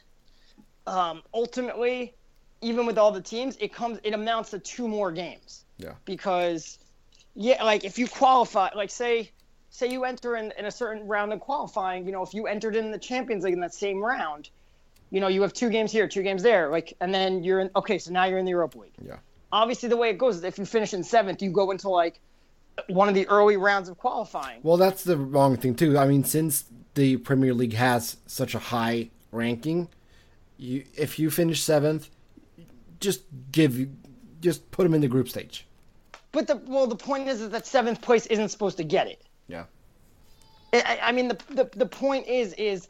um, 0.86 1.24
ultimately, 1.34 2.14
even 2.62 2.86
with 2.86 2.98
all 2.98 3.12
the 3.12 3.22
teams, 3.22 3.58
it 3.60 3.74
comes 3.74 4.00
it 4.04 4.14
amounts 4.14 4.52
to 4.52 4.60
two 4.60 4.88
more 4.88 5.12
games. 5.12 5.66
Yeah. 5.78 5.94
Because, 6.06 6.80
yeah, 7.36 7.64
like 7.64 7.84
if 7.84 7.98
you 7.98 8.08
qualify, 8.08 8.70
like 8.76 8.90
say, 8.92 9.32
say 9.80 9.90
you 9.90 10.04
enter 10.04 10.36
in, 10.36 10.54
in 10.60 10.66
a 10.66 10.72
certain 10.72 11.08
round 11.08 11.32
of 11.34 11.40
qualifying, 11.40 12.06
you 12.06 12.12
know, 12.12 12.22
if 12.22 12.34
you 12.34 12.48
entered 12.48 12.76
in 12.76 12.92
the 12.92 13.00
Champions 13.00 13.44
League 13.44 13.54
in 13.54 13.62
that 13.62 13.74
same 13.74 14.00
round, 14.04 14.50
you 15.10 15.22
know, 15.22 15.28
you 15.28 15.42
have 15.42 15.54
two 15.54 15.70
games 15.70 15.92
here, 15.92 16.08
two 16.08 16.22
games 16.22 16.44
there, 16.44 16.70
like, 16.70 16.96
and 17.00 17.14
then 17.14 17.44
you're 17.44 17.62
in. 17.62 17.72
Okay, 17.76 17.98
so 17.98 18.12
now 18.12 18.26
you're 18.26 18.38
in 18.38 18.46
the 18.46 18.52
Europa 18.52 18.78
League. 18.78 18.94
Yeah. 19.04 19.16
Obviously, 19.52 19.90
the 19.90 19.98
way 19.98 20.10
it 20.12 20.20
goes 20.20 20.36
is 20.36 20.44
if 20.44 20.60
you 20.60 20.66
finish 20.66 20.94
in 20.94 21.04
seventh, 21.04 21.42
you 21.42 21.50
go 21.50 21.72
into 21.72 21.90
like 21.90 22.20
one 22.88 23.08
of 23.08 23.16
the 23.16 23.28
early 23.28 23.58
rounds 23.58 23.90
of 23.90 23.98
qualifying. 23.98 24.60
Well, 24.62 24.78
that's 24.78 25.04
the 25.04 25.18
wrong 25.18 25.58
thing 25.58 25.74
too. 25.74 25.98
I 25.98 26.06
mean, 26.06 26.24
since 26.24 26.66
the 26.94 27.18
Premier 27.18 27.54
League 27.54 27.74
has 27.74 28.18
such 28.28 28.54
a 28.54 28.60
high 28.60 29.10
ranking, 29.32 29.88
you 30.58 30.84
if 30.96 31.18
you 31.18 31.32
finish 31.32 31.64
seventh, 31.64 32.10
just 33.00 33.24
give 33.52 33.80
you 33.80 33.90
just 34.42 34.70
put 34.70 34.84
them 34.84 34.94
in 34.94 35.02
the 35.02 35.08
group 35.08 35.30
stage. 35.30 35.66
But 36.32 36.46
the 36.46 36.58
well, 36.58 36.86
the 36.86 36.96
point 36.96 37.28
is, 37.28 37.42
is 37.42 37.50
that 37.50 37.66
seventh 37.66 38.02
place 38.02 38.28
isn't 38.28 38.50
supposed 38.50 38.78
to 38.78 38.84
get 38.84 39.08
it. 39.08 39.24
Yeah. 39.50 39.66
I, 40.72 41.00
I 41.02 41.12
mean, 41.12 41.28
the, 41.28 41.39
the 41.50 41.70
the 41.76 41.86
point 41.86 42.28
is 42.28 42.54
is 42.54 42.88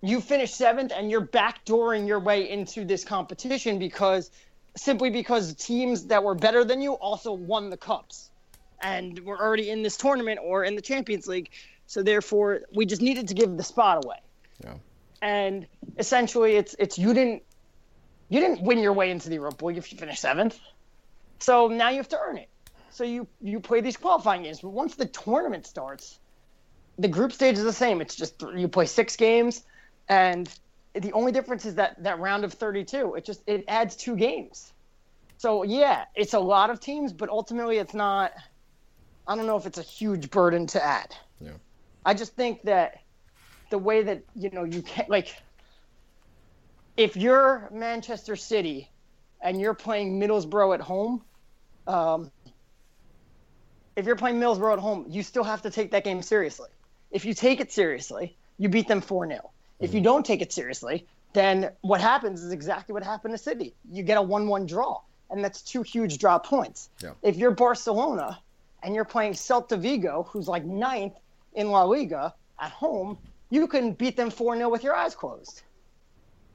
you 0.00 0.20
finish 0.20 0.52
seventh 0.52 0.92
and 0.94 1.10
you're 1.10 1.26
backdooring 1.26 2.06
your 2.06 2.20
way 2.20 2.48
into 2.48 2.84
this 2.84 3.04
competition 3.04 3.78
because 3.78 4.30
simply 4.76 5.10
because 5.10 5.54
teams 5.54 6.06
that 6.06 6.22
were 6.22 6.34
better 6.34 6.64
than 6.64 6.80
you 6.80 6.92
also 6.92 7.32
won 7.32 7.70
the 7.70 7.76
cups 7.76 8.30
and 8.80 9.18
were 9.20 9.40
already 9.40 9.70
in 9.70 9.82
this 9.82 9.96
tournament 9.96 10.38
or 10.42 10.64
in 10.64 10.76
the 10.76 10.82
Champions 10.82 11.26
League. 11.26 11.50
So 11.86 12.02
therefore, 12.02 12.62
we 12.74 12.86
just 12.86 13.02
needed 13.02 13.28
to 13.28 13.34
give 13.34 13.56
the 13.56 13.62
spot 13.62 14.04
away. 14.04 14.18
Yeah. 14.62 14.74
And 15.20 15.66
essentially, 15.98 16.56
it's 16.56 16.76
it's 16.78 16.98
you 16.98 17.14
didn't 17.14 17.42
you 18.28 18.40
didn't 18.40 18.62
win 18.62 18.78
your 18.78 18.92
way 18.92 19.10
into 19.10 19.28
the 19.28 19.36
Europa 19.36 19.66
League 19.66 19.78
if 19.78 19.92
you 19.92 19.98
finished 19.98 20.20
seventh. 20.20 20.58
So 21.40 21.68
now 21.68 21.90
you 21.90 21.96
have 21.96 22.08
to 22.10 22.18
earn 22.18 22.38
it. 22.38 22.48
So 22.94 23.02
you 23.02 23.26
you 23.40 23.58
play 23.58 23.80
these 23.80 23.96
qualifying 23.96 24.44
games, 24.44 24.60
but 24.60 24.70
once 24.70 24.94
the 24.94 25.06
tournament 25.06 25.66
starts, 25.66 26.20
the 26.96 27.08
group 27.08 27.32
stage 27.32 27.58
is 27.58 27.64
the 27.64 27.72
same. 27.72 28.00
It's 28.00 28.14
just 28.14 28.40
you 28.54 28.68
play 28.68 28.86
six 28.86 29.16
games, 29.16 29.64
and 30.08 30.48
the 30.92 31.12
only 31.12 31.32
difference 31.32 31.64
is 31.64 31.74
that 31.74 32.00
that 32.04 32.20
round 32.20 32.44
of 32.44 32.52
32. 32.52 33.16
It 33.16 33.24
just 33.24 33.42
it 33.48 33.64
adds 33.66 33.96
two 33.96 34.14
games. 34.14 34.72
So 35.38 35.64
yeah, 35.64 36.04
it's 36.14 36.34
a 36.34 36.38
lot 36.38 36.70
of 36.70 36.78
teams, 36.78 37.12
but 37.12 37.30
ultimately 37.30 37.78
it's 37.78 37.94
not. 37.94 38.32
I 39.26 39.34
don't 39.34 39.46
know 39.46 39.56
if 39.56 39.66
it's 39.66 39.78
a 39.78 39.82
huge 39.82 40.30
burden 40.30 40.68
to 40.68 40.84
add. 40.84 41.16
Yeah. 41.40 41.50
I 42.06 42.14
just 42.14 42.36
think 42.36 42.62
that 42.62 43.00
the 43.70 43.78
way 43.78 44.04
that 44.04 44.22
you 44.36 44.50
know 44.50 44.62
you 44.62 44.82
can 44.82 45.06
like 45.08 45.34
if 46.96 47.16
you're 47.16 47.68
Manchester 47.72 48.36
City 48.36 48.88
and 49.40 49.60
you're 49.60 49.74
playing 49.74 50.20
Middlesbrough 50.20 50.74
at 50.74 50.80
home, 50.80 51.24
um, 51.88 52.30
if 53.96 54.06
you're 54.06 54.16
playing 54.16 54.40
Middlesbrough 54.40 54.74
at 54.74 54.78
home, 54.78 55.06
you 55.08 55.22
still 55.22 55.44
have 55.44 55.62
to 55.62 55.70
take 55.70 55.90
that 55.92 56.04
game 56.04 56.22
seriously. 56.22 56.68
If 57.10 57.24
you 57.24 57.34
take 57.34 57.60
it 57.60 57.70
seriously, 57.70 58.36
you 58.58 58.68
beat 58.68 58.88
them 58.88 59.00
4 59.00 59.28
0. 59.28 59.50
If 59.80 59.92
you 59.92 59.98
mm-hmm. 59.98 60.04
don't 60.04 60.26
take 60.26 60.40
it 60.40 60.52
seriously, 60.52 61.06
then 61.32 61.70
what 61.82 62.00
happens 62.00 62.42
is 62.42 62.52
exactly 62.52 62.92
what 62.92 63.02
happened 63.02 63.34
to 63.34 63.38
City. 63.38 63.74
You 63.90 64.02
get 64.02 64.18
a 64.18 64.22
1 64.22 64.48
1 64.48 64.66
draw, 64.66 65.00
and 65.30 65.44
that's 65.44 65.62
two 65.62 65.82
huge 65.82 66.18
draw 66.18 66.38
points. 66.38 66.90
Yeah. 67.02 67.10
If 67.22 67.36
you're 67.36 67.50
Barcelona 67.50 68.38
and 68.82 68.94
you're 68.94 69.04
playing 69.04 69.32
Celta 69.32 69.78
Vigo, 69.78 70.26
who's 70.30 70.48
like 70.48 70.64
ninth 70.64 71.14
in 71.54 71.70
La 71.70 71.84
Liga 71.84 72.34
at 72.60 72.70
home, 72.70 73.18
you 73.50 73.66
can 73.68 73.92
beat 73.92 74.16
them 74.16 74.30
4 74.30 74.56
0 74.56 74.68
with 74.68 74.82
your 74.82 74.94
eyes 74.94 75.14
closed. 75.14 75.62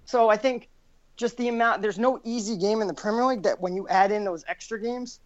So 0.06 0.30
I 0.30 0.38
think 0.38 0.70
just 1.16 1.38
the 1.38 1.50
amount 1.50 1.82
there's 1.82 2.00
no 2.00 2.20
easy 2.24 2.58
game 2.58 2.82
in 2.82 2.88
the 2.88 2.94
Premier 2.94 3.26
League 3.26 3.44
that 3.44 3.60
when 3.60 3.76
you 3.76 3.88
add 3.90 4.12
in 4.12 4.24
those 4.24 4.44
extra 4.48 4.82
games 4.82 5.20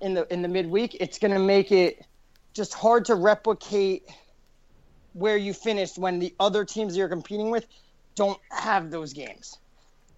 in 0.00 0.14
the 0.14 0.32
in 0.32 0.42
the 0.42 0.48
midweek, 0.48 0.96
it's 1.00 1.18
going 1.18 1.32
to 1.32 1.38
make 1.38 1.72
it 1.72 2.04
just 2.54 2.74
hard 2.74 3.04
to 3.06 3.14
replicate 3.14 4.08
where 5.12 5.36
you 5.36 5.52
finished 5.52 5.98
when 5.98 6.18
the 6.18 6.34
other 6.38 6.64
teams 6.64 6.96
you're 6.96 7.08
competing 7.08 7.50
with 7.50 7.66
don't 8.14 8.38
have 8.50 8.90
those 8.90 9.12
games. 9.12 9.58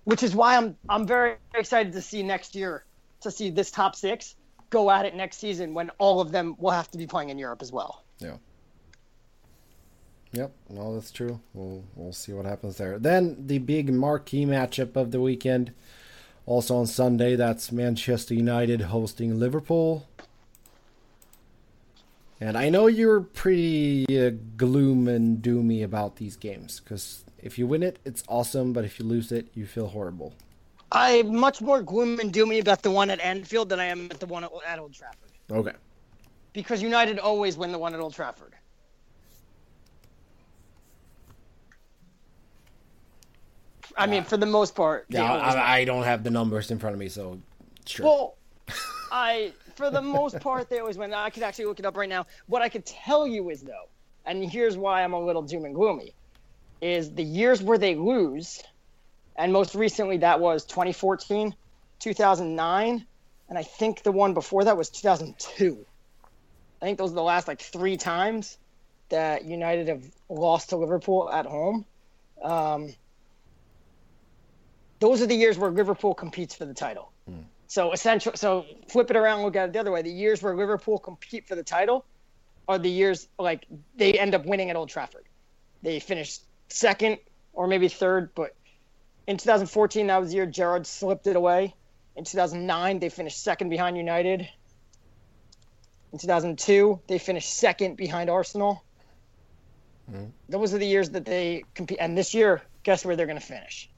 Which 0.05 0.23
is 0.23 0.35
why 0.35 0.57
I'm 0.57 0.77
I'm 0.89 1.07
very 1.07 1.37
excited 1.55 1.93
to 1.93 2.03
see 2.03 2.23
next 2.23 2.55
year 2.55 2.85
to 3.21 3.31
see 3.31 3.51
this 3.51 3.71
top 3.71 3.95
6 3.95 4.35
go 4.71 4.91
at 4.91 5.05
it 5.05 5.15
next 5.15 5.39
season 5.39 5.75
when 5.75 5.91
all 5.99 6.21
of 6.21 6.33
them 6.33 6.57
will 6.59 6.71
have 6.71 6.91
to 6.93 6.99
be 6.99 7.07
playing 7.07 7.29
in 7.29 7.39
Europe 7.39 7.61
as 7.61 7.73
well. 7.73 8.03
Yeah. 8.19 8.37
Yep, 10.33 10.53
no, 10.71 10.95
that's 10.95 11.11
true. 11.11 11.41
We'll 11.55 11.83
we'll 11.97 12.13
see 12.13 12.33
what 12.33 12.47
happens 12.47 12.77
there. 12.77 12.99
Then 12.99 13.37
the 13.47 13.59
big 13.59 13.93
marquee 13.93 14.47
matchup 14.47 14.95
of 14.95 15.11
the 15.11 15.21
weekend, 15.21 15.73
also 16.51 16.75
on 16.75 16.87
Sunday. 16.87 17.37
That's 17.37 17.71
Manchester 17.71 18.35
United 18.35 18.81
hosting 18.83 19.39
Liverpool. 19.39 20.09
And 22.41 22.59
I 22.59 22.71
know 22.71 22.89
you're 22.89 23.21
pretty 23.21 24.07
uh, 24.09 24.33
gloom 24.57 25.07
and 25.07 25.41
doomy 25.41 25.85
about 25.85 26.17
these 26.17 26.37
games 26.37 26.81
because 26.81 27.25
if 27.39 27.57
you 27.59 27.67
win 27.69 27.85
it, 27.85 28.01
it's 28.05 28.25
awesome, 28.29 28.73
but 28.73 28.85
if 28.85 28.99
you 28.99 29.05
lose 29.05 29.31
it, 29.31 29.47
you 29.55 29.65
feel 29.65 29.89
horrible. 29.89 30.35
I'm 30.91 31.37
much 31.37 31.61
more 31.61 31.83
gloom 31.83 32.19
and 32.19 32.33
doomy 32.33 32.61
about 32.61 32.83
the 32.83 32.91
one 32.91 33.11
at 33.11 33.21
Anfield 33.21 33.69
than 33.69 33.79
I 33.79 33.85
am 33.85 34.09
at 34.11 34.19
the 34.19 34.27
one 34.27 34.43
at, 34.43 34.51
at 34.67 34.81
Old 34.81 34.93
Trafford. 34.93 35.31
Okay. 35.53 35.77
Because 36.53 36.83
United 36.83 37.21
always 37.21 37.57
win 37.57 37.71
the 37.71 37.79
one 37.79 37.95
at 37.95 38.01
Old 38.01 38.15
Trafford. 38.15 38.55
I 44.01 44.07
mean, 44.07 44.25
for 44.25 44.37
the 44.37 44.47
most 44.47 44.75
part. 44.75 45.07
Yeah. 45.09 45.31
I, 45.31 45.81
I 45.81 45.85
don't 45.85 46.05
have 46.05 46.25
the 46.25 46.31
numbers 46.31 46.71
in 46.71 46.79
front 46.79 46.95
of 46.95 47.01
me, 47.01 47.09
so 47.09 47.39
sure. 47.87 48.07
Well, 48.07 48.37
I 49.13 49.53
for 49.75 49.91
the 49.91 50.03
most 50.03 50.41
part 50.41 50.69
they 50.71 50.79
always 50.79 50.97
win. 50.97 51.13
I 51.13 51.31
could 51.31 51.43
actually 51.43 51.67
look 51.67 51.79
it 51.79 51.87
up 51.87 51.97
right 51.97 52.09
now. 52.09 52.27
What 52.47 52.63
I 52.63 52.69
could 52.69 52.87
tell 52.87 53.27
you 53.27 53.51
is 53.51 53.63
though, 53.63 53.89
and 54.25 54.43
here's 54.51 54.77
why 54.77 55.05
I'm 55.05 55.13
a 55.13 55.21
little 55.21 55.43
doom 55.43 55.65
and 55.65 55.75
gloomy, 55.75 56.15
is 56.81 57.13
the 57.13 57.23
years 57.23 57.63
where 57.63 57.79
they 57.79 57.95
lose, 57.95 58.63
and 59.37 59.53
most 59.53 59.75
recently 59.75 60.19
that 60.19 60.41
was 60.41 60.65
2014, 60.65 61.55
2009, 61.99 63.07
and 63.49 63.59
I 63.59 63.63
think 63.63 64.03
the 64.03 64.13
one 64.13 64.33
before 64.35 64.65
that 64.65 64.77
was 64.77 64.89
2002. 64.91 65.85
I 66.81 66.85
think 66.85 66.99
those 66.99 67.13
are 67.13 67.17
the 67.17 67.23
last 67.23 67.49
like 67.49 67.61
three 67.61 67.99
times 67.99 68.57
that 69.11 69.45
United 69.45 69.89
have 69.89 70.05
lost 70.29 70.71
to 70.71 70.77
Liverpool 70.77 71.29
at 71.31 71.45
home. 71.45 71.85
Um, 72.43 72.95
those 75.01 75.23
are 75.23 75.27
the 75.27 75.35
years 75.35 75.59
where 75.59 75.71
Liverpool 75.71 76.15
competes 76.15 76.55
for 76.55 76.67
the 76.67 76.75
title. 76.75 77.11
Hmm. 77.27 77.41
So 77.67 77.93
essential. 77.93 78.33
So 78.37 78.67
flip 78.89 79.11
it 79.11 79.17
around, 79.17 79.43
look 79.43 79.57
at 79.57 79.69
it 79.69 79.73
the 79.73 79.81
other 79.81 79.91
way. 79.91 80.03
The 80.03 80.11
years 80.11 80.43
where 80.43 80.55
Liverpool 80.55 80.99
compete 80.99 81.49
for 81.49 81.57
the 81.57 81.63
title 81.63 82.05
are 82.69 82.79
the 82.79 82.91
years 82.91 83.29
like 83.39 83.67
they 83.97 84.19
end 84.19 84.35
up 84.35 84.45
winning 84.45 84.71
at 84.71 84.77
Old 84.77 84.89
Trafford. 84.89 85.25
They 85.83 85.99
finish 85.99 86.39
second 86.69 87.19
or 87.53 87.67
maybe 87.67 87.89
third, 87.89 88.31
but 88.35 88.55
in 89.27 89.37
2014 89.37 90.07
that 90.07 90.21
was 90.21 90.31
the 90.31 90.37
year 90.37 90.47
Gerrard 90.47 90.87
slipped 90.87 91.27
it 91.27 91.37
away. 91.37 91.75
In 92.17 92.25
2009 92.25 92.99
they 92.99 93.09
finished 93.09 93.43
second 93.43 93.71
behind 93.71 93.97
United. 93.97 94.49
In 96.13 96.19
2002 96.19 97.01
they 97.07 97.19
finished 97.19 97.55
second 97.55 97.97
behind 97.97 98.29
Arsenal. 98.29 98.85
Hmm. 100.11 100.27
Those 100.49 100.75
are 100.75 100.79
the 100.79 100.87
years 100.87 101.11
that 101.11 101.25
they 101.25 101.65
compete. 101.75 101.99
And 102.01 102.19
this 102.19 102.35
year, 102.35 102.63
guess 102.83 103.05
where 103.05 103.17
they're 103.17 103.27
going 103.27 103.39
to 103.39 103.47
finish? 103.47 103.89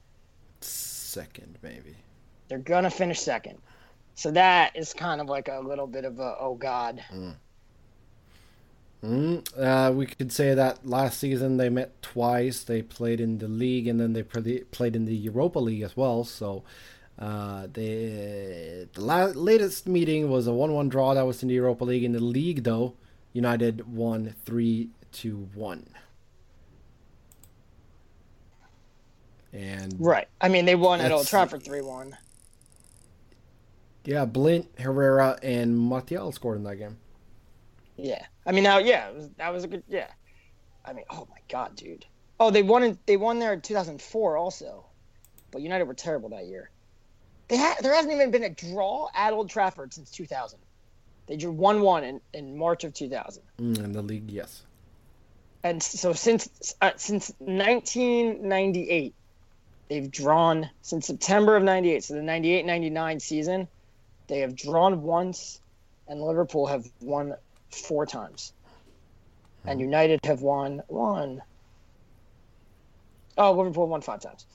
Second, 1.13 1.59
maybe. 1.61 1.95
They're 2.47 2.57
gonna 2.57 2.89
finish 2.89 3.19
second. 3.19 3.59
So 4.15 4.31
that 4.31 4.75
is 4.75 4.93
kind 4.93 5.21
of 5.21 5.27
like 5.27 5.47
a 5.47 5.59
little 5.59 5.85
bit 5.85 6.05
of 6.05 6.19
a 6.19 6.35
oh 6.39 6.55
god. 6.55 7.03
Mm, 9.03 9.45
uh, 9.59 9.91
we 9.93 10.07
could 10.07 10.31
say 10.31 10.55
that 10.55 10.87
last 10.87 11.19
season 11.19 11.57
they 11.57 11.69
met 11.69 12.01
twice. 12.01 12.63
They 12.63 12.81
played 12.81 13.21
in 13.21 13.37
the 13.37 13.47
league 13.47 13.87
and 13.87 13.99
then 13.99 14.13
they 14.13 14.23
pre- 14.23 14.63
played 14.71 14.95
in 14.95 15.05
the 15.05 15.15
Europa 15.15 15.59
League 15.59 15.83
as 15.83 15.95
well. 15.95 16.23
So 16.23 16.63
uh, 17.19 17.67
they, 17.71 18.87
the 18.93 19.01
la- 19.01 19.33
latest 19.35 19.87
meeting 19.87 20.31
was 20.31 20.47
a 20.47 20.53
1 20.53 20.73
1 20.73 20.89
draw 20.89 21.13
that 21.13 21.27
was 21.27 21.43
in 21.43 21.49
the 21.49 21.53
Europa 21.53 21.83
League. 21.83 22.03
In 22.03 22.13
the 22.13 22.19
league, 22.23 22.63
though, 22.63 22.95
United 23.33 23.93
won 23.93 24.33
3 24.45 24.89
to 25.11 25.49
1. 25.53 25.85
And 29.53 29.95
Right. 29.99 30.27
I 30.41 30.49
mean, 30.49 30.65
they 30.65 30.75
won 30.75 30.99
at 30.99 31.11
Old 31.11 31.27
Trafford 31.27 31.63
three 31.63 31.81
one. 31.81 32.17
yeah, 34.03 34.25
Blind, 34.25 34.67
Herrera, 34.79 35.37
and 35.43 35.77
Martial 35.77 36.31
scored 36.31 36.57
in 36.57 36.63
that 36.63 36.77
game. 36.77 36.97
Yeah. 37.95 38.25
I 38.45 38.51
mean, 38.51 38.63
now 38.63 38.79
yeah, 38.79 39.09
it 39.09 39.15
was, 39.15 39.29
that 39.37 39.53
was 39.53 39.63
a 39.63 39.67
good 39.67 39.83
yeah. 39.87 40.07
I 40.85 40.93
mean, 40.93 41.05
oh 41.09 41.27
my 41.29 41.37
god, 41.49 41.75
dude. 41.75 42.05
Oh, 42.39 42.49
they 42.49 42.63
won 42.63 42.83
in, 42.83 42.97
they 43.05 43.15
won 43.15 43.39
there 43.39 43.53
in 43.53 43.61
2004 43.61 44.35
also, 44.37 44.85
but 45.51 45.61
United 45.61 45.85
were 45.85 45.93
terrible 45.93 46.29
that 46.29 46.45
year. 46.47 46.71
They 47.47 47.57
had 47.57 47.77
there 47.81 47.93
hasn't 47.93 48.13
even 48.13 48.31
been 48.31 48.43
a 48.43 48.49
draw 48.49 49.07
at 49.13 49.33
Old 49.33 49.49
Trafford 49.49 49.93
since 49.93 50.09
2000. 50.11 50.59
They 51.27 51.37
drew 51.37 51.51
one 51.51 51.81
one 51.81 52.03
in 52.03 52.21
in 52.33 52.57
March 52.57 52.83
of 52.83 52.93
2000. 52.93 53.43
Mm, 53.59 53.77
in 53.77 53.91
the 53.93 54.01
league, 54.01 54.29
yes. 54.31 54.63
and 55.63 55.81
so 55.81 56.11
since 56.13 56.75
uh, 56.81 56.91
since 56.97 57.31
1998 57.39 59.13
they've 59.93 60.11
drawn 60.11 60.69
since 60.81 61.07
september 61.07 61.55
of 61.55 61.63
98 61.63 62.03
so 62.03 62.13
the 62.15 62.21
98-99 62.21 63.21
season 63.21 63.67
they 64.27 64.39
have 64.39 64.55
drawn 64.55 65.03
once 65.03 65.61
and 66.07 66.21
liverpool 66.21 66.67
have 66.67 66.85
won 67.01 67.35
four 67.69 68.05
times. 68.05 68.53
Hmm. 69.63 69.69
And 69.69 69.81
united 69.81 70.19
have 70.25 70.41
won 70.41 70.81
one. 70.87 71.41
Oh 73.37 73.51
liverpool 73.53 73.87
won 73.87 74.01
five 74.01 74.21
times. 74.21 74.45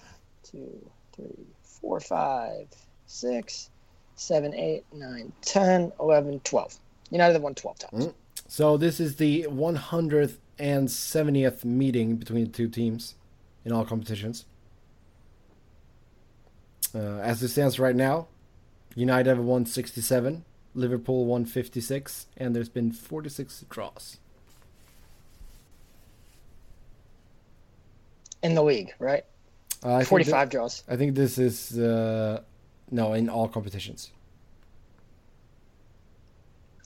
Two 0.42 0.90
three 1.14 1.46
four 1.62 2.00
five 2.00 2.66
six 3.06 3.70
seven 4.14 4.54
eight 4.54 4.84
nine 4.92 5.32
ten 5.42 5.92
eleven 6.00 6.40
twelve. 6.40 6.76
United 7.10 7.32
have 7.34 7.42
won 7.42 7.54
12 7.54 7.78
times. 7.78 8.04
Hmm. 8.04 8.10
So 8.48 8.76
this 8.76 9.00
is 9.00 9.16
the 9.16 9.44
100th 9.44 10.36
and 10.58 10.88
70th 10.88 11.64
meeting 11.64 12.16
between 12.16 12.44
the 12.44 12.50
two 12.50 12.68
teams 12.68 13.14
in 13.64 13.72
all 13.72 13.86
competitions. 13.86 14.44
Uh, 16.94 17.18
as 17.22 17.42
it 17.42 17.48
stands 17.48 17.78
right 17.78 17.96
now, 17.96 18.26
United 18.94 19.28
have 19.36 19.38
won 19.44 19.66
67, 19.66 20.44
Liverpool 20.74 21.26
won 21.26 21.44
56, 21.44 22.26
and 22.36 22.54
there's 22.54 22.68
been 22.68 22.92
46 22.92 23.64
draws. 23.68 24.18
in 28.40 28.54
the 28.54 28.62
league 28.62 28.94
right 29.00 29.24
Uh, 29.84 29.96
I 29.96 30.04
45 30.04 30.48
thi- 30.48 30.52
draws 30.52 30.84
I 30.88 30.96
think 30.96 31.16
this 31.16 31.38
is 31.38 31.76
uh, 31.78 32.40
no 32.90 33.12
in 33.14 33.28
all 33.28 33.48
competitions. 33.48 34.12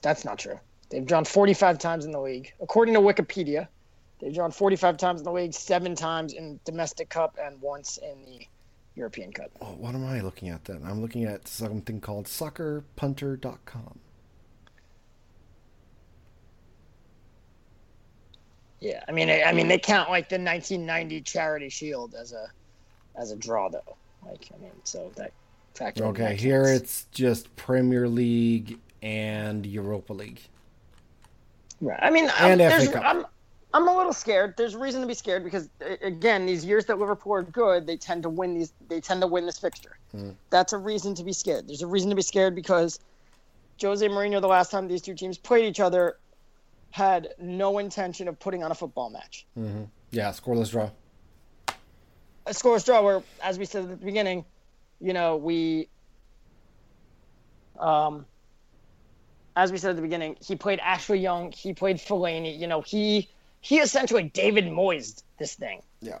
That's 0.01 0.25
not 0.25 0.39
true. 0.39 0.59
They've 0.89 1.05
drawn 1.05 1.23
45 1.25 1.77
times 1.79 2.05
in 2.05 2.11
the 2.11 2.19
league. 2.19 2.53
According 2.59 2.95
to 2.95 2.99
Wikipedia, 2.99 3.67
they've 4.19 4.33
drawn 4.33 4.51
45 4.51 4.97
times 4.97 5.21
in 5.21 5.25
the 5.25 5.31
league, 5.31 5.53
seven 5.53 5.95
times 5.95 6.33
in 6.33 6.59
domestic 6.65 7.07
cup, 7.09 7.37
and 7.41 7.61
once 7.61 7.97
in 7.97 8.25
the 8.25 8.47
European 8.95 9.31
Cup. 9.31 9.49
Oh, 9.61 9.73
what 9.73 9.95
am 9.95 10.05
I 10.05 10.21
looking 10.21 10.49
at 10.49 10.65
then? 10.65 10.81
I'm 10.85 11.01
looking 11.01 11.23
at 11.25 11.47
something 11.47 11.99
called 11.99 12.25
soccerpunter.com. 12.25 13.99
Yeah, 18.79 19.03
I 19.07 19.11
mean, 19.13 19.29
I, 19.29 19.43
I 19.43 19.53
mean, 19.53 19.67
they 19.69 19.77
count 19.79 20.09
like 20.09 20.27
the 20.27 20.35
1990 20.35 21.21
Charity 21.21 21.69
Shield 21.69 22.15
as 22.15 22.33
a 22.33 22.47
as 23.15 23.31
a 23.31 23.35
draw, 23.37 23.69
though. 23.69 23.95
Like, 24.25 24.49
I 24.53 24.61
mean, 24.61 24.71
so 24.83 25.11
that 25.15 25.31
factor. 25.73 26.03
Okay, 26.07 26.23
that 26.23 26.39
here 26.39 26.63
it's 26.65 27.05
just 27.11 27.53
Premier 27.55 28.07
League 28.09 28.79
and 29.01 29.65
Europa 29.65 30.11
League. 30.13 30.41
Right. 31.79 31.99
I 32.01 32.09
mean, 32.09 32.25
And 32.39 32.61
I'm, 32.61 32.69
FA 32.71 32.77
there's- 32.77 32.89
Cup. 32.93 33.03
I'm 33.05 33.25
I'm 33.73 33.87
a 33.87 33.97
little 33.97 34.13
scared. 34.13 34.53
There's 34.55 34.75
reason 34.75 35.01
to 35.01 35.07
be 35.07 35.15
scared 35.15 35.43
because 35.43 35.67
again, 36.01 36.45
these 36.45 36.63
years 36.63 36.85
that 36.85 36.99
Liverpool 36.99 37.33
are 37.33 37.43
good, 37.43 37.87
they 37.87 37.97
tend 37.97 38.23
to 38.23 38.29
win 38.29 38.53
these. 38.53 38.71
They 38.87 39.01
tend 39.01 39.21
to 39.21 39.27
win 39.27 39.45
this 39.45 39.57
fixture. 39.57 39.97
Hmm. 40.11 40.31
That's 40.51 40.73
a 40.73 40.77
reason 40.77 41.15
to 41.15 41.23
be 41.23 41.33
scared. 41.33 41.67
There's 41.67 41.81
a 41.81 41.87
reason 41.87 42.09
to 42.11 42.15
be 42.15 42.21
scared 42.21 42.53
because 42.53 42.99
Jose 43.81 44.07
Mourinho, 44.07 44.41
the 44.41 44.47
last 44.47 44.69
time 44.69 44.87
these 44.87 45.01
two 45.01 45.15
teams 45.15 45.37
played 45.39 45.65
each 45.65 45.79
other, 45.79 46.17
had 46.91 47.29
no 47.39 47.79
intention 47.79 48.27
of 48.27 48.39
putting 48.39 48.63
on 48.63 48.71
a 48.71 48.75
football 48.75 49.09
match. 49.09 49.47
Yeah, 50.11 50.29
scoreless 50.29 50.69
draw. 50.69 50.91
a 52.45 52.51
scoreless 52.51 52.85
draw 52.85 53.01
where, 53.01 53.23
as 53.41 53.57
we 53.57 53.65
said 53.65 53.85
at 53.85 53.89
the 53.89 54.05
beginning, 54.05 54.45
you 55.01 55.13
know, 55.13 55.37
we, 55.37 55.87
um, 57.79 58.27
as 59.55 59.71
we 59.71 59.79
said 59.79 59.89
at 59.89 59.95
the 59.95 60.03
beginning, 60.03 60.37
he 60.45 60.55
played 60.55 60.79
Ashley 60.79 61.17
Young, 61.17 61.51
he 61.51 61.73
played 61.73 61.97
Fellaini, 61.97 62.57
you 62.59 62.67
know, 62.67 62.81
he 62.81 63.29
he 63.63 63.79
essentially 63.79 64.23
David 64.23 64.65
Moyes 64.65 65.23
this 65.39 65.55
thing. 65.55 65.81
Yeah. 66.01 66.19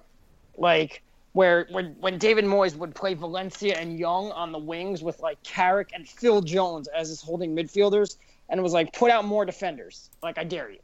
Like 0.57 1.03
where 1.33 1.67
when 1.71 1.95
when 1.99 2.17
David 2.17 2.45
Moyes 2.45 2.75
would 2.75 2.95
play 2.95 3.13
Valencia 3.13 3.77
and 3.77 3.99
Young 3.99 4.31
on 4.31 4.51
the 4.51 4.57
wings 4.59 5.03
with 5.03 5.19
like 5.19 5.41
Carrick 5.43 5.91
and 5.93 6.07
Phil 6.07 6.41
Jones 6.41 6.87
as 6.87 7.09
his 7.09 7.21
holding 7.21 7.53
midfielders, 7.55 8.15
and 8.49 8.63
was 8.63 8.71
like 8.73 8.93
put 8.93 9.11
out 9.11 9.25
more 9.25 9.43
defenders. 9.45 10.09
Like 10.23 10.37
I 10.37 10.45
dare 10.45 10.71
you. 10.71 10.79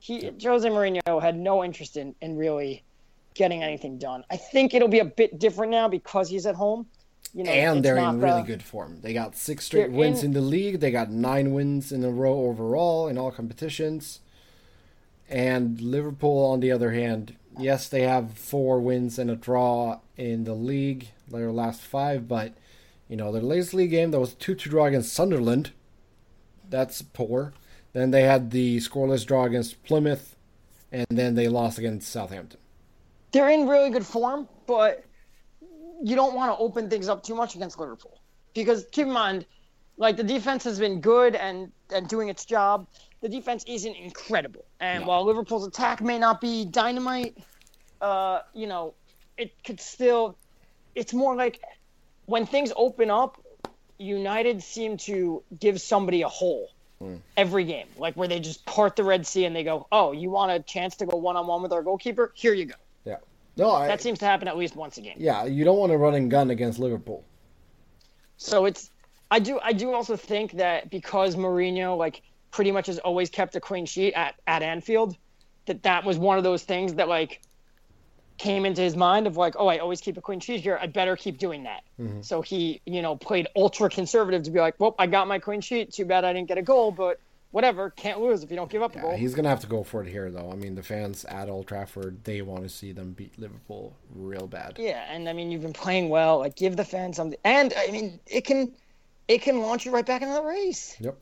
He 0.00 0.30
Jose 0.42 0.68
Mourinho 0.68 1.22
had 1.22 1.36
no 1.38 1.64
interest 1.64 1.96
in 1.96 2.14
in 2.20 2.36
really 2.36 2.82
getting 3.34 3.62
anything 3.62 3.98
done. 3.98 4.24
I 4.30 4.36
think 4.36 4.74
it'll 4.74 4.88
be 4.88 4.98
a 4.98 5.04
bit 5.04 5.38
different 5.38 5.70
now 5.70 5.86
because 5.88 6.28
he's 6.28 6.44
at 6.46 6.56
home. 6.56 6.86
You 7.34 7.44
know, 7.44 7.52
And 7.52 7.84
they're 7.84 7.98
in 7.98 8.18
the- 8.18 8.26
really 8.26 8.42
good 8.42 8.62
form. 8.62 9.00
They 9.02 9.12
got 9.12 9.36
six 9.36 9.66
straight 9.66 9.92
wins 9.92 10.20
in- 10.20 10.26
in 10.26 10.32
the 10.32 10.40
league. 10.40 10.80
They 10.80 10.90
got 10.90 11.10
nine 11.10 11.52
wins 11.52 11.92
in 11.92 12.02
a 12.02 12.10
row 12.10 12.46
overall 12.46 13.06
in 13.06 13.18
all 13.18 13.30
competitions. 13.30 14.20
And 15.28 15.80
Liverpool, 15.80 16.44
on 16.44 16.60
the 16.60 16.72
other 16.72 16.92
hand, 16.92 17.36
yes, 17.58 17.88
they 17.88 18.02
have 18.02 18.32
four 18.38 18.80
wins 18.80 19.18
and 19.18 19.30
a 19.30 19.36
draw 19.36 20.00
in 20.16 20.44
the 20.44 20.54
league, 20.54 21.08
their 21.28 21.52
last 21.52 21.80
five, 21.82 22.26
but 22.26 22.54
you 23.08 23.16
know, 23.16 23.32
their 23.32 23.42
latest 23.42 23.74
league 23.74 23.90
game 23.90 24.10
that 24.10 24.20
was 24.20 24.34
two 24.34 24.54
to 24.54 24.68
draw 24.68 24.86
against 24.86 25.12
Sunderland. 25.12 25.72
That's 26.68 27.02
poor. 27.02 27.52
Then 27.92 28.10
they 28.10 28.22
had 28.22 28.50
the 28.50 28.78
scoreless 28.78 29.26
draw 29.26 29.44
against 29.44 29.82
Plymouth, 29.82 30.36
and 30.92 31.06
then 31.10 31.34
they 31.34 31.48
lost 31.48 31.78
against 31.78 32.10
Southampton. 32.10 32.60
they're 33.32 33.48
in 33.48 33.66
really 33.66 33.90
good 33.90 34.06
form, 34.06 34.48
but 34.66 35.04
you 36.02 36.14
don't 36.14 36.34
want 36.34 36.52
to 36.52 36.58
open 36.58 36.88
things 36.88 37.08
up 37.08 37.22
too 37.22 37.34
much 37.34 37.54
against 37.54 37.78
Liverpool 37.78 38.20
because 38.54 38.86
keep 38.92 39.06
in 39.06 39.12
mind, 39.12 39.46
like 39.96 40.16
the 40.16 40.22
defense 40.22 40.64
has 40.64 40.78
been 40.78 41.00
good 41.00 41.34
and 41.34 41.72
and 41.92 42.08
doing 42.08 42.28
its 42.28 42.44
job. 42.44 42.86
The 43.20 43.28
defense 43.28 43.64
isn't 43.66 43.96
incredible, 43.96 44.64
and 44.78 45.04
while 45.06 45.24
Liverpool's 45.24 45.66
attack 45.66 46.00
may 46.00 46.18
not 46.18 46.40
be 46.40 46.64
dynamite, 46.64 47.36
uh, 48.00 48.40
you 48.54 48.66
know, 48.66 48.94
it 49.36 49.52
could 49.64 49.80
still. 49.80 50.36
It's 50.94 51.12
more 51.12 51.34
like 51.34 51.60
when 52.26 52.46
things 52.46 52.72
open 52.76 53.10
up, 53.10 53.42
United 53.98 54.62
seem 54.62 54.96
to 54.98 55.42
give 55.58 55.80
somebody 55.80 56.22
a 56.22 56.28
hole. 56.28 56.68
Every 57.36 57.62
game, 57.64 57.86
like 57.96 58.14
where 58.16 58.26
they 58.26 58.40
just 58.40 58.64
part 58.66 58.96
the 58.96 59.04
Red 59.04 59.24
Sea 59.24 59.44
and 59.44 59.54
they 59.54 59.62
go, 59.62 59.86
"Oh, 59.92 60.10
you 60.10 60.30
want 60.30 60.50
a 60.50 60.58
chance 60.58 60.96
to 60.96 61.06
go 61.06 61.16
one 61.16 61.36
on 61.36 61.46
one 61.46 61.62
with 61.62 61.72
our 61.72 61.82
goalkeeper? 61.82 62.32
Here 62.34 62.52
you 62.52 62.64
go." 62.66 62.74
Yeah. 63.04 63.18
No, 63.56 63.70
I, 63.70 63.86
That 63.86 64.00
seems 64.02 64.18
to 64.18 64.24
happen 64.24 64.48
at 64.48 64.56
least 64.56 64.74
once 64.74 64.98
a 64.98 65.02
game. 65.02 65.14
yeah, 65.16 65.44
you 65.44 65.64
don't 65.64 65.78
want 65.78 65.92
to 65.92 65.96
run 65.96 66.14
and 66.14 66.28
gun 66.28 66.50
against 66.50 66.80
Liverpool. 66.80 67.24
So 68.36 68.64
it's 68.64 68.90
I 69.30 69.38
do 69.38 69.60
I 69.62 69.72
do 69.72 69.92
also 69.92 70.16
think 70.16 70.52
that 70.52 70.90
because 70.90 71.36
Mourinho 71.36 71.96
like 71.96 72.22
pretty 72.50 72.72
much 72.72 72.86
has 72.86 72.98
always 72.98 73.30
kept 73.30 73.56
a 73.56 73.60
clean 73.60 73.86
sheet 73.86 74.14
at, 74.14 74.34
at 74.46 74.62
Anfield, 74.62 75.16
that 75.66 75.82
that 75.82 76.04
was 76.04 76.18
one 76.18 76.38
of 76.38 76.44
those 76.44 76.64
things 76.64 76.94
that 76.94 77.08
like 77.08 77.40
came 78.38 78.64
into 78.64 78.80
his 78.80 78.96
mind 78.96 79.26
of 79.26 79.36
like, 79.36 79.54
oh, 79.58 79.66
I 79.66 79.78
always 79.78 80.00
keep 80.00 80.16
a 80.16 80.20
clean 80.20 80.40
sheet 80.40 80.60
here. 80.60 80.78
I 80.80 80.86
better 80.86 81.16
keep 81.16 81.38
doing 81.38 81.64
that. 81.64 81.82
Mm-hmm. 82.00 82.22
So 82.22 82.40
he, 82.40 82.80
you 82.86 83.02
know, 83.02 83.16
played 83.16 83.48
ultra 83.56 83.90
conservative 83.90 84.44
to 84.44 84.50
be 84.50 84.60
like, 84.60 84.76
well, 84.78 84.94
I 84.98 85.06
got 85.06 85.26
my 85.26 85.38
clean 85.38 85.60
sheet. 85.60 85.92
Too 85.92 86.04
bad 86.04 86.24
I 86.24 86.32
didn't 86.32 86.48
get 86.48 86.56
a 86.56 86.62
goal, 86.62 86.92
but 86.92 87.20
whatever. 87.50 87.90
Can't 87.90 88.20
lose 88.20 88.42
if 88.42 88.50
you 88.50 88.56
don't 88.56 88.70
give 88.70 88.80
up 88.80 88.94
a 88.94 89.00
goal. 89.00 89.16
he's 89.16 89.34
gonna 89.34 89.48
have 89.48 89.60
to 89.60 89.66
go 89.66 89.82
for 89.82 90.02
it 90.02 90.08
here, 90.08 90.30
though. 90.30 90.50
I 90.52 90.54
mean, 90.54 90.74
the 90.74 90.82
fans 90.82 91.24
at 91.24 91.48
Old 91.48 91.66
Trafford 91.66 92.22
they 92.24 92.40
want 92.42 92.62
to 92.62 92.68
see 92.68 92.92
them 92.92 93.12
beat 93.12 93.38
Liverpool 93.38 93.94
real 94.14 94.46
bad. 94.46 94.76
Yeah, 94.78 95.04
and 95.10 95.28
I 95.28 95.32
mean 95.32 95.50
you've 95.50 95.62
been 95.62 95.72
playing 95.72 96.08
well. 96.08 96.38
Like 96.38 96.54
give 96.54 96.76
the 96.76 96.84
fans 96.84 97.16
something, 97.16 97.38
and 97.44 97.74
I 97.76 97.90
mean 97.90 98.20
it 98.26 98.44
can, 98.44 98.72
it 99.26 99.42
can 99.42 99.60
launch 99.60 99.84
you 99.84 99.92
right 99.92 100.06
back 100.06 100.22
into 100.22 100.34
the 100.34 100.42
race. 100.42 100.96
Yep. 101.00 101.18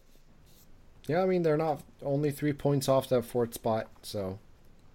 Yeah, 1.07 1.23
I 1.23 1.27
mean 1.27 1.43
they're 1.43 1.57
not 1.57 1.81
only 2.03 2.31
three 2.31 2.53
points 2.53 2.89
off 2.89 3.09
that 3.11 3.23
fourth 3.25 3.55
spot, 3.55 3.89
so. 4.03 4.39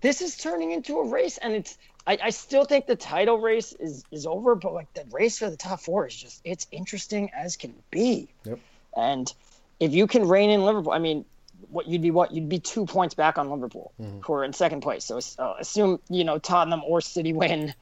This 0.01 0.21
is 0.21 0.35
turning 0.35 0.71
into 0.71 0.97
a 0.97 1.07
race 1.07 1.37
and 1.37 1.53
it's 1.53 1.77
I, 2.07 2.17
I 2.23 2.29
still 2.31 2.65
think 2.65 2.87
the 2.87 2.95
title 2.95 3.37
race 3.39 3.71
is 3.73 4.03
is 4.11 4.25
over 4.25 4.55
but 4.55 4.73
like 4.73 4.91
the 4.95 5.05
race 5.11 5.37
for 5.37 5.49
the 5.49 5.57
top 5.57 5.79
four 5.79 6.07
is 6.07 6.15
just 6.15 6.41
it's 6.43 6.65
interesting 6.71 7.29
as 7.37 7.55
can 7.55 7.73
be. 7.91 8.27
Yep. 8.45 8.59
and 8.97 9.31
if 9.79 9.93
you 9.93 10.07
can 10.07 10.27
rein 10.27 10.49
in 10.49 10.63
liverpool 10.65 10.91
i 10.91 10.97
mean 10.99 11.23
what 11.69 11.87
you'd 11.87 12.01
be 12.01 12.09
what 12.09 12.31
you'd 12.31 12.49
be 12.49 12.57
two 12.59 12.85
points 12.87 13.13
back 13.13 13.37
on 13.37 13.49
liverpool 13.51 13.93
who 14.23 14.33
are 14.33 14.43
in 14.43 14.51
second 14.53 14.81
place. 14.81 15.05
So 15.05 15.19
uh, 15.37 15.53
assume 15.59 15.99
you 16.09 16.23
know 16.23 16.39
tottenham 16.39 16.81
or 16.83 16.99
city 17.01 17.33
win 17.33 17.73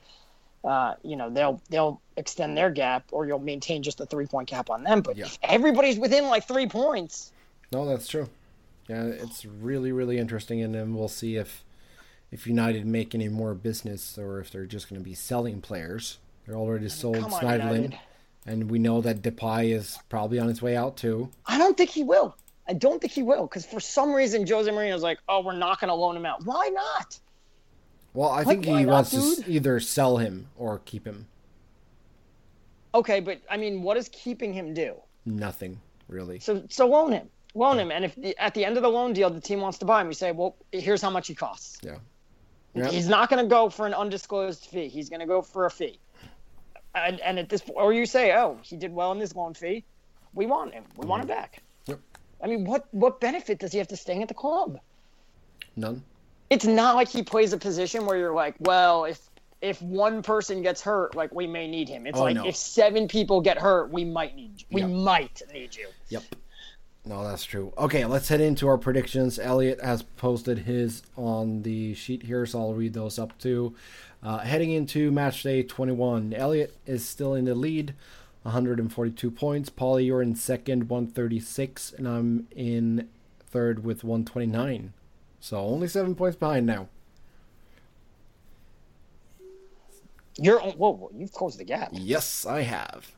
uh, 0.66 0.96
you 1.02 1.16
know 1.16 1.30
they'll 1.30 1.62
they'll 1.70 2.02
extend 2.18 2.58
their 2.58 2.70
gap 2.70 3.06
or 3.14 3.26
you'll 3.26 3.40
maintain 3.40 3.82
just 3.82 4.02
a 4.02 4.06
three 4.06 4.26
point 4.26 4.50
gap 4.50 4.70
on 4.70 4.84
them. 4.84 5.00
But 5.02 5.16
Yeah. 5.16 5.26
if 5.28 5.40
everybody's 5.42 5.98
within 5.98 6.26
like 6.28 6.46
three 6.46 6.68
points 6.68 7.32
no, 7.72 7.86
that's 7.86 8.08
true. 8.08 8.30
Yeah, 8.88 9.04
it's 9.04 9.46
really 9.46 9.92
really 9.92 10.18
interesting, 10.18 10.62
and 10.62 10.74
then 10.74 10.96
we'll 10.96 11.08
see 11.08 11.36
if 11.36 11.64
if 12.32 12.46
United 12.48 12.86
make 12.86 13.16
any 13.16 13.28
more 13.28 13.54
business 13.54 14.18
or 14.18 14.40
if 14.40 14.52
they're 14.52 14.66
just 14.66 14.90
going 14.90 15.02
to 15.02 15.06
be 15.06 15.16
selling 15.16 15.62
players. 15.62 16.18
They're 16.46 16.56
already 16.56 16.90
sold 16.90 17.20
come 17.20 17.34
on, 17.34 17.42
United. 17.44 17.98
and 18.46 18.72
we 18.72 18.80
know 18.80 19.02
that 19.02 19.22
Depay 19.22 19.74
is 19.74 20.00
probably 20.10 20.40
on 20.40 20.48
his 20.48 20.62
way 20.62 20.76
out 20.76 20.98
too. 20.98 21.30
I 21.46 21.58
don't 21.58 21.78
think 21.78 21.92
he 21.92 22.04
will. 22.04 22.36
I 22.68 22.74
don't 22.74 23.02
think 23.02 23.14
he 23.14 23.24
will 23.24 23.44
because 23.44 23.66
for 23.66 23.80
some 23.80 24.14
reason 24.14 24.46
Jose 24.48 24.70
Mourinho's 24.70 25.02
like, 25.02 25.20
oh, 25.28 25.42
we're 25.44 25.58
not 25.58 25.80
going 25.80 25.90
to 25.90 25.96
loan 25.96 26.16
him 26.16 26.26
out. 26.26 26.46
Why 26.46 26.70
not? 26.70 27.20
Well, 28.14 28.30
I 28.30 28.44
think 28.44 28.66
why 28.66 28.80
he 28.80 28.86
not, 28.86 28.92
wants 28.92 29.12
to 29.12 29.44
either 29.52 29.80
sell 29.80 30.18
him 30.18 30.48
or 30.56 30.82
keep 30.86 31.06
him. 31.06 31.28
Okay, 32.94 33.20
but 33.20 33.42
I 33.50 33.58
mean, 33.58 33.82
what 33.84 33.96
does 33.96 34.10
keeping 34.10 34.54
him 34.54 34.74
do? 34.74 34.96
Nothing 35.26 35.80
really. 36.08 36.40
So, 36.40 36.64
so 36.70 36.88
loan 36.88 37.12
him, 37.12 37.30
loan 37.56 37.80
him, 37.80 37.92
and 37.92 38.06
if 38.06 38.16
the, 38.16 38.38
at 38.38 38.54
the 38.54 38.66
end 38.66 38.78
of 38.78 38.84
the 38.84 38.90
loan 38.90 39.14
deal 39.14 39.30
the 39.30 39.42
team 39.42 39.62
wants 39.62 39.78
to 39.80 39.86
buy 39.86 40.02
him, 40.02 40.08
you 40.08 40.14
say, 40.14 40.32
well, 40.32 40.56
here's 40.72 41.02
how 41.02 41.10
much 41.10 41.28
he 41.28 41.36
costs. 41.36 41.80
Yeah. 41.84 41.98
Yeah. 42.76 42.88
He's 42.90 43.08
not 43.08 43.30
going 43.30 43.44
to 43.44 43.50
go 43.50 43.70
for 43.70 43.88
an 43.88 43.94
undisclosed 43.94 44.66
fee. 44.66 44.88
He's 44.88 45.10
going 45.10 45.22
to 45.22 45.26
go 45.26 45.42
for 45.42 45.66
a 45.66 45.72
fee. 45.72 46.00
And, 46.94 47.20
and 47.22 47.40
at 47.40 47.50
this, 47.50 47.62
point, 47.62 47.78
or 47.78 47.94
you 47.94 48.06
say, 48.06 48.34
oh, 48.36 48.58
he 48.62 48.76
did 48.78 48.94
well 48.94 49.12
in 49.12 49.20
this 49.20 49.36
loan 49.36 49.54
fee. 49.54 49.84
We 50.34 50.46
want 50.46 50.74
him. 50.74 50.84
We 50.96 51.08
want 51.08 51.24
him 51.24 51.30
mm-hmm. 51.30 51.40
back. 51.40 51.64
Yep. 51.88 52.00
I 52.44 52.48
mean, 52.48 52.66
what 52.66 52.88
what 52.92 53.20
benefit 53.20 53.60
does 53.60 53.72
he 53.72 53.80
have 53.80 53.88
to 53.90 53.98
staying 53.98 54.22
at 54.22 54.28
the 54.28 54.34
club? 54.34 54.80
None. 55.76 56.04
it's 56.50 56.66
not 56.66 56.96
like 56.96 57.10
he 57.10 57.24
plays 57.24 57.54
a 57.54 57.58
position 57.58 58.06
where 58.06 58.18
you're 58.18 58.34
like, 58.34 58.56
well, 58.60 59.06
if 59.06 59.20
if 59.62 59.82
one 59.82 60.22
person 60.22 60.62
gets 60.62 60.82
hurt, 60.82 61.16
like 61.16 61.34
we 61.34 61.48
may 61.48 61.68
need 61.68 61.90
him. 61.90 62.08
It's 62.08 62.18
Oh, 62.18 62.24
like 62.24 62.36
no. 62.36 62.46
if 62.46 62.56
seven 62.56 63.08
people 63.08 63.42
get 63.42 63.58
hurt, 63.58 63.92
we 63.92 64.06
might 64.06 64.36
need 64.36 64.62
you. 64.62 64.66
we 64.72 64.82
Yeah. 64.82 64.88
might 64.88 65.42
need 65.54 65.76
you. 65.76 65.88
Yep. 66.10 66.24
No, 67.06 67.24
that's 67.24 67.46
true. 67.46 67.74
Okay, 67.78 68.06
let's 68.06 68.28
head 68.28 68.42
into 68.42 68.68
our 68.68 68.78
predictions. 68.78 69.40
Elliot 69.40 69.82
has 69.82 70.04
posted 70.04 70.60
his 70.60 71.02
on 71.16 71.64
the 71.64 71.94
sheet 71.94 72.24
here, 72.24 72.46
so 72.46 72.60
I'll 72.60 72.74
read 72.74 72.94
those 72.94 73.18
up 73.18 73.38
too. 73.40 73.74
Uh, 74.22 74.40
heading 74.40 74.72
into 74.72 75.12
match 75.12 75.44
day 75.44 75.64
21, 75.64 76.34
Elliot 76.34 76.76
is 76.86 77.08
still 77.08 77.34
in 77.34 77.46
the 77.46 77.56
lead, 77.56 77.96
142 78.44 79.32
points. 79.32 79.70
Pauly, 79.70 80.06
you're 80.06 80.22
in 80.22 80.36
second, 80.36 80.90
136, 80.90 81.94
and 81.94 82.08
I'm 82.08 82.48
in 82.56 83.08
third 83.40 83.84
with 83.84 84.04
129. 84.04 84.94
So 85.40 85.58
only 85.58 85.88
seven 85.88 86.16
points 86.16 86.38
behind 86.38 86.66
now. 86.66 86.90
You're 90.38 90.60
whoa, 90.60 90.94
whoa 90.94 91.12
you've 91.16 91.34
closed 91.34 91.60
the 91.60 91.64
gap. 91.64 91.90
Yes, 91.94 92.46
I 92.46 92.62
have. 92.62 93.12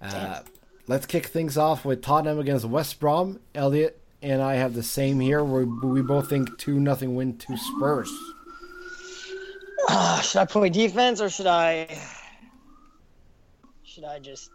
Uh, 0.00 0.40
let's 0.88 1.06
kick 1.06 1.26
things 1.26 1.56
off 1.56 1.84
with 1.84 2.02
Tottenham 2.02 2.38
against 2.40 2.64
West 2.64 2.98
Brom. 2.98 3.38
Elliot 3.54 4.00
and 4.22 4.42
I 4.42 4.54
have 4.54 4.74
the 4.74 4.82
same 4.82 5.20
here. 5.20 5.44
We, 5.44 5.64
we 5.64 6.02
both 6.02 6.28
think 6.28 6.58
2 6.58 6.80
nothing 6.80 7.14
win 7.14 7.36
to 7.38 7.56
Spurs. 7.56 8.10
Ah, 9.88 10.20
should 10.24 10.40
I 10.40 10.44
play 10.44 10.68
defense 10.70 11.20
or 11.20 11.30
should 11.30 11.46
I 11.46 11.96
should 13.84 14.04
I 14.04 14.18
just 14.18 14.50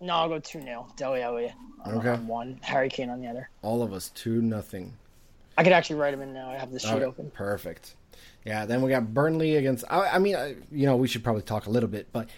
no, 0.00 0.12
I'll 0.14 0.28
go 0.28 0.38
2 0.38 0.60
0. 0.60 0.86
Dele 0.96 1.22
Alli 1.22 1.54
on, 1.84 1.94
Okay. 1.94 2.10
on 2.10 2.26
one, 2.26 2.58
Harry 2.62 2.88
Kane 2.90 3.08
on 3.08 3.20
the 3.20 3.28
other. 3.28 3.48
All 3.62 3.82
of 3.82 3.92
us 3.92 4.10
2 4.10 4.42
nothing. 4.42 4.92
I 5.56 5.62
could 5.64 5.72
actually 5.72 5.96
write 5.96 6.10
them 6.10 6.20
in 6.20 6.34
now. 6.34 6.50
I 6.50 6.56
have 6.56 6.70
the 6.70 6.78
sheet 6.78 6.90
Okay, 6.92 7.04
open. 7.04 7.30
Perfect. 7.30 7.94
Yeah, 8.44 8.66
then 8.66 8.82
we 8.82 8.90
got 8.90 9.14
Burnley 9.14 9.56
against. 9.56 9.84
I, 9.88 10.08
I 10.08 10.18
mean, 10.18 10.36
I, 10.36 10.56
you 10.70 10.84
know, 10.86 10.96
we 10.96 11.08
should 11.08 11.24
probably 11.24 11.42
talk 11.42 11.66
a 11.66 11.70
little 11.70 11.88
bit, 11.88 12.08
but 12.12 12.28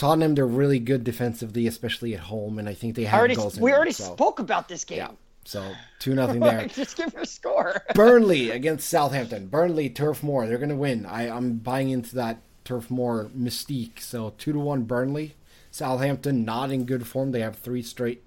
Tottenham, 0.00 0.34
they're 0.34 0.46
really 0.46 0.78
good 0.78 1.04
defensively, 1.04 1.66
especially 1.66 2.14
at 2.14 2.20
home, 2.20 2.58
and 2.58 2.68
I 2.68 2.74
think 2.74 2.94
they 2.96 3.04
have 3.04 3.18
already 3.18 3.34
goals. 3.34 3.56
in 3.56 3.62
we 3.62 3.70
them, 3.70 3.76
already 3.76 3.92
so- 3.92 4.14
spoke 4.14 4.38
about 4.38 4.66
this 4.68 4.82
game. 4.84 4.98
Yeah, 4.98 5.10
so 5.44 5.72
2 6.00 6.14
nothing 6.14 6.40
there. 6.40 6.66
just 6.68 6.96
give 6.96 7.14
a 7.14 7.26
score. 7.26 7.82
Burnley 7.94 8.50
against 8.50 8.88
Southampton. 8.88 9.48
Burnley 9.48 9.90
Turf 9.90 10.22
Moor. 10.22 10.46
They're 10.46 10.58
gonna 10.58 10.74
win. 10.74 11.04
I, 11.06 11.28
I'm 11.28 11.58
buying 11.58 11.90
into 11.90 12.14
that 12.16 12.40
Turf 12.64 12.90
Moor 12.90 13.30
mystique. 13.36 14.00
So 14.00 14.32
two 14.38 14.52
to 14.54 14.58
one 14.58 14.84
Burnley. 14.84 15.34
Southampton 15.70 16.44
not 16.44 16.72
in 16.72 16.84
good 16.86 17.06
form. 17.06 17.30
They 17.32 17.40
have 17.40 17.56
three 17.56 17.82
straight 17.82 18.22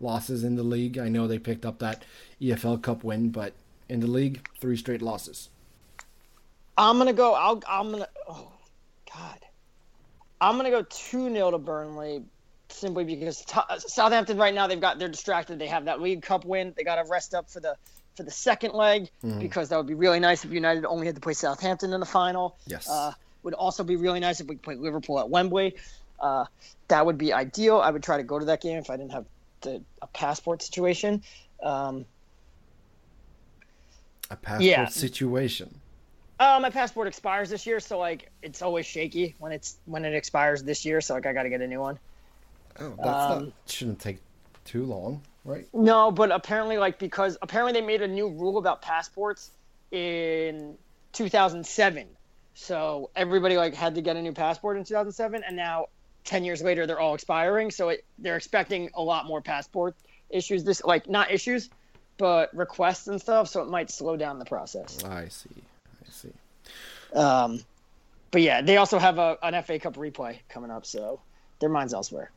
losses 0.00 0.44
in 0.44 0.54
the 0.56 0.62
league. 0.62 0.96
I 0.96 1.08
know 1.08 1.26
they 1.26 1.38
picked 1.38 1.66
up 1.66 1.78
that 1.80 2.04
EFL 2.40 2.80
Cup 2.82 3.02
win, 3.04 3.30
but 3.30 3.52
in 3.88 4.00
the 4.00 4.06
league, 4.06 4.48
three 4.60 4.76
straight 4.76 5.02
losses. 5.02 5.48
I'm 6.78 6.98
gonna 6.98 7.12
go. 7.12 7.34
I'll, 7.34 7.60
I'm 7.68 7.90
gonna. 7.90 8.08
Oh, 8.28 8.52
God. 9.12 9.38
I'm 10.40 10.56
gonna 10.56 10.70
go 10.70 10.82
two 10.82 11.30
0 11.32 11.50
to 11.52 11.58
Burnley, 11.58 12.22
simply 12.68 13.04
because 13.04 13.44
to, 13.46 13.64
Southampton 13.78 14.36
right 14.38 14.54
now 14.54 14.66
they've 14.66 14.80
got 14.80 14.98
they're 14.98 15.08
distracted. 15.08 15.58
They 15.58 15.66
have 15.68 15.86
that 15.86 16.00
League 16.00 16.22
Cup 16.22 16.44
win. 16.44 16.74
They 16.76 16.84
got 16.84 16.96
to 17.02 17.10
rest 17.10 17.34
up 17.34 17.48
for 17.50 17.60
the 17.60 17.76
for 18.16 18.22
the 18.22 18.30
second 18.30 18.72
leg 18.72 19.10
because 19.38 19.68
that 19.68 19.76
would 19.76 19.86
be 19.86 19.94
really 19.94 20.20
nice 20.20 20.44
if 20.44 20.50
United 20.50 20.84
only 20.86 21.06
had 21.06 21.14
to 21.16 21.20
play 21.20 21.34
Southampton 21.34 21.92
in 21.92 22.00
the 22.00 22.06
final. 22.06 22.56
Yes. 22.66 22.88
Uh, 22.88 23.12
would 23.42 23.54
also 23.54 23.84
be 23.84 23.96
really 23.96 24.20
nice 24.20 24.40
if 24.40 24.46
we 24.46 24.54
could 24.56 24.62
play 24.62 24.74
Liverpool 24.74 25.20
at 25.20 25.28
Wembley. 25.28 25.76
Uh, 26.18 26.46
that 26.88 27.04
would 27.04 27.18
be 27.18 27.32
ideal. 27.32 27.78
I 27.78 27.90
would 27.90 28.02
try 28.02 28.16
to 28.16 28.22
go 28.22 28.38
to 28.38 28.46
that 28.46 28.60
game 28.62 28.78
if 28.78 28.88
I 28.90 28.96
didn't 28.96 29.12
have 29.12 29.26
the, 29.60 29.82
a 30.02 30.06
passport 30.08 30.62
situation. 30.62 31.22
Um, 31.62 32.06
A 34.30 34.36
passport 34.36 34.62
Yeah. 34.64 34.88
situation. 34.88 35.80
Uh, 36.38 36.58
my 36.60 36.68
passport 36.70 37.08
expires 37.08 37.48
this 37.48 37.66
year, 37.66 37.80
so 37.80 37.98
like 37.98 38.30
it's 38.42 38.60
always 38.60 38.84
shaky 38.84 39.34
when 39.38 39.52
it's 39.52 39.78
when 39.86 40.04
it 40.04 40.14
expires 40.14 40.62
this 40.62 40.84
year. 40.84 41.00
So 41.00 41.14
like 41.14 41.26
I 41.26 41.32
got 41.32 41.44
to 41.44 41.48
get 41.48 41.62
a 41.62 41.66
new 41.66 41.80
one. 41.80 41.98
Oh, 42.78 42.94
that's 43.02 43.08
Um, 43.32 43.44
not 43.44 43.52
shouldn't 43.66 44.00
take 44.00 44.18
too 44.66 44.84
long, 44.84 45.22
right? 45.44 45.66
No, 45.72 46.10
but 46.10 46.30
apparently 46.30 46.76
like 46.76 46.98
because 46.98 47.38
apparently 47.40 47.72
they 47.80 47.86
made 47.86 48.02
a 48.02 48.08
new 48.08 48.28
rule 48.28 48.58
about 48.58 48.82
passports 48.82 49.50
in 49.92 50.76
2007. 51.14 52.06
So 52.54 53.10
everybody 53.16 53.56
like 53.56 53.74
had 53.74 53.94
to 53.94 54.02
get 54.02 54.16
a 54.16 54.22
new 54.22 54.32
passport 54.32 54.76
in 54.76 54.84
2007, 54.84 55.42
and 55.42 55.56
now 55.56 55.86
10 56.24 56.44
years 56.44 56.62
later 56.62 56.86
they're 56.86 57.00
all 57.00 57.14
expiring. 57.14 57.70
So 57.70 57.90
it, 57.90 58.04
they're 58.18 58.36
expecting 58.36 58.90
a 58.94 59.02
lot 59.02 59.24
more 59.26 59.40
passport 59.40 59.94
issues. 60.28 60.64
This 60.64 60.84
like 60.84 61.08
not 61.08 61.30
issues, 61.30 61.70
but 62.18 62.54
requests 62.54 63.06
and 63.08 63.18
stuff. 63.18 63.48
So 63.48 63.62
it 63.62 63.68
might 63.70 63.90
slow 63.90 64.16
down 64.18 64.38
the 64.38 64.44
process. 64.44 65.02
I 65.02 65.28
see. 65.28 65.28
I 65.28 65.28
see. 65.28 65.62
Um, 67.14 67.60
but 68.30 68.42
yeah, 68.42 68.60
they 68.62 68.76
also 68.76 68.98
have 68.98 69.18
a, 69.18 69.38
an 69.42 69.60
FA 69.62 69.78
Cup 69.78 69.94
replay 69.96 70.38
coming 70.48 70.70
up, 70.70 70.84
so 70.86 71.20
their 71.60 71.68
minds 71.70 71.94
elsewhere. 71.94 72.30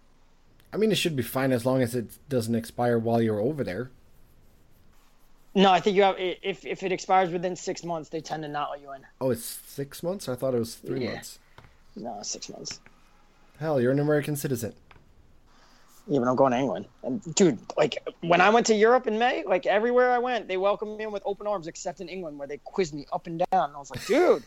I 0.71 0.77
mean, 0.77 0.91
it 0.91 0.95
should 0.97 1.15
be 1.15 1.23
fine 1.23 1.51
as 1.51 1.65
long 1.65 1.81
as 1.81 1.95
it 1.95 2.07
doesn't 2.29 2.53
expire 2.55 2.99
while 2.99 3.21
you're 3.21 3.39
over 3.39 3.63
there. 3.63 3.89
No, 5.55 5.71
I 5.71 5.79
think 5.79 5.95
you 5.95 6.03
have 6.03 6.15
if 6.19 6.63
if 6.65 6.83
it 6.83 6.91
expires 6.91 7.31
within 7.31 7.55
six 7.55 7.83
months, 7.83 8.09
they 8.09 8.21
tend 8.21 8.43
to 8.43 8.49
not 8.49 8.69
let 8.69 8.81
you 8.81 8.93
in. 8.93 9.01
Oh, 9.19 9.31
it's 9.31 9.43
six 9.43 10.03
months. 10.03 10.29
I 10.29 10.35
thought 10.35 10.53
it 10.53 10.59
was 10.59 10.75
three 10.75 11.03
Yeah. 11.05 11.13
months. 11.13 11.39
No, 11.95 12.19
six 12.21 12.49
months. 12.49 12.79
Hell, 13.59 13.81
you're 13.81 13.91
an 13.91 13.99
American 13.99 14.35
citizen. 14.35 14.73
Yeah, 16.07 16.19
but 16.19 16.27
I'm 16.29 16.35
going 16.35 16.51
to 16.53 16.57
England. 16.57 16.85
And 17.03 17.35
dude, 17.35 17.57
like 17.77 17.97
when 18.21 18.41
I 18.41 18.49
went 18.49 18.67
to 18.67 18.75
Europe 18.75 19.05
in 19.07 19.17
May, 19.19 19.43
like 19.45 19.65
everywhere 19.65 20.11
I 20.11 20.19
went, 20.19 20.47
they 20.47 20.57
welcomed 20.57 20.97
me 20.97 21.03
in 21.05 21.11
with 21.11 21.23
open 21.25 21.45
arms, 21.47 21.67
except 21.67 21.99
in 21.99 22.09
England 22.09 22.37
where 22.39 22.47
they 22.47 22.57
quizzed 22.57 22.93
me 22.93 23.05
up 23.11 23.25
and 23.27 23.39
down. 23.51 23.65
And 23.69 23.75
I 23.75 23.79
was 23.79 23.89
like, 23.91 24.05
dude. 24.05 24.43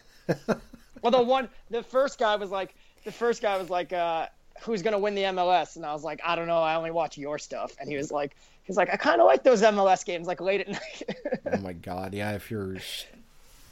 Well, 1.03 1.11
the 1.11 1.23
one, 1.23 1.49
the 1.70 1.83
first 1.83 2.18
guy 2.18 2.37
was 2.37 2.51
like, 2.51 2.75
the 3.05 3.12
first 3.12 3.43
guy 3.43 3.57
was 3.59 3.70
like, 3.70 3.93
uh, 3.93 4.27
who's 4.62 4.83
gonna 4.83 4.99
win 4.99 5.14
the 5.14 5.23
MLS? 5.23 5.77
And 5.77 5.85
I 5.85 5.93
was 5.93 6.05
like, 6.05 6.20
I 6.25 6.37
don't 6.37 6.47
know. 6.47 6.61
I 6.61 6.75
only 6.77 6.91
watch 6.91 7.18
your 7.18 7.39
stuff. 7.39 7.75
And 7.81 7.89
he 7.89 7.97
was 7.97 8.12
like, 8.12 8.37
he's 8.64 8.77
like, 8.77 8.93
I 8.93 8.97
kind 8.97 9.20
of 9.20 9.27
like 9.27 9.43
those 9.43 9.62
MLS 9.62 10.05
games, 10.05 10.27
like 10.27 10.41
late 10.41 10.61
at 10.61 10.68
night. 10.73 11.16
Oh 11.53 11.59
my 11.59 11.73
god, 11.73 12.14
yeah. 12.14 12.33
If 12.33 12.51
you're 12.51 12.77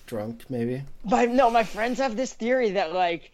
drunk, 0.07 0.45
maybe. 0.51 0.83
But 1.05 1.31
no, 1.31 1.51
my 1.51 1.63
friends 1.65 1.99
have 1.99 2.17
this 2.17 2.33
theory 2.33 2.71
that 2.73 2.93
like 2.93 3.31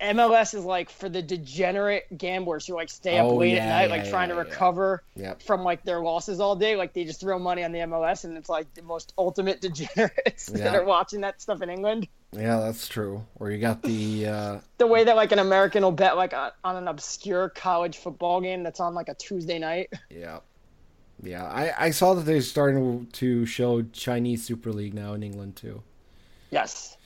MLS 0.00 0.54
is 0.54 0.64
like 0.64 0.90
for 0.90 1.08
the 1.08 1.22
degenerate 1.22 2.16
gamblers 2.16 2.66
who 2.66 2.74
like 2.74 2.88
stay 2.90 3.18
up 3.18 3.26
Oh, 3.26 3.36
late 3.36 3.54
yeah, 3.54 3.64
at 3.64 3.68
night, 3.68 3.84
yeah, 3.96 4.02
like 4.02 4.10
trying 4.10 4.28
yeah, 4.28 4.36
to 4.36 4.42
yeah. 4.42 4.48
recover 4.48 5.02
Yep. 5.16 5.42
from 5.42 5.62
like 5.62 5.82
their 5.84 6.00
losses 6.00 6.40
all 6.40 6.56
day. 6.56 6.76
Like 6.76 6.92
they 6.92 7.04
just 7.04 7.20
throw 7.20 7.38
money 7.38 7.64
on 7.64 7.72
the 7.72 7.80
MLS, 7.80 8.24
and 8.24 8.36
it's 8.36 8.48
like 8.48 8.72
the 8.74 8.82
most 8.82 9.12
ultimate 9.18 9.60
degenerates 9.62 10.46
that 10.46 10.74
are 10.74 10.84
watching 10.84 11.20
that 11.22 11.40
stuff 11.42 11.62
in 11.62 11.70
England. 11.70 12.06
Yeah, 12.32 12.60
that's 12.60 12.86
true. 12.86 13.24
Or 13.40 13.50
you 13.50 13.58
got 13.58 13.82
the 13.82 14.26
uh, 14.26 14.58
The 14.78 14.86
way 14.86 15.04
that 15.04 15.16
like 15.16 15.32
an 15.32 15.40
American 15.40 15.82
will 15.82 15.90
bet 15.92 16.16
like 16.16 16.32
on 16.32 16.52
on 16.62 16.76
an 16.76 16.86
obscure 16.88 17.48
college 17.48 17.98
football 17.98 18.40
game 18.40 18.62
that's 18.62 18.80
on 18.80 18.94
like 18.94 19.08
a 19.08 19.14
Tuesday 19.14 19.58
night. 19.58 19.92
yeah, 20.10 20.38
yeah. 21.22 21.44
I 21.44 21.86
I 21.86 21.90
saw 21.90 22.14
that 22.14 22.22
they're 22.24 22.40
starting 22.40 23.08
to 23.14 23.46
show 23.46 23.82
Chinese 23.82 24.44
Super 24.44 24.72
League 24.72 24.94
now 24.94 25.12
in 25.14 25.22
England 25.24 25.56
too. 25.56 25.82
Yes, 26.52 26.96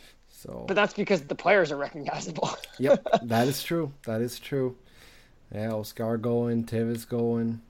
So 0.45 0.65
but 0.69 0.75
that's 0.75 0.93
because 0.93 1.23
the 1.23 1.35
players 1.35 1.73
are 1.73 1.77
recognizable. 1.77 2.51
yep, 2.79 3.07
that 3.23 3.49
is 3.49 3.63
true. 3.63 3.93
That 4.05 4.21
is 4.21 4.39
true. 4.39 4.77
Yeah, 5.55 5.73
Oscar 5.73 6.19
going, 6.19 6.65
Tevez 6.65 7.09
going. 7.09 7.63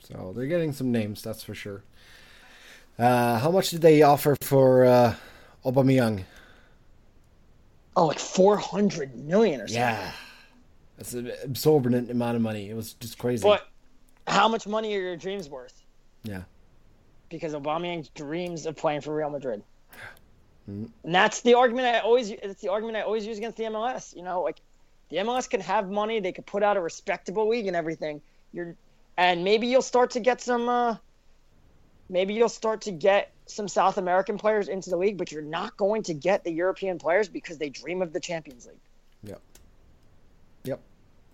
So 0.00 0.32
they're 0.34 0.46
getting 0.46 0.72
some 0.72 0.90
names, 0.90 1.22
that's 1.22 1.42
for 1.42 1.54
sure. 1.54 1.82
Uh, 2.98 3.38
how 3.38 3.50
much 3.50 3.70
did 3.70 3.82
they 3.82 4.02
offer 4.02 4.36
for 4.42 4.84
uh, 4.84 5.14
Aubameyang? 5.64 6.24
oh, 7.96 8.06
like 8.06 8.18
four 8.18 8.56
hundred 8.56 9.14
million 9.14 9.60
or 9.60 9.68
something. 9.68 9.82
Yeah, 9.82 10.12
that's 10.96 11.12
an 11.12 11.30
absorbent 11.44 12.10
amount 12.10 12.36
of 12.36 12.42
money. 12.42 12.70
It 12.70 12.74
was 12.74 12.94
just 12.94 13.18
crazy. 13.18 13.42
But 13.42 13.68
how 14.26 14.48
much 14.48 14.66
money 14.66 14.96
are 14.96 15.00
your 15.00 15.16
dreams 15.16 15.48
worth? 15.48 15.82
yeah, 16.24 16.42
because 17.28 17.52
Aubameyang 17.52 18.08
dreams 18.14 18.64
of 18.66 18.76
playing 18.76 19.02
for 19.02 19.14
Real 19.14 19.30
Madrid. 19.30 19.62
And 20.66 20.92
that's 21.04 21.40
the 21.40 21.54
argument 21.54 21.88
I 21.88 22.00
always 22.00 22.30
it's 22.30 22.60
the 22.60 22.68
argument 22.68 22.96
I 22.96 23.02
always 23.02 23.26
use 23.26 23.38
against 23.38 23.56
the 23.56 23.64
MLS. 23.64 24.14
You 24.14 24.22
know, 24.22 24.42
like 24.42 24.60
the 25.10 25.18
MLS 25.18 25.48
can 25.48 25.60
have 25.60 25.90
money, 25.90 26.20
they 26.20 26.32
could 26.32 26.46
put 26.46 26.62
out 26.62 26.76
a 26.76 26.80
respectable 26.80 27.48
league 27.48 27.66
and 27.66 27.76
everything. 27.76 28.20
You're 28.52 28.76
and 29.16 29.44
maybe 29.44 29.66
you'll 29.66 29.82
start 29.82 30.12
to 30.12 30.20
get 30.20 30.40
some 30.40 30.68
uh 30.68 30.96
maybe 32.08 32.34
you'll 32.34 32.48
start 32.48 32.82
to 32.82 32.92
get 32.92 33.32
some 33.46 33.68
South 33.68 33.98
American 33.98 34.38
players 34.38 34.68
into 34.68 34.90
the 34.90 34.96
league, 34.96 35.18
but 35.18 35.32
you're 35.32 35.42
not 35.42 35.76
going 35.76 36.02
to 36.04 36.14
get 36.14 36.44
the 36.44 36.52
European 36.52 36.98
players 36.98 37.28
because 37.28 37.58
they 37.58 37.68
dream 37.68 38.02
of 38.02 38.12
the 38.12 38.20
Champions 38.20 38.66
League. 38.66 38.76
Yep. 39.24 39.40
Yep. 40.64 40.80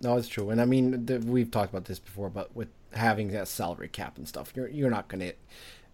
No, 0.01 0.17
it's 0.17 0.27
true. 0.27 0.49
And 0.49 0.61
I 0.61 0.65
mean, 0.65 1.05
the, 1.05 1.19
we've 1.19 1.51
talked 1.51 1.71
about 1.71 1.85
this 1.85 1.99
before, 1.99 2.29
but 2.29 2.55
with 2.55 2.69
having 2.93 3.31
that 3.31 3.47
salary 3.47 3.89
cap 3.89 4.17
and 4.17 4.27
stuff, 4.27 4.51
you're 4.55 4.67
you're 4.67 4.89
not 4.89 5.07
going 5.07 5.19
to 5.19 5.33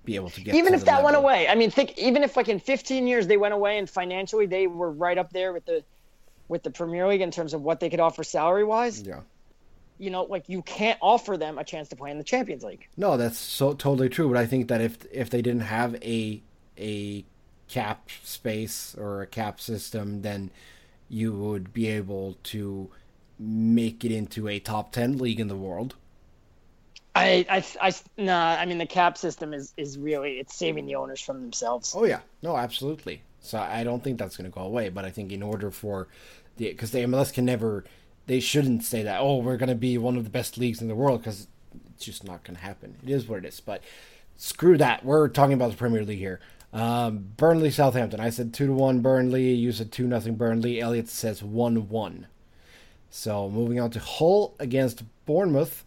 be 0.05 0.15
able 0.15 0.29
to 0.29 0.41
get 0.41 0.55
even 0.55 0.71
to 0.73 0.77
if 0.77 0.85
that 0.85 1.03
went 1.03 1.15
away 1.15 1.47
i 1.47 1.55
mean 1.55 1.71
think 1.71 1.97
even 1.97 2.23
if 2.23 2.35
like 2.37 2.47
in 2.49 2.59
15 2.59 3.07
years 3.07 3.27
they 3.27 3.37
went 3.37 3.53
away 3.53 3.77
and 3.77 3.89
financially 3.89 4.45
they 4.45 4.67
were 4.67 4.91
right 4.91 5.17
up 5.17 5.31
there 5.33 5.51
with 5.53 5.65
the 5.65 5.83
with 6.47 6.63
the 6.63 6.69
premier 6.71 7.07
league 7.07 7.21
in 7.21 7.31
terms 7.31 7.53
of 7.53 7.61
what 7.61 7.79
they 7.79 7.89
could 7.89 7.99
offer 7.99 8.23
salary 8.23 8.63
wise 8.63 9.01
Yeah. 9.01 9.21
you 9.97 10.09
know 10.11 10.23
like 10.23 10.47
you 10.47 10.61
can't 10.61 10.99
offer 11.01 11.37
them 11.37 11.57
a 11.57 11.63
chance 11.63 11.89
to 11.89 11.95
play 11.95 12.11
in 12.11 12.17
the 12.17 12.23
champions 12.23 12.63
league 12.63 12.87
No, 12.97 13.17
that's 13.17 13.37
so 13.37 13.73
totally 13.73 14.09
true. 14.09 14.27
But 14.29 14.37
I 14.37 14.45
think 14.45 14.67
that 14.67 14.81
if 14.81 15.05
if 15.11 15.29
they 15.29 15.41
didn't 15.41 15.61
have 15.61 15.95
a 16.03 16.41
a 16.77 17.25
cap 17.67 18.09
space 18.23 18.93
or 18.97 19.21
a 19.23 19.27
cap 19.27 19.59
system, 19.59 20.21
then 20.21 20.51
you 21.09 21.33
would 21.33 21.73
be 21.73 21.87
able 21.87 22.37
to 22.43 22.89
make 23.39 24.03
it 24.05 24.11
into 24.11 24.47
a 24.47 24.59
top 24.59 24.91
ten 24.91 25.17
league 25.17 25.39
in 25.39 25.47
the 25.47 25.55
world. 25.55 25.95
I 27.15 27.45
i 27.49 27.63
i 27.81 27.93
nah 28.17 28.55
i 28.59 28.65
mean 28.65 28.77
the 28.77 28.85
cap 28.85 29.17
system 29.17 29.53
is 29.53 29.73
is 29.77 29.97
really 29.97 30.33
it's 30.33 30.55
saving 30.55 30.85
the 30.85 30.95
owners 30.95 31.21
from 31.21 31.41
themselves 31.41 31.95
Oh 31.95 32.03
yeah, 32.05 32.19
no, 32.41 32.57
absolutely. 32.57 33.21
So 33.39 33.57
I 33.57 33.83
don't 33.83 34.03
think 34.03 34.17
that's 34.17 34.35
going 34.35 34.49
to 34.49 34.53
go 34.53 34.61
away. 34.61 34.89
But 34.89 35.05
I 35.05 35.11
think 35.11 35.31
in 35.31 35.41
order 35.41 35.71
for 35.71 36.07
the 36.57 36.69
because 36.69 36.91
the 36.91 36.99
MLS 36.99 37.33
can 37.33 37.45
never, 37.45 37.85
they 38.27 38.39
shouldn't 38.39 38.83
say 38.83 39.03
that. 39.03 39.21
Oh, 39.21 39.37
we're 39.37 39.57
going 39.57 39.69
to 39.69 39.75
be 39.75 39.97
one 39.97 40.17
of 40.17 40.23
the 40.23 40.29
best 40.29 40.57
leagues 40.57 40.81
in 40.81 40.87
the 40.87 40.95
world 40.95 41.21
because 41.21 41.47
it's 41.93 42.05
just 42.05 42.23
not 42.23 42.43
going 42.43 42.55
to 42.55 42.61
happen. 42.61 42.95
It 43.03 43.09
is 43.09 43.27
what 43.27 43.39
it 43.39 43.45
is. 43.45 43.59
But 43.59 43.83
screw 44.35 44.77
that. 44.77 45.05
We're 45.05 45.29
talking 45.29 45.53
about 45.53 45.71
the 45.71 45.77
Premier 45.77 46.03
League 46.03 46.19
here. 46.19 46.39
Um, 46.73 47.29
Burnley, 47.37 47.71
Southampton. 47.71 48.19
I 48.19 48.29
said 48.29 48.53
two 48.53 48.67
to 48.67 48.73
one 48.73 48.99
Burnley. 48.99 49.53
You 49.53 49.71
said 49.71 49.91
two 49.91 50.07
nothing 50.07 50.35
Burnley. 50.35 50.81
Elliot 50.81 51.07
says 51.07 51.41
one 51.41 51.87
one. 51.87 52.27
So 53.09 53.49
moving 53.49 53.79
on 53.79 53.91
to 53.91 53.99
Hull 53.99 54.55
against 54.59 55.03
Bournemouth, 55.25 55.85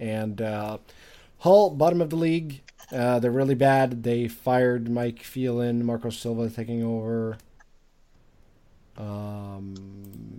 and 0.00 0.40
uh, 0.42 0.78
Hull 1.38 1.70
bottom 1.70 2.00
of 2.00 2.10
the 2.10 2.16
league. 2.16 2.62
Uh, 2.92 3.18
they're 3.18 3.30
really 3.30 3.54
bad. 3.54 4.02
They 4.04 4.28
fired 4.28 4.88
Mike 4.88 5.22
Phelan, 5.22 5.84
Marco 5.84 6.10
Silva 6.10 6.48
taking 6.50 6.82
over. 6.84 7.36
Um, 8.96 9.74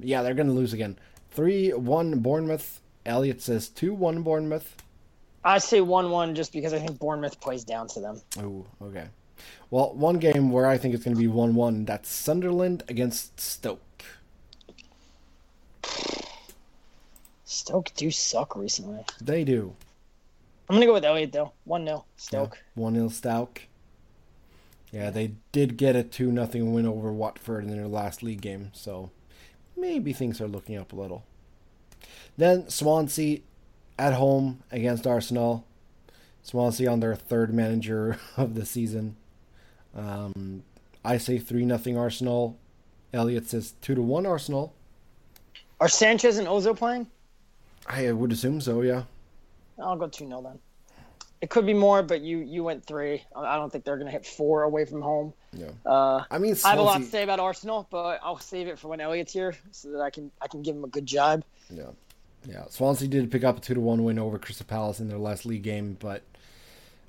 yeah, 0.01 0.21
they're 0.23 0.33
gonna 0.33 0.53
lose 0.53 0.73
again. 0.73 0.97
Three 1.31 1.71
one 1.71 2.19
Bournemouth. 2.19 2.81
Elliot 3.05 3.41
says 3.41 3.69
two 3.69 3.93
one 3.93 4.21
Bournemouth. 4.23 4.75
i 5.43 5.57
say 5.59 5.79
1-1 5.79 6.35
just 6.35 6.51
because 6.51 6.73
i 6.73 6.79
think 6.79 6.99
bournemouth 6.99 7.39
plays 7.39 7.63
down 7.63 7.87
to 7.87 8.01
them 8.01 8.19
Oh, 8.37 8.65
okay. 8.81 9.05
Well, 9.69 9.93
one 9.93 10.17
game 10.17 10.51
where 10.51 10.65
I 10.65 10.77
think 10.77 10.93
it's 10.95 11.03
gonna 11.05 11.15
be 11.15 11.27
one 11.27 11.53
one. 11.55 11.85
That's 11.85 12.09
Sunderland 12.09 12.83
against 12.89 13.39
Stoke. 13.39 14.03
Stoke 17.49 17.91
do 17.95 18.11
suck 18.11 18.55
recently 18.57 18.99
They 19.21 19.43
do. 19.45 19.73
i'm 20.69 20.75
gonna 20.75 20.85
go 20.85 20.93
with 20.93 21.05
elliot 21.05 21.31
though 21.31 21.53
1-0 21.67 22.03
stoke 22.17 22.57
One 22.75 22.93
0 22.95 23.07
Stoke. 23.09 23.61
Yeah, 24.91 25.09
they 25.09 25.31
did 25.51 25.77
get 25.77 25.95
a 25.95 26.03
two 26.03 26.31
nothing 26.31 26.73
win 26.73 26.85
over 26.85 27.11
Watford 27.11 27.63
in 27.65 27.71
their 27.71 27.87
last 27.87 28.21
league 28.23 28.41
game, 28.41 28.71
so 28.73 29.11
maybe 29.75 30.13
things 30.13 30.39
are 30.39 30.47
looking 30.47 30.77
up 30.77 30.93
a 30.93 30.95
little. 30.95 31.23
Then 32.37 32.69
Swansea 32.69 33.39
at 33.99 34.13
home 34.13 34.63
against 34.71 35.05
Arsenal. 35.07 35.65
Swansea 36.41 36.89
on 36.89 36.99
their 37.01 37.15
third 37.15 37.53
manager 37.53 38.17
of 38.37 38.55
the 38.55 38.65
season. 38.65 39.17
Um, 39.95 40.63
I 41.03 41.17
say 41.17 41.37
three 41.37 41.65
nothing 41.65 41.97
Arsenal. 41.97 42.57
Elliot 43.13 43.47
says 43.47 43.73
two 43.81 43.95
to 43.95 44.01
one 44.01 44.25
Arsenal. 44.25 44.73
are 45.81 45.89
sanchez 45.89 46.37
and 46.37 46.47
ozil 46.47 46.77
playing 46.77 47.07
I 47.87 48.11
would 48.11 48.31
assume 48.31 48.61
so. 48.61 48.81
Yeah. 48.81 49.03
I'll 49.79 49.95
go 49.95 50.07
2 50.07 50.27
0 50.27 50.41
then. 50.41 50.59
It 51.39 51.51
could 51.51 51.67
be 51.67 51.73
more, 51.73 52.01
but 52.01 52.21
you 52.21 52.39
you 52.39 52.63
went 52.63 52.83
three. 52.83 53.23
I 53.35 53.41
I 53.41 53.55
don't 53.57 53.71
think 53.71 53.83
they're 53.83 53.97
going 53.97 54.07
to 54.07 54.11
hit 54.11 54.25
four 54.25 54.63
away 54.63 54.85
from 54.85 55.03
home. 55.03 55.33
Yeah. 55.53 55.69
Uh, 55.85 56.23
I 56.31 56.39
mean, 56.39 56.55
I 56.65 56.69
have 56.71 56.79
a 56.79 56.81
lot 56.81 56.97
to 56.97 57.05
say 57.05 57.21
about 57.21 57.39
Arsenal, 57.39 57.87
but 57.91 58.19
I'll 58.23 58.39
save 58.39 58.67
it 58.67 58.79
for 58.79 58.87
when 58.87 58.99
Elliot's 58.99 59.33
here 59.33 59.55
so 59.71 59.91
that 59.91 60.01
I 60.01 60.09
can 60.09 60.31
I 60.41 60.47
can 60.47 60.63
give 60.63 60.75
him 60.75 60.83
a 60.83 60.87
good 60.87 61.05
jibe. 61.05 61.45
Yeah. 61.69 61.91
Yeah. 62.47 62.65
Swansea 62.69 63.07
did 63.07 63.29
pick 63.29 63.43
up 63.43 63.57
a 63.57 63.61
2 63.61 63.75
to 63.75 63.79
1 63.79 64.03
win 64.03 64.17
over 64.17 64.39
Crystal 64.39 64.65
Palace 64.65 64.99
in 64.99 65.09
their 65.09 65.19
last 65.19 65.45
league 65.45 65.63
game, 65.63 65.95
but 65.99 66.23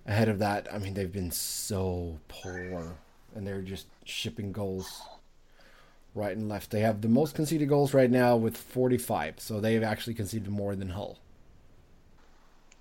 ahead 0.07 0.29
of 0.29 0.41
that, 0.41 0.72
I 0.72 0.79
mean, 0.79 0.95
they've 0.95 1.12
been 1.12 1.31
so 1.31 2.18
poor 2.29 2.97
and 3.35 3.47
they're 3.47 3.62
just 3.62 3.87
shipping 4.05 4.53
goals 4.53 5.03
right 6.19 6.37
and 6.37 6.49
left. 6.49 6.71
They 6.71 6.81
have 6.81 7.01
the 7.01 7.09
most 7.09 7.35
conceded 7.35 7.69
goals 7.69 7.95
right 7.95 8.11
now 8.11 8.37
with 8.37 8.57
45, 8.57 9.39
so 9.39 9.61
they've 9.61 9.83
actually 9.83 10.14
conceded 10.14 10.51
more 10.51 10.75
than 10.75 10.91
Hull. 10.91 11.19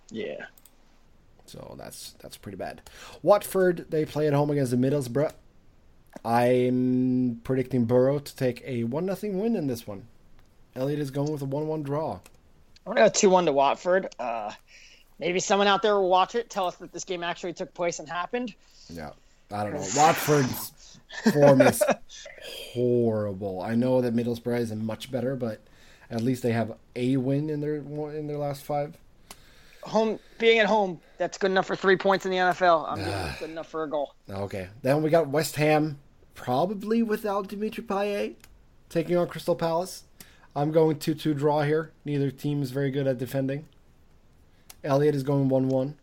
Yeah. 0.09 0.45
So 1.45 1.75
that's 1.77 2.15
that's 2.19 2.37
pretty 2.37 2.57
bad. 2.57 2.81
Watford, 3.21 3.85
they 3.89 4.05
play 4.05 4.27
at 4.27 4.33
home 4.33 4.49
against 4.49 4.71
the 4.71 4.77
Middlesbrough. 4.77 5.31
I'm 6.25 7.39
predicting 7.43 7.85
Borough 7.85 8.19
to 8.19 8.35
take 8.35 8.61
a 8.65 8.83
1 8.83 9.05
nothing 9.05 9.39
win 9.39 9.55
in 9.55 9.67
this 9.67 9.85
one. 9.85 10.07
Elliot 10.75 10.99
is 10.99 11.11
going 11.11 11.31
with 11.31 11.41
a 11.41 11.45
1 11.45 11.67
1 11.67 11.83
draw. 11.83 12.19
I'm 12.85 12.93
going 12.93 12.97
to 12.97 13.03
go 13.03 13.09
2 13.09 13.29
1 13.29 13.45
to 13.45 13.53
Watford. 13.53 14.13
Uh, 14.19 14.51
maybe 15.19 15.39
someone 15.39 15.67
out 15.67 15.81
there 15.81 15.95
will 15.95 16.09
watch 16.09 16.35
it, 16.35 16.49
tell 16.49 16.67
us 16.67 16.75
that 16.77 16.91
this 16.91 17.03
game 17.03 17.23
actually 17.23 17.53
took 17.53 17.73
place 17.73 17.99
and 17.99 18.09
happened. 18.09 18.53
Yeah, 18.89 19.11
I 19.51 19.63
don't 19.63 19.73
know. 19.73 19.85
Watford's 19.95 20.71
form 21.33 21.61
is 21.61 21.83
horrible. 22.73 23.61
I 23.61 23.75
know 23.75 24.01
that 24.01 24.15
Middlesbrough 24.15 24.59
isn't 24.59 24.83
much 24.83 25.11
better, 25.11 25.35
but 25.35 25.61
at 26.09 26.21
least 26.21 26.43
they 26.43 26.51
have 26.51 26.73
a 26.95 27.17
win 27.17 27.49
in 27.49 27.61
their 27.61 27.75
in 27.75 28.27
their 28.27 28.37
last 28.37 28.63
five. 28.63 28.97
Home 29.83 30.19
Being 30.37 30.59
at 30.59 30.65
home, 30.65 30.99
that's 31.17 31.37
good 31.37 31.51
enough 31.51 31.67
for 31.67 31.75
three 31.75 31.95
points 31.95 32.25
in 32.25 32.31
the 32.31 32.37
NFL. 32.37 32.89
I'm 32.89 32.99
ah. 33.01 33.33
it 33.33 33.39
good 33.39 33.49
enough 33.49 33.69
for 33.69 33.83
a 33.83 33.89
goal. 33.89 34.13
Okay, 34.29 34.67
then 34.81 35.01
we 35.01 35.09
got 35.09 35.29
West 35.29 35.55
Ham, 35.55 35.97
probably 36.35 37.03
without 37.03 37.47
Dimitri 37.47 37.83
Payet, 37.83 38.35
taking 38.89 39.15
on 39.15 39.27
Crystal 39.27 39.55
Palace. 39.55 40.03
I'm 40.55 40.71
going 40.71 40.97
2 40.97 41.13
2 41.13 41.33
draw 41.33 41.61
here. 41.61 41.91
Neither 42.03 42.31
team 42.31 42.61
is 42.63 42.71
very 42.71 42.91
good 42.91 43.07
at 43.07 43.17
defending. 43.17 43.67
Elliot 44.83 45.15
is 45.15 45.23
going 45.23 45.49
1 45.49 45.69
1. 45.69 45.95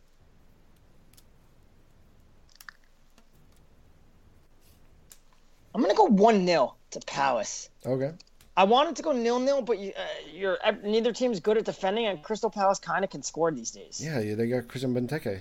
I'm 5.75 5.83
gonna 5.83 5.94
go 6.09 6.13
one 6.13 6.47
0 6.47 6.75
to 6.91 7.01
Palace. 7.01 7.69
Okay. 7.85 8.13
I 8.57 8.65
wanted 8.65 8.97
to 8.97 9.03
go 9.03 9.13
nil 9.13 9.41
nil, 9.41 9.63
but 9.63 9.79
you, 9.79 9.93
uh, 9.97 10.03
you're 10.33 10.59
neither 10.85 11.13
team's 11.13 11.41
good 11.41 11.59
at 11.59 11.65
defending, 11.65 12.07
and 12.07 12.23
Crystal 12.23 12.51
Palace 12.51 12.79
kind 12.79 13.05
of 13.05 13.11
can 13.11 13.23
score 13.23 13.51
these 13.51 13.73
days. 13.73 14.01
Yeah, 14.03 14.21
yeah, 14.21 14.37
they 14.37 14.47
got 14.47 14.69
Christian 14.69 14.95
Benteke. 14.95 15.41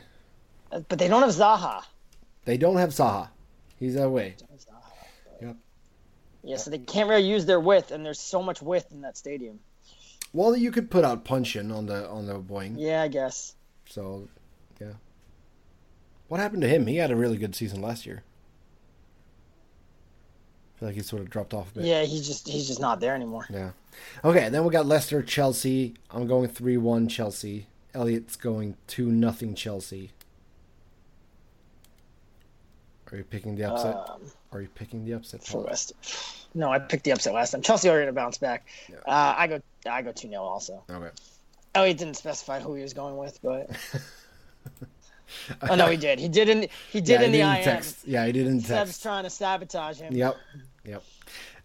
Uh, 0.72 0.80
But 0.90 0.98
they 0.98 1.08
don't 1.08 1.22
have 1.22 1.32
Zaha. 1.32 1.84
They 2.46 2.58
don't 2.58 2.78
have 2.78 2.90
Zaha. 2.90 3.30
He's 3.78 3.96
away. 3.96 4.36
Yep. 5.42 5.58
Yeah, 6.44 6.58
so 6.58 6.72
they 6.72 6.80
can't 6.80 7.08
really 7.08 7.28
use 7.28 7.46
their 7.46 7.60
width, 7.60 7.92
and 7.92 8.04
there's 8.04 8.20
so 8.20 8.42
much 8.42 8.62
width 8.62 8.92
in 8.92 9.02
that 9.02 9.16
stadium. 9.16 9.60
Well, 10.34 10.56
you 10.56 10.72
could 10.72 10.90
put 10.90 11.06
out 11.06 11.24
Puncheon 11.24 11.72
on 11.72 11.86
the 11.86 12.10
on 12.10 12.26
the 12.26 12.40
wing. 12.40 12.76
Yeah, 12.80 13.04
I 13.04 13.08
guess. 13.08 13.56
So, 13.86 14.28
yeah. 14.82 14.94
What 16.28 16.40
happened 16.40 16.64
to 16.64 16.68
him? 16.68 16.88
He 16.88 16.98
had 16.98 17.12
a 17.12 17.16
really 17.16 17.38
good 17.38 17.54
season 17.54 17.80
last 17.82 18.08
year. 18.08 18.24
Feel 20.84 20.90
like 20.90 20.98
he 20.98 21.02
sort 21.02 21.22
of 21.22 21.30
dropped 21.30 21.54
off 21.54 21.72
a 21.72 21.76
bit. 21.76 21.86
Yeah, 21.86 22.04
he's 22.04 22.28
just 22.28 22.46
he's 22.46 22.68
just 22.68 22.82
not 22.82 23.00
there 23.00 23.16
anymore. 23.16 23.48
Yeah. 23.50 23.70
Okay, 24.26 24.50
then 24.50 24.66
we 24.66 24.70
got 24.70 24.86
Leicester, 24.86 25.22
Chelsea. 25.22 25.94
I'm 26.12 26.28
going 26.28 26.50
3 26.50 26.76
1 26.76 27.08
Chelsea. 27.08 27.68
Elliot's 27.94 28.36
going 28.36 28.76
2 28.88 29.10
nothing 29.10 29.56
Chelsea. 29.56 30.12
Are 33.14 33.18
you 33.18 33.24
picking 33.24 33.56
the 33.56 33.64
upset? 33.64 33.96
Um, 33.96 34.24
Are 34.52 34.60
you 34.60 34.68
picking 34.76 35.06
the 35.06 35.14
upset? 35.14 35.46
for 35.46 35.64
West. 35.64 35.94
No, 36.54 36.70
I 36.70 36.80
picked 36.80 37.06
the 37.06 37.12
upset 37.12 37.34
last 37.34 37.52
time. 37.52 37.62
Chelsea 37.62 37.88
are 37.88 37.96
going 37.96 38.08
to 38.08 38.12
bounce 38.12 38.38
back. 38.38 38.68
Uh, 39.08 39.36
I 39.38 39.48
go 39.48 39.62
I 39.90 40.02
go 40.02 40.12
two 40.12 40.28
0 40.28 40.42
also. 40.42 40.84
Okay. 40.90 41.12
Elliot 41.76 41.98
didn't 41.98 42.18
specify 42.18 42.60
who 42.60 42.74
he 42.74 42.82
was 42.82 42.94
going 42.94 43.16
with, 43.16 43.40
but 43.42 43.70
oh 45.70 45.76
no, 45.76 45.88
he 45.88 45.96
did. 45.96 46.20
He 46.20 46.28
did 46.28 46.50
in 46.50 46.68
he 46.92 47.00
did 47.00 47.22
yeah, 47.22 47.22
in 47.22 47.34
he 47.34 47.40
the 47.40 47.58
IM. 47.58 47.64
text. 47.64 48.06
Yeah, 48.06 48.26
he 48.26 48.34
didn't 48.34 48.60
Seb's 48.60 48.68
text. 48.68 49.04
trying 49.04 49.24
to 49.24 49.30
sabotage 49.30 50.00
him. 50.00 50.14
Yep. 50.14 50.36
Yep. 50.86 51.04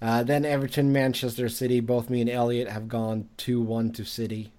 Uh, 0.00 0.22
then 0.22 0.44
Everton, 0.44 0.92
Manchester 0.92 1.48
City. 1.48 1.80
Both 1.80 2.08
me 2.08 2.20
and 2.20 2.30
Elliot 2.30 2.68
have 2.68 2.88
gone 2.88 3.28
2 3.38 3.60
1 3.60 3.92
to 3.94 4.04
City. 4.04 4.52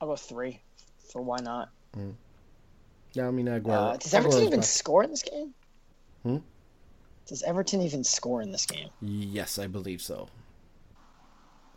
I'll 0.00 0.08
go 0.08 0.16
three. 0.16 0.60
For 1.12 1.20
why 1.22 1.38
not? 1.42 1.70
Yeah, 3.12 3.28
I 3.28 3.30
mean, 3.30 3.46
Aguero. 3.46 3.70
Uh, 3.94 3.96
does 3.98 4.14
Everton 4.14 4.38
Aguero's 4.38 4.46
even 4.46 4.60
back. 4.60 4.66
score 4.66 5.04
in 5.04 5.10
this 5.10 5.22
game? 5.22 5.54
Hmm? 6.22 6.36
Does 7.26 7.42
Everton 7.42 7.82
even 7.82 8.02
score 8.02 8.40
in 8.42 8.50
this 8.50 8.64
game? 8.66 8.88
Yes, 9.00 9.58
I 9.58 9.66
believe 9.66 10.00
so. 10.00 10.28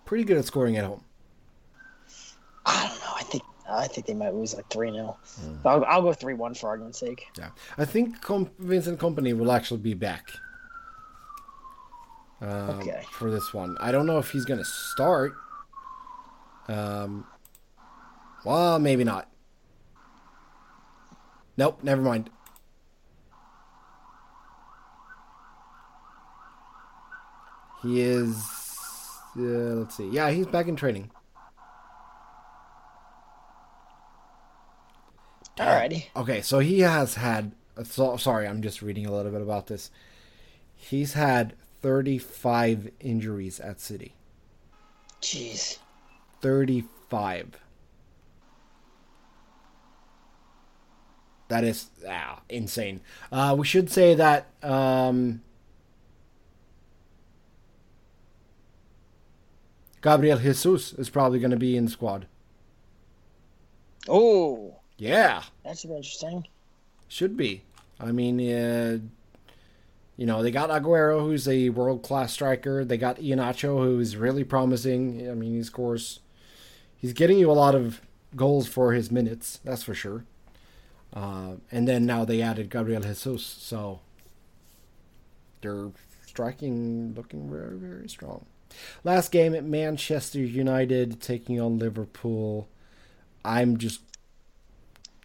Pretty 0.05 0.23
good 0.23 0.37
at 0.37 0.45
scoring 0.45 0.77
at 0.77 0.85
home. 0.85 1.03
I 2.65 2.87
don't 2.87 2.99
know. 2.99 3.13
I 3.15 3.23
think 3.23 3.43
I 3.69 3.87
think 3.87 4.07
they 4.07 4.13
might 4.13 4.33
lose 4.33 4.55
like 4.55 4.69
three 4.69 4.91
0 4.91 5.17
Hmm. 5.41 5.67
I'll, 5.67 5.83
I'll 5.85 6.01
go 6.01 6.13
three 6.13 6.33
one 6.33 6.53
for 6.53 6.67
argument's 6.69 6.99
sake. 6.99 7.27
Yeah, 7.37 7.49
I 7.77 7.85
think 7.85 8.21
Com- 8.21 8.49
Vincent 8.59 8.99
Kompany 8.99 9.37
will 9.37 9.51
actually 9.51 9.81
be 9.81 9.93
back. 9.93 10.31
Um, 12.41 12.79
Okay. 12.81 13.03
For 13.11 13.31
this 13.31 13.53
one, 13.53 13.77
I 13.79 13.91
don't 13.91 14.05
know 14.05 14.17
if 14.19 14.31
he's 14.31 14.45
going 14.45 14.59
to 14.59 14.65
start. 14.65 15.33
Um, 16.67 17.25
well, 18.43 18.79
maybe 18.79 19.03
not. 19.03 19.29
Nope, 21.57 21.79
never 21.83 22.01
mind. 22.01 22.29
He 27.81 28.01
is. 28.01 28.35
Uh, 29.37 29.41
let's 29.79 29.95
see. 29.95 30.09
Yeah, 30.09 30.31
he's 30.31 30.47
back 30.47 30.67
in 30.67 30.75
training. 30.75 31.11
Alrighty. 35.57 36.07
Okay, 36.15 36.41
so 36.41 36.59
he 36.59 36.81
has 36.81 37.15
had. 37.15 37.53
So, 37.83 38.17
sorry, 38.17 38.47
I'm 38.47 38.61
just 38.61 38.81
reading 38.81 39.05
a 39.05 39.11
little 39.13 39.31
bit 39.31 39.41
about 39.41 39.67
this. 39.67 39.91
He's 40.75 41.13
had 41.13 41.53
35 41.85 42.89
injuries 42.99 43.59
at 43.59 43.79
City. 43.79 44.15
Jeez. 45.21 45.77
35. 46.41 47.59
That 51.47 51.63
is 51.63 51.91
ah, 52.09 52.41
insane. 52.49 53.01
Uh, 53.31 53.55
we 53.55 53.67
should 53.67 53.91
say 53.91 54.15
that 54.15 54.47
um, 54.63 55.43
Gabriel 60.01 60.39
Jesus 60.39 60.91
is 60.93 61.11
probably 61.11 61.37
going 61.37 61.51
to 61.51 61.55
be 61.57 61.77
in 61.77 61.85
the 61.85 61.91
squad. 61.91 62.25
Oh, 64.09 64.77
Yeah. 64.97 65.43
that 65.63 65.77
should 65.77 65.91
be 65.91 65.97
interesting. 65.97 66.47
Should 67.07 67.37
be. 67.37 67.61
I 67.99 68.11
mean, 68.11 68.39
uh, 68.39 68.97
you 70.17 70.25
know, 70.25 70.41
they 70.41 70.51
got 70.51 70.69
Aguero, 70.69 71.21
who's 71.21 71.47
a 71.47 71.69
world 71.69 72.03
class 72.03 72.33
striker. 72.33 72.85
They 72.85 72.97
got 72.97 73.17
Iheanacho, 73.17 73.83
who's 73.83 74.15
really 74.15 74.43
promising. 74.43 75.29
I 75.29 75.33
mean, 75.33 75.53
he 75.53 75.63
scores. 75.63 76.19
He's 76.95 77.13
getting 77.13 77.37
you 77.37 77.51
a 77.51 77.53
lot 77.53 77.75
of 77.75 78.01
goals 78.35 78.67
for 78.67 78.93
his 78.93 79.11
minutes, 79.11 79.59
that's 79.63 79.83
for 79.83 79.93
sure. 79.93 80.25
Uh, 81.13 81.55
and 81.71 81.87
then 81.87 82.05
now 82.05 82.25
they 82.25 82.41
added 82.41 82.69
Gabriel 82.69 83.01
Jesus, 83.01 83.43
so 83.45 83.99
they're 85.61 85.91
striking 86.25 87.13
looking 87.15 87.49
very, 87.49 87.77
very 87.77 88.09
strong. 88.09 88.45
Last 89.03 89.31
game 89.31 89.55
at 89.55 89.63
Manchester 89.63 90.39
United 90.39 91.21
taking 91.21 91.61
on 91.61 91.79
Liverpool. 91.79 92.67
I'm 93.45 93.77
just 93.77 94.01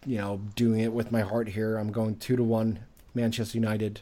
you 0.05 0.17
know, 0.17 0.41
doing 0.55 0.79
it 0.79 0.93
with 0.93 1.11
my 1.11 1.21
heart 1.21 1.49
here. 1.49 1.77
I'm 1.77 1.91
going 1.91 2.17
two 2.17 2.35
to 2.35 2.43
one, 2.43 2.79
Manchester 3.13 3.57
United. 3.57 4.01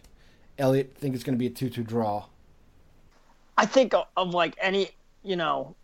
Elliot, 0.60 0.94
think 0.96 1.16
it's 1.16 1.24
going 1.24 1.36
to 1.36 1.40
be 1.40 1.48
a 1.48 1.50
two-two 1.50 1.84
draw. 1.84 2.26
I 3.58 3.66
think 3.66 3.94
of, 4.16 4.34
like 4.34 4.56
any, 4.62 4.92
you 5.24 5.36
know, 5.36 5.76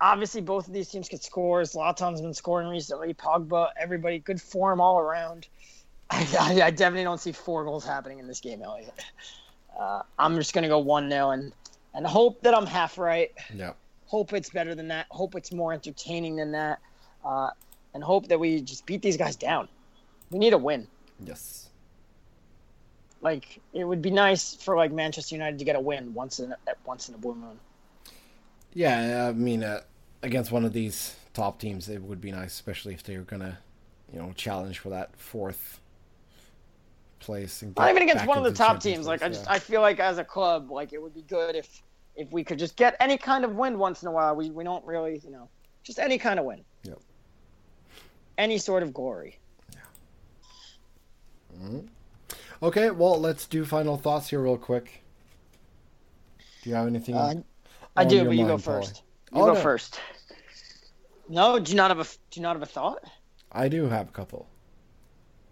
obviously 0.00 0.40
both 0.40 0.66
of 0.66 0.72
these 0.72 0.88
teams 0.88 1.08
could 1.08 1.22
score. 1.22 1.62
Zlatan's 1.62 2.20
been 2.20 2.34
scoring 2.34 2.68
recently. 2.68 3.14
Pogba, 3.14 3.70
everybody, 3.78 4.18
good 4.18 4.40
form 4.40 4.80
all 4.80 4.98
around. 4.98 5.48
I, 6.10 6.26
I, 6.38 6.62
I 6.66 6.70
definitely 6.70 7.04
don't 7.04 7.20
see 7.20 7.32
four 7.32 7.64
goals 7.64 7.84
happening 7.84 8.18
in 8.18 8.26
this 8.26 8.40
game, 8.40 8.62
Elliot. 8.62 8.92
Uh, 9.78 10.02
I'm 10.18 10.36
just 10.36 10.52
gonna 10.52 10.68
go 10.68 10.78
one 10.78 11.08
0 11.08 11.30
and 11.30 11.52
and 11.94 12.06
hope 12.06 12.42
that 12.42 12.54
I'm 12.54 12.66
half 12.66 12.98
right. 12.98 13.32
Yeah. 13.54 13.72
Hope 14.06 14.32
it's 14.32 14.50
better 14.50 14.74
than 14.74 14.88
that. 14.88 15.06
Hope 15.10 15.34
it's 15.34 15.52
more 15.52 15.72
entertaining 15.72 16.36
than 16.36 16.52
that. 16.52 16.80
Uh, 17.24 17.50
and 17.94 18.02
hope 18.02 18.28
that 18.28 18.38
we 18.38 18.60
just 18.60 18.86
beat 18.86 19.02
these 19.02 19.16
guys 19.16 19.36
down. 19.36 19.68
We 20.30 20.38
need 20.38 20.52
a 20.52 20.58
win. 20.58 20.86
Yes. 21.24 21.69
Like 23.22 23.60
it 23.72 23.84
would 23.84 24.00
be 24.00 24.10
nice 24.10 24.54
for 24.54 24.76
like 24.76 24.92
Manchester 24.92 25.34
United 25.34 25.58
to 25.58 25.64
get 25.64 25.76
a 25.76 25.80
win 25.80 26.14
once 26.14 26.40
in 26.40 26.52
a, 26.52 26.56
once 26.84 27.08
in 27.08 27.14
a 27.14 27.18
blue 27.18 27.34
moon. 27.34 27.58
Yeah, 28.72 29.26
I 29.28 29.32
mean, 29.32 29.64
uh, 29.64 29.80
against 30.22 30.52
one 30.52 30.64
of 30.64 30.72
these 30.72 31.14
top 31.34 31.58
teams, 31.58 31.88
it 31.88 32.02
would 32.02 32.20
be 32.20 32.32
nice, 32.32 32.52
especially 32.52 32.94
if 32.94 33.02
they 33.02 33.16
were 33.16 33.24
going 33.24 33.42
to, 33.42 33.58
you 34.12 34.18
know, 34.20 34.32
challenge 34.36 34.78
for 34.78 34.90
that 34.90 35.14
fourth 35.16 35.80
place. 37.18 37.62
And 37.62 37.76
Not 37.76 37.90
even 37.90 38.02
against 38.02 38.26
one 38.26 38.38
of 38.38 38.44
the 38.44 38.50
into 38.50 38.58
top 38.58 38.74
Champions 38.74 38.96
teams. 38.96 39.06
Like 39.06 39.22
I 39.22 39.28
just 39.28 39.44
yeah. 39.44 39.52
I 39.52 39.58
feel 39.58 39.80
like 39.80 40.00
as 40.00 40.18
a 40.18 40.24
club, 40.24 40.70
like 40.70 40.92
it 40.92 41.02
would 41.02 41.14
be 41.14 41.22
good 41.22 41.56
if 41.56 41.82
if 42.16 42.32
we 42.32 42.42
could 42.42 42.58
just 42.58 42.76
get 42.76 42.96
any 43.00 43.16
kind 43.16 43.44
of 43.44 43.54
win 43.54 43.78
once 43.78 44.02
in 44.02 44.08
a 44.08 44.12
while. 44.12 44.34
We 44.34 44.50
we 44.50 44.64
don't 44.64 44.84
really, 44.84 45.20
you 45.24 45.30
know, 45.30 45.48
just 45.82 45.98
any 45.98 46.18
kind 46.18 46.38
of 46.38 46.46
win. 46.46 46.64
Yep. 46.84 46.98
Any 48.38 48.58
sort 48.58 48.82
of 48.82 48.92
glory. 48.94 49.38
Okay, 52.62 52.90
well, 52.90 53.18
let's 53.18 53.46
do 53.46 53.64
final 53.64 53.96
thoughts 53.96 54.30
here 54.30 54.40
real 54.40 54.58
quick. 54.58 55.02
Do 56.62 56.68
you 56.70 56.76
have 56.76 56.86
anything? 56.86 57.14
Uh, 57.16 57.34
I 57.96 58.04
do, 58.04 58.24
but 58.24 58.36
you 58.36 58.46
go 58.46 58.58
first. 58.58 59.02
You 59.32 59.40
Oh, 59.42 59.46
go 59.46 59.54
no. 59.54 59.60
first. 59.60 59.98
No, 61.28 61.58
do 61.58 61.70
you 61.70 61.76
not 61.76 61.90
have 61.90 62.00
a 62.00 62.04
do 62.04 62.40
you 62.40 62.42
not 62.42 62.54
have 62.56 62.62
a 62.62 62.66
thought? 62.66 63.02
I 63.52 63.68
do 63.68 63.88
have 63.88 64.08
a 64.08 64.12
couple. 64.12 64.46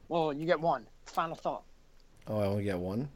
Well, 0.09 0.33
you 0.33 0.45
get 0.45 0.61
one. 0.61 0.87
Final 1.07 1.37
thought. 1.37 1.63
Oh, 2.27 2.41
I 2.41 2.47
only 2.47 2.65
get 2.65 2.79
one? 2.79 3.09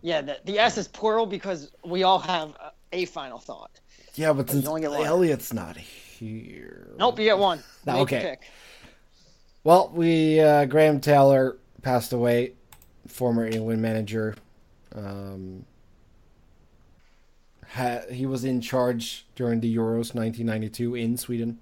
Yeah, 0.00 0.20
the, 0.20 0.40
the 0.44 0.58
S 0.58 0.78
is 0.78 0.88
plural 0.88 1.26
because 1.26 1.70
we 1.84 2.02
all 2.02 2.18
have 2.18 2.50
a, 2.50 2.72
a 2.92 3.04
final 3.04 3.38
thought. 3.38 3.80
Yeah, 4.14 4.32
but 4.32 4.50
since 4.50 4.66
only 4.66 4.80
get 4.80 4.90
one. 4.90 5.04
Elliot's 5.06 5.52
not 5.52 5.76
here. 5.76 6.94
Nope, 6.98 7.18
you 7.18 7.24
get 7.26 7.38
one. 7.38 7.62
No, 7.86 7.98
okay. 8.00 8.36
Well, 9.64 9.90
we 9.94 10.40
uh, 10.40 10.64
Graham 10.64 11.00
Taylor 11.00 11.58
passed 11.82 12.12
away, 12.12 12.54
former 13.08 13.46
England 13.46 13.82
manager. 13.82 14.36
Um, 14.94 15.64
ha- 17.66 18.02
he 18.10 18.26
was 18.26 18.44
in 18.44 18.60
charge 18.60 19.26
during 19.34 19.60
the 19.60 19.74
Euros 19.74 20.14
1992 20.14 20.94
in 20.94 21.16
Sweden. 21.16 21.58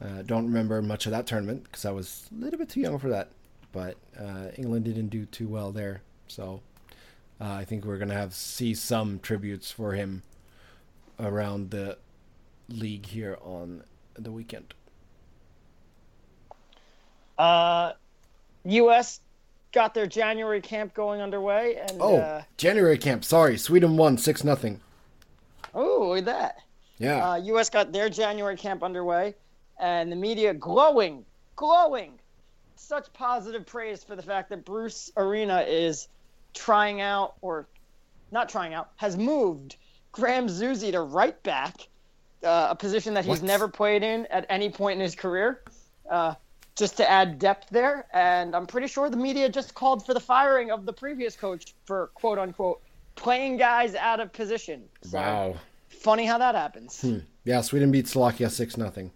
Uh, 0.00 0.22
don't 0.22 0.46
remember 0.46 0.80
much 0.82 1.06
of 1.06 1.12
that 1.12 1.26
tournament 1.26 1.64
because 1.64 1.84
I 1.84 1.90
was 1.90 2.28
a 2.30 2.40
little 2.40 2.58
bit 2.58 2.68
too 2.68 2.80
young 2.80 2.98
for 2.98 3.08
that. 3.08 3.30
But 3.72 3.96
uh, 4.18 4.48
England 4.56 4.84
didn't 4.84 5.08
do 5.08 5.26
too 5.26 5.48
well 5.48 5.72
there, 5.72 6.02
so 6.28 6.60
uh, 7.40 7.52
I 7.52 7.64
think 7.64 7.84
we're 7.84 7.98
gonna 7.98 8.14
have 8.14 8.32
see 8.32 8.72
some 8.74 9.18
tributes 9.20 9.70
for 9.70 9.92
him 9.92 10.22
around 11.18 11.70
the 11.70 11.98
league 12.68 13.06
here 13.06 13.38
on 13.42 13.82
the 14.14 14.30
weekend? 14.30 14.74
Uh, 17.38 17.92
U.S. 18.64 19.20
got 19.72 19.94
their 19.94 20.06
January 20.06 20.60
camp 20.60 20.94
going 20.94 21.20
underway, 21.20 21.76
and 21.76 21.92
Oh, 22.00 22.16
uh, 22.16 22.42
January 22.56 22.98
camp. 22.98 23.24
Sorry, 23.24 23.58
Sweden 23.58 23.96
won 23.96 24.16
six 24.18 24.42
nothing. 24.44 24.80
oh, 25.74 26.08
look 26.08 26.18
at 26.18 26.24
that. 26.26 26.56
Yeah. 26.98 27.30
Uh, 27.32 27.36
U.S. 27.36 27.68
got 27.68 27.92
their 27.92 28.08
January 28.08 28.56
camp 28.56 28.82
underway, 28.82 29.34
and 29.78 30.10
the 30.10 30.16
media 30.16 30.54
glowing, 30.54 31.24
glowing, 31.56 32.18
such 32.76 33.12
positive 33.12 33.66
praise 33.66 34.02
for 34.02 34.16
the 34.16 34.22
fact 34.22 34.48
that 34.50 34.64
Bruce 34.64 35.10
Arena 35.16 35.60
is 35.60 36.08
trying 36.54 37.00
out, 37.02 37.34
or 37.42 37.66
not 38.30 38.48
trying 38.48 38.72
out, 38.72 38.90
has 38.96 39.16
moved 39.16 39.76
Graham 40.12 40.46
Zusi 40.46 40.90
to 40.92 41.02
right 41.02 41.40
back, 41.42 41.88
uh, 42.42 42.68
a 42.70 42.74
position 42.74 43.12
that 43.14 43.24
he's 43.26 43.40
What? 43.40 43.42
never 43.42 43.68
played 43.68 44.02
in 44.02 44.24
at 44.26 44.46
any 44.48 44.70
point 44.70 44.94
in 44.94 45.00
his 45.02 45.14
career, 45.14 45.62
uh, 46.10 46.34
just 46.76 46.96
to 46.98 47.10
add 47.10 47.38
depth 47.38 47.70
there. 47.70 48.06
And 48.12 48.54
I'm 48.54 48.66
pretty 48.66 48.86
sure 48.86 49.10
the 49.10 49.16
media 49.16 49.48
just 49.48 49.74
called 49.74 50.04
for 50.04 50.14
the 50.14 50.20
firing 50.20 50.70
of 50.70 50.86
the 50.86 50.92
previous 50.92 51.34
coach 51.34 51.74
for 51.84 52.08
quote 52.14 52.38
unquote 52.38 52.82
playing 53.16 53.56
guys 53.56 53.94
out 53.94 54.20
of 54.20 54.32
position. 54.32 54.84
So, 55.02 55.18
wow. 55.18 55.56
Funny 55.88 56.26
how 56.26 56.38
that 56.38 56.54
happens. 56.54 57.00
Hmm. 57.00 57.18
Yeah, 57.44 57.62
Sweden 57.62 57.90
beat 57.90 58.06
Slovakia 58.06 58.50
six 58.50 58.76
nothing. 58.76 59.10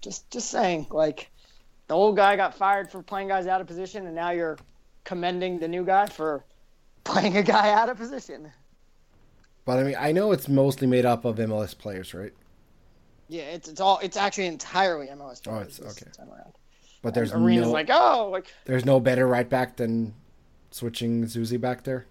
Just 0.00 0.30
just 0.30 0.50
saying, 0.50 0.86
like 0.90 1.30
the 1.88 1.94
old 1.94 2.16
guy 2.16 2.36
got 2.36 2.54
fired 2.54 2.90
for 2.90 3.02
playing 3.02 3.28
guys 3.28 3.46
out 3.46 3.60
of 3.60 3.66
position, 3.66 4.06
and 4.06 4.14
now 4.14 4.30
you're 4.30 4.58
commending 5.04 5.58
the 5.58 5.68
new 5.68 5.84
guy 5.84 6.06
for 6.06 6.44
playing 7.04 7.36
a 7.36 7.42
guy 7.42 7.72
out 7.72 7.88
of 7.88 7.98
position. 7.98 8.50
But 9.64 9.78
I 9.78 9.82
mean, 9.84 9.96
I 9.98 10.12
know 10.12 10.32
it's 10.32 10.48
mostly 10.48 10.86
made 10.86 11.04
up 11.04 11.24
of 11.24 11.36
MLS 11.36 11.76
players, 11.76 12.14
right? 12.14 12.32
Yeah, 13.32 13.44
it's 13.44 13.66
it's 13.66 13.80
all 13.80 13.98
it's 14.02 14.18
actually 14.18 14.46
entirely 14.46 15.06
MLS. 15.06 15.40
Oh, 15.48 15.60
it's- 15.60 15.78
this 15.78 16.02
okay. 16.02 16.10
time 16.14 16.28
around. 16.28 16.52
But 17.00 17.14
there's 17.14 17.32
Arena's 17.32 17.66
no 17.66 17.72
like, 17.72 17.88
oh, 17.90 18.28
like 18.30 18.46
there's 18.66 18.84
no 18.84 19.00
better 19.00 19.26
right 19.26 19.48
back 19.48 19.76
than 19.76 20.14
switching 20.70 21.24
Zusi 21.24 21.58
back 21.58 21.82
there. 21.82 22.04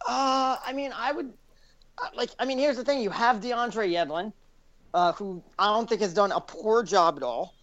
Uh, 0.00 0.56
I 0.66 0.72
mean, 0.72 0.92
I 0.96 1.12
would 1.12 1.32
uh, 1.98 2.08
like. 2.16 2.30
I 2.38 2.46
mean, 2.46 2.58
here's 2.58 2.76
the 2.76 2.84
thing: 2.84 3.02
you 3.02 3.10
have 3.10 3.36
DeAndre 3.36 3.92
Yedlin, 3.92 4.32
uh, 4.94 5.12
who 5.12 5.42
I 5.58 5.66
don't 5.66 5.88
think 5.88 6.00
has 6.00 6.14
done 6.14 6.32
a 6.32 6.40
poor 6.40 6.82
job 6.82 7.18
at 7.18 7.22
all. 7.22 7.54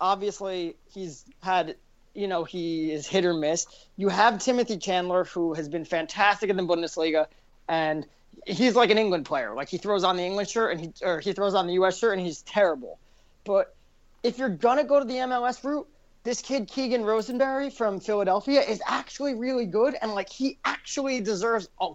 Obviously, 0.00 0.76
he's 0.92 1.26
had, 1.42 1.76
you 2.14 2.26
know, 2.26 2.44
he 2.44 2.90
is 2.90 3.06
hit 3.06 3.26
or 3.26 3.34
miss. 3.34 3.66
You 3.98 4.08
have 4.08 4.38
Timothy 4.38 4.78
Chandler, 4.78 5.24
who 5.24 5.52
has 5.52 5.68
been 5.68 5.84
fantastic 5.84 6.48
in 6.48 6.56
the 6.56 6.62
Bundesliga, 6.62 7.26
and 7.68 8.06
he's 8.46 8.74
like 8.74 8.90
an 8.90 8.98
England 8.98 9.26
player. 9.26 9.54
Like 9.54 9.68
he 9.68 9.78
throws 9.78 10.04
on 10.04 10.16
the 10.16 10.22
England 10.22 10.48
shirt 10.48 10.72
and 10.72 10.80
he 10.80 10.92
or 11.02 11.20
he 11.20 11.32
throws 11.32 11.54
on 11.54 11.66
the 11.66 11.74
U.S. 11.74 11.98
shirt, 11.98 12.16
and 12.16 12.26
he's 12.26 12.42
terrible. 12.42 12.98
But 13.44 13.74
if 14.22 14.38
you're 14.38 14.48
gonna 14.48 14.84
go 14.84 14.98
to 14.98 15.04
the 15.04 15.14
MLS 15.14 15.62
route, 15.64 15.88
this 16.24 16.42
kid 16.42 16.68
Keegan 16.68 17.04
Rosenberry 17.04 17.70
from 17.70 18.00
Philadelphia 18.00 18.60
is 18.60 18.82
actually 18.86 19.34
really 19.34 19.66
good, 19.66 19.96
and 20.00 20.12
like 20.12 20.28
he 20.28 20.58
actually 20.64 21.20
deserves 21.20 21.68
a 21.80 21.90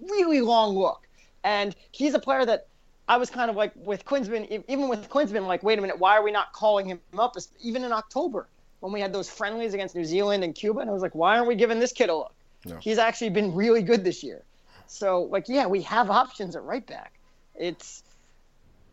really 0.00 0.40
long 0.40 0.76
look. 0.76 1.06
And 1.44 1.74
he's 1.92 2.14
a 2.14 2.18
player 2.18 2.44
that 2.44 2.66
I 3.08 3.18
was 3.18 3.30
kind 3.30 3.50
of 3.50 3.56
like 3.56 3.72
with 3.76 4.04
Klinsmann, 4.04 4.64
even 4.68 4.88
with 4.88 5.08
Klinsmann, 5.08 5.46
like, 5.46 5.62
wait 5.62 5.78
a 5.78 5.82
minute, 5.82 5.98
why 5.98 6.16
are 6.16 6.24
we 6.24 6.32
not 6.32 6.52
calling 6.52 6.86
him 6.86 7.00
up? 7.16 7.36
Even 7.60 7.84
in 7.84 7.92
October 7.92 8.48
when 8.80 8.92
we 8.92 9.00
had 9.00 9.12
those 9.12 9.28
friendlies 9.28 9.74
against 9.74 9.94
New 9.94 10.04
Zealand 10.04 10.44
and 10.44 10.54
Cuba, 10.54 10.80
and 10.80 10.90
I 10.90 10.92
was 10.92 11.02
like, 11.02 11.14
why 11.14 11.36
aren't 11.36 11.48
we 11.48 11.54
giving 11.54 11.80
this 11.80 11.92
kid 11.92 12.08
a 12.10 12.14
look? 12.14 12.34
No. 12.64 12.76
He's 12.80 12.98
actually 12.98 13.30
been 13.30 13.54
really 13.54 13.82
good 13.82 14.04
this 14.04 14.22
year. 14.22 14.42
So 14.88 15.22
like, 15.22 15.48
yeah, 15.48 15.66
we 15.66 15.82
have 15.82 16.10
options 16.10 16.56
at 16.56 16.62
right 16.62 16.86
back. 16.86 17.12
It's 17.54 18.02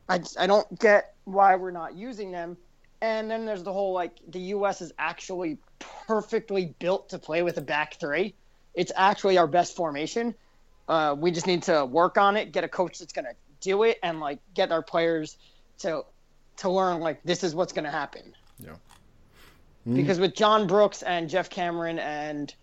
I, 0.09 0.21
I 0.37 0.47
don't 0.47 0.79
get 0.79 1.15
why 1.25 1.55
we're 1.55 1.71
not 1.71 1.95
using 1.95 2.31
them. 2.31 2.57
And 3.01 3.29
then 3.29 3.45
there's 3.45 3.63
the 3.63 3.73
whole 3.73 3.93
like 3.93 4.13
the 4.29 4.39
U.S. 4.39 4.81
is 4.81 4.93
actually 4.97 5.57
perfectly 6.07 6.73
built 6.79 7.09
to 7.09 7.19
play 7.19 7.43
with 7.43 7.57
a 7.57 7.61
back 7.61 7.99
three. 7.99 8.33
It's 8.73 8.91
actually 8.95 9.37
our 9.37 9.47
best 9.47 9.75
formation. 9.75 10.33
Uh, 10.87 11.15
we 11.17 11.31
just 11.31 11.47
need 11.47 11.63
to 11.63 11.85
work 11.85 12.17
on 12.17 12.37
it, 12.37 12.51
get 12.51 12.63
a 12.63 12.67
coach 12.67 12.99
that's 12.99 13.13
gonna 13.13 13.33
do 13.61 13.83
it, 13.83 13.99
and 14.03 14.19
like 14.19 14.39
get 14.53 14.71
our 14.71 14.81
players 14.81 15.37
to 15.79 16.03
to 16.57 16.69
learn 16.69 16.99
like 16.99 17.21
this 17.23 17.43
is 17.43 17.53
what's 17.53 17.73
gonna 17.73 17.91
happen. 17.91 18.33
Yeah. 18.59 18.75
Because 19.85 20.17
with 20.17 20.33
John 20.33 20.65
Brooks 20.65 21.01
and 21.01 21.29
Geoff 21.29 21.49
Cameron 21.49 21.99
and 21.99 22.53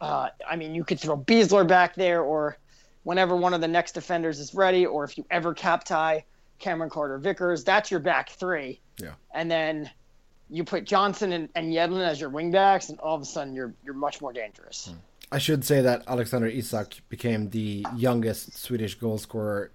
uh, 0.00 0.28
I 0.48 0.56
mean 0.56 0.74
you 0.74 0.84
could 0.84 1.00
throw 1.00 1.16
Besler 1.16 1.66
back 1.66 1.94
there 1.94 2.22
or 2.22 2.58
whenever 3.02 3.36
one 3.36 3.54
of 3.54 3.60
the 3.60 3.68
next 3.68 3.92
defenders 3.92 4.38
is 4.38 4.54
ready, 4.54 4.84
or 4.84 5.04
if 5.04 5.16
you 5.16 5.24
ever 5.30 5.54
cap 5.54 5.84
tie 5.84 6.24
Cameron 6.58 6.90
Carter 6.90 7.18
Vickers, 7.18 7.64
that's 7.64 7.90
your 7.90 8.00
back 8.00 8.30
three. 8.30 8.80
Yeah. 8.98 9.12
And 9.32 9.50
then 9.50 9.90
you 10.50 10.64
put 10.64 10.84
Johnson 10.84 11.32
and, 11.32 11.48
and 11.54 11.72
Yedlin 11.72 12.06
as 12.06 12.20
your 12.20 12.30
wingbacks, 12.30 12.90
and 12.90 12.98
all 13.00 13.14
of 13.14 13.22
a 13.22 13.24
sudden 13.24 13.54
you're 13.54 13.72
you're 13.84 13.94
much 13.94 14.20
more 14.20 14.32
dangerous. 14.32 14.92
I 15.30 15.38
should 15.38 15.64
say 15.64 15.82
that 15.82 16.04
Alexander 16.06 16.46
Isak 16.46 16.96
became 17.08 17.50
the 17.50 17.86
youngest 17.96 18.58
Swedish 18.58 18.94
goal 18.94 19.18
scorer 19.18 19.70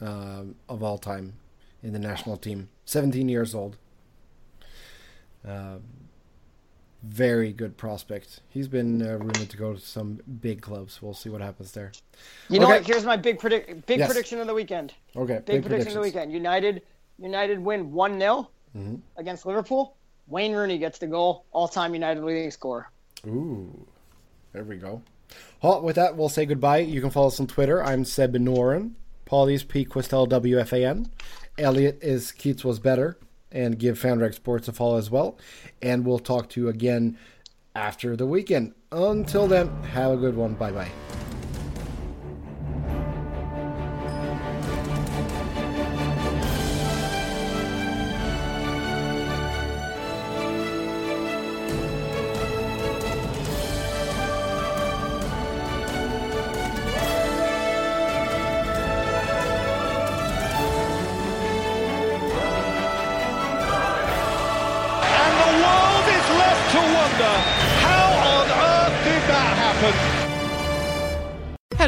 um, 0.00 0.54
of 0.68 0.82
all 0.82 0.98
time 0.98 1.34
in 1.82 1.92
the 1.92 1.98
national 1.98 2.36
team. 2.36 2.68
17 2.84 3.28
years 3.28 3.54
old. 3.54 3.76
Um, 5.44 5.82
very 7.02 7.52
good 7.52 7.76
prospect. 7.76 8.40
He's 8.48 8.68
been 8.68 9.02
uh, 9.02 9.18
rumored 9.18 9.50
to 9.50 9.56
go 9.56 9.74
to 9.74 9.80
some 9.80 10.20
big 10.40 10.60
clubs. 10.62 11.02
We'll 11.02 11.14
see 11.14 11.28
what 11.30 11.40
happens 11.40 11.72
there. 11.72 11.92
You 12.48 12.60
know 12.60 12.66
Okay. 12.66 12.78
what? 12.78 12.86
Here's 12.86 13.04
my 13.04 13.16
big 13.16 13.38
predict 13.38 13.86
big 13.86 13.98
Yes. 13.98 14.08
prediction 14.08 14.38
of 14.40 14.46
the 14.46 14.54
weekend. 14.54 14.94
Okay, 15.16 15.40
Big, 15.44 15.62
prediction 15.62 15.88
of 15.88 15.94
the 15.94 16.00
weekend. 16.00 16.32
United 16.32 16.82
United 17.18 17.58
win 17.58 17.92
one 17.92 18.18
0 18.18 18.48
Mm-hmm. 18.76 18.94
against 19.18 19.44
Liverpool. 19.44 19.96
Wayne 20.28 20.54
Rooney 20.54 20.78
gets 20.78 20.98
the 20.98 21.06
goal, 21.06 21.44
all 21.52 21.68
time 21.68 21.92
United 21.92 22.22
leading 22.24 22.50
scorer. 22.50 22.88
Ooh, 23.26 23.86
there 24.52 24.64
we 24.64 24.76
go. 24.76 25.02
Well, 25.62 25.82
with 25.82 25.96
that, 25.96 26.16
we'll 26.16 26.28
say 26.30 26.46
goodbye. 26.46 26.78
You 26.78 27.00
can 27.00 27.10
follow 27.10 27.26
us 27.26 27.38
on 27.40 27.46
Twitter. 27.48 27.82
I'm 27.84 28.04
Seb 28.04 28.34
Noren. 28.36 28.92
Paulie's 29.26 29.62
P. 29.64 29.84
Questel 29.84 30.26
WFAN. 30.28 31.10
Elliot 31.58 31.98
is 32.02 32.32
Keats 32.32 32.64
Was 32.64 32.78
Better. 32.78 33.18
And 33.52 33.78
give 33.78 33.98
Fanrag 33.98 34.34
Sports 34.34 34.68
a 34.68 34.72
follow 34.72 34.96
as 34.96 35.10
well. 35.10 35.38
And 35.80 36.06
we'll 36.06 36.18
talk 36.18 36.48
to 36.50 36.60
you 36.60 36.68
again 36.68 37.18
after 37.74 38.16
the 38.16 38.26
weekend. 38.26 38.74
Until 38.90 39.46
then, 39.46 39.68
have 39.84 40.12
a 40.12 40.16
good 40.16 40.36
one. 40.36 40.54
Bye 40.54 40.72
bye. 40.72 40.90